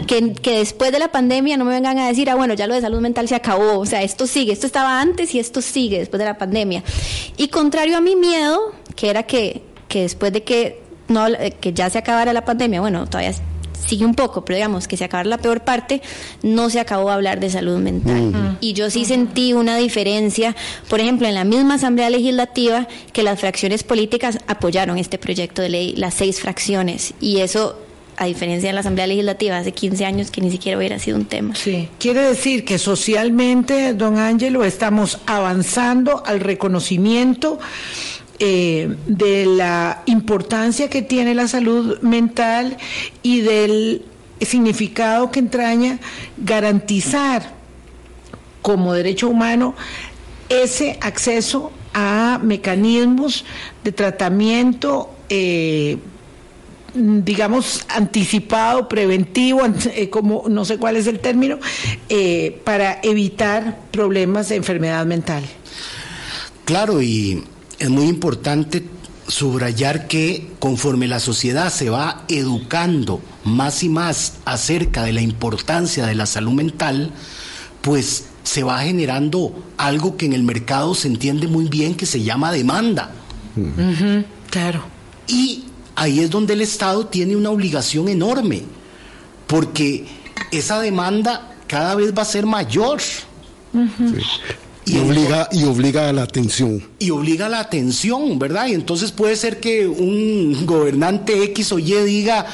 que, 0.07 0.35
que 0.35 0.59
después 0.59 0.93
de 0.93 1.01
la 1.01 1.11
pandemia 1.11 1.57
no 1.57 1.65
me 1.65 1.73
vengan 1.73 1.99
a 1.99 2.07
decir, 2.07 2.31
ah, 2.31 2.37
bueno, 2.37 2.55
ya 2.55 2.69
lo 2.69 2.75
de 2.75 2.81
salud 2.81 3.01
mental 3.01 3.27
se 3.27 3.35
acabó. 3.35 3.81
O 3.81 3.87
sea, 3.87 4.05
esto 4.05 4.29
sigue, 4.29 4.53
esto 4.53 4.69
estaba 4.69 5.01
antes 5.01 5.35
y 5.35 5.41
esto 5.41 5.61
sigue 5.61 5.99
después 5.99 6.21
de 6.21 6.27
la 6.27 6.39
pandemia. 6.39 6.85
Y 7.37 7.49
contrario 7.49 7.97
a 7.97 8.01
mi 8.01 8.15
miedo, 8.15 8.73
que 8.95 9.11
era 9.11 9.25
que, 9.25 9.63
que 9.89 10.03
después 10.03 10.33
de 10.33 10.45
que 10.45 10.81
no, 11.09 11.27
que 11.61 11.73
ya 11.73 11.91
se 11.91 11.99
acabara 11.99 12.33
la 12.33 12.45
pandemia, 12.45 12.81
bueno, 12.81 13.05
todavía 13.07 13.35
sigue 13.87 14.05
un 14.05 14.15
poco, 14.15 14.45
pero 14.45 14.57
digamos 14.57 14.89
que 14.89 14.97
se 14.97 15.05
acabara 15.05 15.29
la 15.29 15.39
peor 15.39 15.63
parte, 15.63 16.03
no 16.43 16.71
se 16.71 16.81
acabó 16.81 17.09
de 17.09 17.15
hablar 17.15 17.41
de 17.41 17.51
salud 17.51 17.79
mental. 17.79 18.59
Y 18.61 18.73
yo 18.73 18.91
sí 18.91 19.05
sentí 19.05 19.53
una 19.53 19.77
diferencia, 19.77 20.55
por 20.89 21.01
ejemplo, 21.01 21.27
en 21.27 21.35
la 21.35 21.45
misma 21.45 21.75
Asamblea 21.75 22.11
Legislativa, 22.11 22.87
que 23.13 23.23
las 23.23 23.41
fracciones 23.41 23.83
políticas 23.83 24.39
apoyaron 24.47 24.99
este 24.99 25.19
proyecto 25.19 25.63
de 25.63 25.69
ley, 25.69 25.95
las 25.97 26.15
seis 26.15 26.41
fracciones, 26.41 27.15
y 27.21 27.39
eso 27.39 27.77
a 28.17 28.27
diferencia 28.27 28.69
de 28.69 28.75
la 28.75 28.81
Asamblea 28.81 29.07
Legislativa 29.07 29.59
hace 29.59 29.73
15 29.73 30.05
años 30.05 30.31
que 30.31 30.41
ni 30.41 30.51
siquiera 30.51 30.79
hubiera 30.79 30.99
sido 30.99 31.17
un 31.17 31.25
tema. 31.25 31.55
Sí, 31.55 31.89
quiere 31.99 32.21
decir 32.21 32.65
que 32.65 32.79
socialmente, 32.79 33.95
don 33.95 34.19
Ángelo, 34.19 34.65
estamos 34.65 35.19
avanzando 35.27 36.23
al 36.25 36.41
reconocimiento 36.41 37.59
eh, 38.45 38.97
de 39.07 39.47
la 39.47 40.03
importancia 40.07 40.91
que 40.91 41.01
tiene 41.01 41.33
la 41.33 41.47
salud 41.47 42.01
mental 42.01 42.77
y 43.23 43.41
del 43.41 44.05
significado 44.41 45.31
que 45.31 45.39
entraña 45.39 46.01
garantizar 46.39 47.53
como 48.61 48.95
derecho 48.95 49.29
humano 49.29 49.77
ese 50.49 50.99
acceso 51.03 51.71
a 51.95 52.41
mecanismos 52.43 53.45
de 53.85 53.93
tratamiento 53.93 55.15
eh, 55.29 55.99
digamos, 56.95 57.87
anticipado, 57.89 58.89
preventivo, 58.89 59.61
eh, 59.95 60.11
como 60.11 60.47
no 60.49 60.65
sé 60.65 60.79
cuál 60.79 60.97
es 60.97 61.07
el 61.07 61.21
término, 61.21 61.61
para 62.65 62.99
evitar 63.05 63.79
problemas 63.93 64.49
de 64.49 64.57
enfermedad 64.57 65.07
mental. 65.07 65.45
Claro, 66.65 67.01
y 67.01 67.45
es 67.83 67.91
muy 67.91 68.07
importante 68.07 68.85
subrayar 69.27 70.07
que 70.07 70.53
conforme 70.61 71.09
la 71.09 71.19
sociedad 71.19 71.69
se 71.73 71.91
va 71.91 72.25
educando 72.29 73.21
más 73.43 73.83
y 73.83 73.89
más 73.89 74.35
acerca 74.45 75.03
de 75.03 75.13
la 75.13 75.21
importancia 75.21 76.07
de 76.07 76.15
la 76.15 76.27
salud 76.27 76.53
mental, 76.53 77.11
pues 77.81 78.27
se 78.45 78.63
va 78.63 78.79
generando 78.83 79.65
algo 79.79 80.17
que 80.17 80.27
en 80.27 80.33
el 80.33 80.45
mercado 80.45 80.95
se 80.95 81.09
entiende 81.09 81.49
muy 81.49 81.65
bien 81.65 81.97
que 81.97 82.07
se 82.07 82.23
llama 82.23 82.53
demanda. 82.53 83.11
claro. 84.49 84.85
Y 85.27 85.65
ahí 85.97 86.21
es 86.21 86.31
donde 86.31 86.53
el 86.53 86.61
Estado 86.61 87.07
tiene 87.07 87.35
una 87.35 87.51
obligación 87.51 88.09
enorme, 88.09 88.63
porque 89.49 90.07
esa 90.53 90.81
demanda 90.81 91.57
cada 91.67 91.97
vez 91.97 92.17
va 92.17 92.23
a 92.23 92.27
ser 92.27 92.47
mayor. 92.47 93.01
Y, 94.85 94.99
obliga, 94.99 95.49
y 95.53 95.65
obliga 95.65 96.09
a 96.09 96.13
la 96.13 96.23
atención. 96.23 96.83
Y 96.99 97.11
obliga 97.11 97.47
a 97.47 97.49
la 97.49 97.61
atención, 97.61 98.39
¿verdad? 98.39 98.67
Y 98.67 98.75
entonces 98.75 99.13
puede 99.13 99.37
ser 99.37 99.61
que 99.61 99.87
un 99.87 100.67
gobernante 100.67 101.43
X 101.45 101.73
o 101.73 101.79
Y 101.79 101.95
diga, 102.05 102.47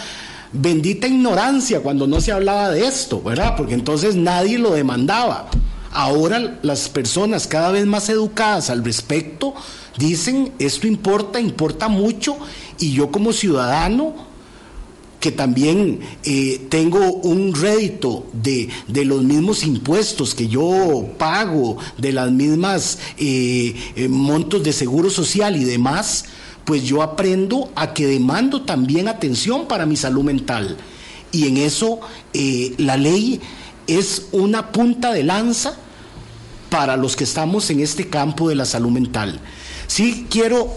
bendita 0.53 1.07
ignorancia 1.07 1.81
cuando 1.81 2.07
no 2.07 2.21
se 2.21 2.33
hablaba 2.33 2.71
de 2.71 2.87
esto, 2.87 3.23
¿verdad? 3.23 3.55
Porque 3.57 3.75
entonces 3.75 4.15
nadie 4.15 4.59
lo 4.59 4.73
demandaba. 4.73 5.49
Ahora 5.91 6.59
las 6.63 6.89
personas 6.91 7.47
cada 7.47 7.71
vez 7.71 7.87
más 7.87 8.09
educadas 8.11 8.69
al 8.69 8.85
respecto 8.85 9.55
dicen, 9.97 10.53
esto 10.59 10.87
importa, 10.87 11.41
importa 11.41 11.89
mucho, 11.89 12.37
y 12.79 12.93
yo 12.93 13.11
como 13.11 13.33
ciudadano 13.33 14.28
que 15.21 15.33
también 15.33 16.01
eh, 16.25 16.67
tengo 16.69 17.13
un 17.13 17.55
rédito 17.55 18.27
de, 18.33 18.71
los 19.05 19.23
mismos 19.23 19.65
impuestos 19.65 20.35
que 20.35 20.49
yo 20.49 21.09
pago, 21.19 21.79
de 21.97 22.13
las 22.13 22.31
mismas 22.31 22.99
eh, 23.17 23.75
eh, 23.97 24.09
montos 24.09 24.63
de 24.63 24.73
seguro 24.73 25.11
social 25.11 25.57
y 25.57 25.65
demás, 25.65 26.27
pues 26.65 26.85
yo 26.85 27.03
aprendo 27.03 27.71
a 27.75 27.95
que 27.95 28.07
demando 28.07 28.63
también 28.63 29.09
atención 29.09 29.67
para 29.67 29.87
mi 29.87 29.97
salud 29.97 30.23
mental. 30.23 30.77
Y 31.33 31.47
en 31.47 31.59
eso 31.59 32.01
la 32.79 32.97
ley 32.97 33.41
es 33.87 34.27
una 34.33 34.71
punta 34.73 35.13
de 35.13 35.25
lanza 35.25 35.77
para 36.71 36.97
los 36.97 37.17
que 37.17 37.25
estamos 37.25 37.69
en 37.71 37.81
este 37.81 38.09
campo 38.09 38.49
de 38.49 38.55
la 38.55 38.65
salud 38.65 38.91
mental. 38.91 39.41
Sí 39.87 40.27
quiero 40.31 40.75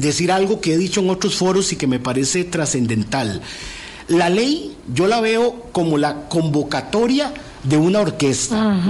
decir 0.00 0.32
algo 0.32 0.60
que 0.60 0.74
he 0.74 0.78
dicho 0.78 1.00
en 1.00 1.10
otros 1.10 1.36
foros 1.36 1.72
y 1.72 1.76
que 1.76 1.86
me 1.86 2.00
parece 2.00 2.44
trascendental. 2.44 3.40
La 4.08 4.28
ley 4.28 4.76
yo 4.92 5.06
la 5.06 5.20
veo 5.20 5.66
como 5.72 5.98
la 5.98 6.28
convocatoria 6.28 7.32
de 7.62 7.76
una 7.76 8.00
orquesta. 8.00 8.80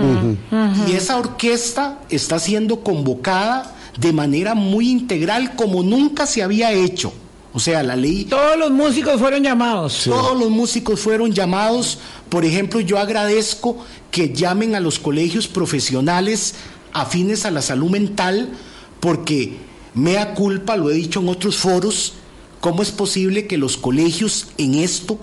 Y 0.88 0.92
esa 0.92 1.18
orquesta 1.18 1.98
está 2.08 2.38
siendo 2.38 2.80
convocada 2.80 3.76
de 3.98 4.12
manera 4.12 4.54
muy 4.54 4.90
integral 4.90 5.54
como 5.56 5.82
nunca 5.82 6.26
se 6.26 6.42
había 6.42 6.72
hecho. 6.72 7.12
O 7.52 7.58
sea, 7.58 7.82
la 7.82 7.96
ley... 7.96 8.24
Todos 8.26 8.56
los 8.56 8.70
músicos 8.70 9.18
fueron 9.20 9.42
llamados. 9.42 10.02
Todos 10.04 10.38
los 10.38 10.50
músicos 10.50 11.00
fueron 11.00 11.32
llamados. 11.32 11.98
Por 12.28 12.44
ejemplo, 12.44 12.80
yo 12.80 12.98
agradezco 12.98 13.84
que 14.10 14.32
llamen 14.32 14.76
a 14.76 14.80
los 14.80 15.00
colegios 15.00 15.48
profesionales 15.48 16.54
afines 16.92 17.44
a 17.44 17.50
la 17.50 17.62
salud 17.62 17.90
mental 17.90 18.50
porque 19.00 19.58
Mea 19.94 20.34
culpa, 20.34 20.76
lo 20.76 20.90
he 20.90 20.94
dicho 20.94 21.20
en 21.20 21.28
otros 21.28 21.56
foros, 21.56 22.14
¿cómo 22.60 22.82
es 22.82 22.90
posible 22.90 23.46
que 23.46 23.58
los 23.58 23.76
colegios 23.76 24.48
en 24.58 24.76
esto 24.76 25.18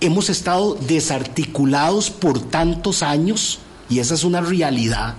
hemos 0.00 0.30
estado 0.30 0.74
desarticulados 0.74 2.10
por 2.10 2.40
tantos 2.40 3.02
años? 3.02 3.58
Y 3.88 3.98
esa 3.98 4.14
es 4.14 4.24
una 4.24 4.40
realidad. 4.40 5.16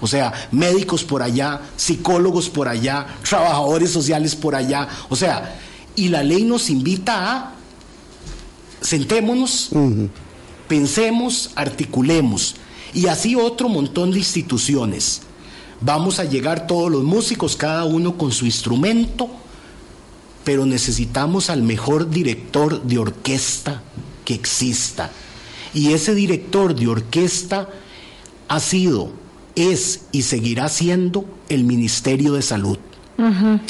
O 0.00 0.06
sea, 0.06 0.32
médicos 0.50 1.04
por 1.04 1.22
allá, 1.22 1.60
psicólogos 1.76 2.48
por 2.48 2.68
allá, 2.68 3.06
trabajadores 3.28 3.90
sociales 3.90 4.34
por 4.34 4.54
allá. 4.54 4.88
O 5.08 5.16
sea, 5.16 5.60
y 5.94 6.08
la 6.08 6.22
ley 6.22 6.44
nos 6.44 6.70
invita 6.70 7.36
a 7.36 7.52
sentémonos, 8.80 9.70
pensemos, 10.68 11.50
articulemos. 11.54 12.56
Y 12.94 13.06
así 13.06 13.36
otro 13.36 13.68
montón 13.68 14.10
de 14.10 14.18
instituciones. 14.18 15.22
Vamos 15.84 16.20
a 16.20 16.24
llegar 16.24 16.68
todos 16.68 16.90
los 16.90 17.02
músicos, 17.02 17.56
cada 17.56 17.84
uno 17.84 18.16
con 18.16 18.30
su 18.30 18.44
instrumento, 18.46 19.28
pero 20.44 20.64
necesitamos 20.64 21.50
al 21.50 21.62
mejor 21.62 22.08
director 22.08 22.82
de 22.82 22.98
orquesta 22.98 23.82
que 24.24 24.34
exista. 24.34 25.10
Y 25.74 25.92
ese 25.92 26.14
director 26.14 26.74
de 26.74 26.86
orquesta 26.86 27.68
ha 28.46 28.60
sido, 28.60 29.10
es 29.56 30.02
y 30.12 30.22
seguirá 30.22 30.68
siendo 30.68 31.24
el 31.48 31.64
Ministerio 31.64 32.34
de 32.34 32.42
Salud. 32.42 32.78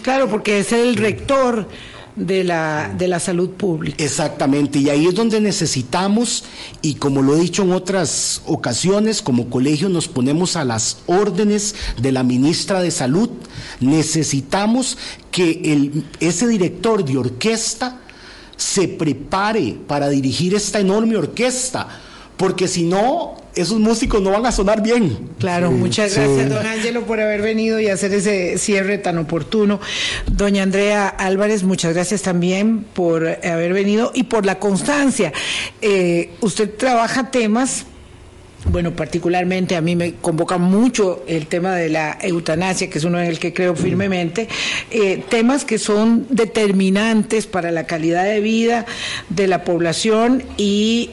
Claro, 0.03 0.29
porque 0.29 0.61
es 0.61 0.73
el 0.73 0.97
rector 0.97 1.69
de 2.17 2.45
la, 2.45 2.93
de 2.97 3.09
la 3.09 3.19
salud 3.21 3.51
pública. 3.51 4.03
Exactamente, 4.03 4.79
y 4.79 4.91
ahí 4.91 5.07
es 5.07 5.15
donde 5.15 5.41
necesitamos, 5.41 6.45
y 6.83 6.95
como 6.95 7.23
lo 7.23 7.37
he 7.37 7.41
dicho 7.41 7.63
en 7.63 7.73
otras 7.73 8.43
ocasiones, 8.47 9.23
como 9.23 9.49
colegio 9.49 9.89
nos 9.89 10.09
ponemos 10.09 10.57
a 10.57 10.65
las 10.65 10.99
órdenes 11.07 11.75
de 12.01 12.13
la 12.13 12.23
ministra 12.23 12.81
de 12.81 12.91
Salud, 12.91 13.31
necesitamos 13.81 14.99
que 15.31 15.61
el, 15.65 16.05
ese 16.21 16.47
director 16.47 17.05
de 17.05 17.17
orquesta 17.17 17.99
se 18.57 18.87
prepare 18.89 19.77
para 19.87 20.09
dirigir 20.09 20.55
esta 20.55 20.79
enorme 20.79 21.17
orquesta, 21.17 21.89
porque 22.37 22.69
si 22.69 22.85
no, 22.85 23.37
esos 23.55 23.79
músicos 23.79 24.23
no 24.23 24.31
van 24.31 24.47
a 24.47 24.53
sonar 24.53 24.83
bien. 24.83 25.31
Claro, 25.39 25.71
muchas 25.71 26.15
gracias, 26.15 26.49
don 26.49 26.67
Ángelo, 26.67 27.03
por 27.03 27.21
haber 27.21 27.43
venido 27.43 27.79
y 27.81 27.89
hacer 27.89 28.13
ese 28.15 28.59
cierre 28.59 28.99
tan 28.99 29.19
oportuno. 29.19 29.81
Doña 30.27 30.63
Andrea 30.63 31.09
Álvarez, 31.09 31.63
muchas 31.63 31.95
gracias 31.95 32.23
también 32.23 32.85
por 32.95 33.27
haber 33.27 33.73
venido 33.73 34.11
y 34.15 34.25
por 34.25 34.47
la 34.47 34.59
constancia. 34.59 35.33
Eh, 35.81 36.31
usted 36.41 36.75
trabaja 36.77 37.31
temas 37.31 37.87
bueno, 38.67 38.95
particularmente 38.95 39.77
a 39.77 39.81
mí 39.81 39.97
me 39.97 40.15
convoca 40.15 40.57
mucho 40.57 41.25
el 41.27 41.47
tema 41.47 41.75
de 41.75 41.89
la 41.89 42.19
eutanasia, 42.23 42.89
que 42.89 42.99
es 42.99 43.05
uno 43.05 43.19
en 43.19 43.27
el 43.27 43.39
que 43.39 43.53
creo 43.53 43.75
firmemente, 43.75 44.49
eh, 44.91 45.23
temas 45.29 45.65
que 45.65 45.79
son 45.79 46.27
determinantes 46.31 47.47
para 47.47 47.71
la 47.71 47.85
calidad 47.85 48.25
de 48.25 48.41
vida 48.41 48.87
de 49.29 49.49
la 49.49 49.65
población 49.65 50.45
y, 50.57 51.11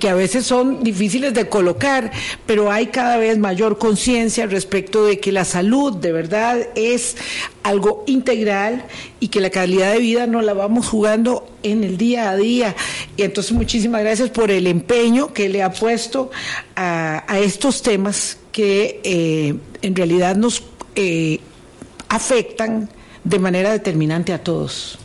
que 0.00 0.08
a 0.08 0.14
veces 0.14 0.46
son 0.46 0.82
difíciles 0.82 1.34
de 1.34 1.48
colocar, 1.48 2.10
pero 2.46 2.72
hay 2.72 2.86
cada 2.86 3.18
vez 3.18 3.38
mayor 3.38 3.76
conciencia 3.76 4.46
respecto 4.46 5.04
de 5.04 5.20
que 5.20 5.32
la 5.32 5.44
salud 5.44 5.94
de 5.96 6.12
verdad 6.12 6.58
es 6.74 7.16
algo 7.62 8.04
integral 8.06 8.84
y 9.18 9.28
que 9.28 9.40
la 9.40 9.50
calidad 9.50 9.92
de 9.92 9.98
vida 9.98 10.26
no 10.26 10.42
la 10.42 10.54
vamos 10.54 10.88
jugando 10.88 11.46
en 11.62 11.84
el 11.84 11.96
día 11.96 12.30
a 12.30 12.36
día. 12.36 12.76
Y 13.16 13.22
entonces 13.22 13.52
muchísimas 13.52 14.02
gracias 14.02 14.30
por 14.30 14.50
el 14.50 14.66
empeño 14.66 15.32
que 15.32 15.48
le 15.48 15.62
ha 15.62 15.72
puesto 15.72 16.30
a, 16.76 17.24
estos 17.38 17.82
temas 17.82 18.38
que 18.52 19.00
eh, 19.04 19.54
en 19.82 19.96
realidad 19.96 20.36
nos 20.36 20.62
eh, 20.94 21.40
afectan 22.08 22.88
de 23.24 23.38
manera 23.38 23.72
determinante 23.72 24.32
a 24.32 24.42
todos. 24.42 24.99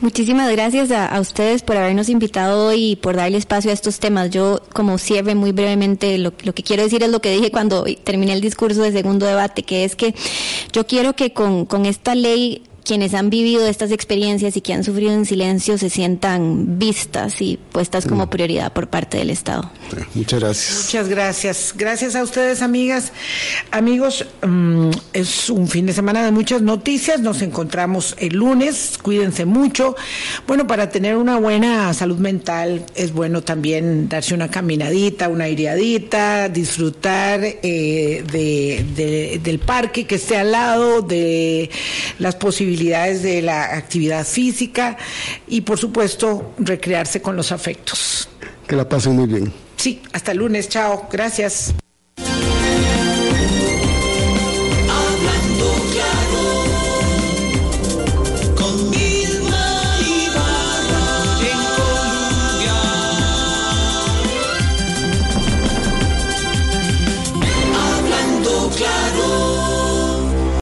Muchísimas 0.00 0.50
gracias 0.50 0.90
a, 0.90 1.18
ustedes 1.20 1.62
por 1.62 1.76
habernos 1.76 2.08
invitado 2.08 2.68
hoy 2.68 2.92
y 2.92 2.96
por 2.96 3.16
darle 3.16 3.38
espacio 3.38 3.70
a 3.70 3.74
estos 3.74 3.98
temas. 3.98 4.30
Yo, 4.30 4.62
como 4.72 4.98
cierre 4.98 5.34
muy 5.34 5.52
brevemente, 5.52 6.18
lo, 6.18 6.32
lo, 6.42 6.54
que 6.54 6.62
quiero 6.62 6.82
decir 6.82 7.02
es 7.02 7.10
lo 7.10 7.20
que 7.20 7.30
dije 7.32 7.50
cuando 7.50 7.84
terminé 8.04 8.32
el 8.32 8.40
discurso 8.40 8.82
de 8.82 8.92
segundo 8.92 9.26
debate, 9.26 9.62
que 9.62 9.84
es 9.84 9.96
que 9.96 10.14
yo 10.72 10.86
quiero 10.86 11.14
que 11.14 11.32
con 11.32 11.86
esta 11.86 12.14
ley 12.14 12.62
quienes 12.88 13.12
han 13.12 13.28
vivido 13.28 13.66
estas 13.66 13.92
experiencias 13.92 14.56
y 14.56 14.62
que 14.62 14.72
han 14.72 14.82
sufrido 14.82 15.12
en 15.12 15.26
silencio 15.26 15.76
se 15.76 15.90
sientan 15.90 16.78
vistas 16.78 17.42
y 17.42 17.58
puestas 17.70 18.06
como 18.06 18.30
prioridad 18.30 18.72
por 18.72 18.88
parte 18.88 19.18
del 19.18 19.28
Estado. 19.28 19.70
Muchas 20.14 20.40
gracias. 20.40 20.84
Muchas 20.86 21.08
gracias. 21.08 21.74
Gracias 21.76 22.16
a 22.16 22.22
ustedes, 22.22 22.62
amigas. 22.62 23.12
Amigos, 23.72 24.24
mm, 24.40 24.88
es 25.12 25.50
un 25.50 25.68
fin 25.68 25.84
de 25.84 25.92
semana 25.92 26.24
de 26.24 26.30
muchas 26.30 26.62
noticias. 26.62 27.20
Nos 27.20 27.42
encontramos 27.42 28.16
el 28.18 28.36
lunes. 28.36 28.98
Cuídense 29.02 29.44
mucho. 29.44 29.94
Bueno, 30.46 30.66
para 30.66 30.88
tener 30.88 31.16
una 31.16 31.38
buena 31.38 31.92
salud 31.92 32.16
mental 32.16 32.86
es 32.94 33.12
bueno 33.12 33.42
también 33.42 34.08
darse 34.08 34.32
una 34.32 34.48
caminadita, 34.50 35.28
una 35.28 35.46
iriadita, 35.46 36.48
disfrutar 36.48 37.40
eh, 37.44 39.38
del 39.42 39.58
parque 39.58 40.06
que 40.06 40.14
esté 40.14 40.38
al 40.38 40.52
lado, 40.52 41.02
de 41.02 41.68
las 42.18 42.36
posibilidades 42.78 43.22
de 43.24 43.42
la 43.42 43.74
actividad 43.74 44.24
física 44.24 44.96
y 45.48 45.62
por 45.62 45.78
supuesto 45.78 46.54
recrearse 46.58 47.20
con 47.20 47.34
los 47.34 47.50
afectos. 47.50 48.28
Que 48.68 48.76
la 48.76 48.88
pasen 48.88 49.16
muy 49.16 49.26
bien. 49.26 49.52
Sí, 49.76 50.00
hasta 50.12 50.32
el 50.32 50.38
lunes, 50.38 50.68
chao, 50.68 51.08
gracias. 51.10 51.74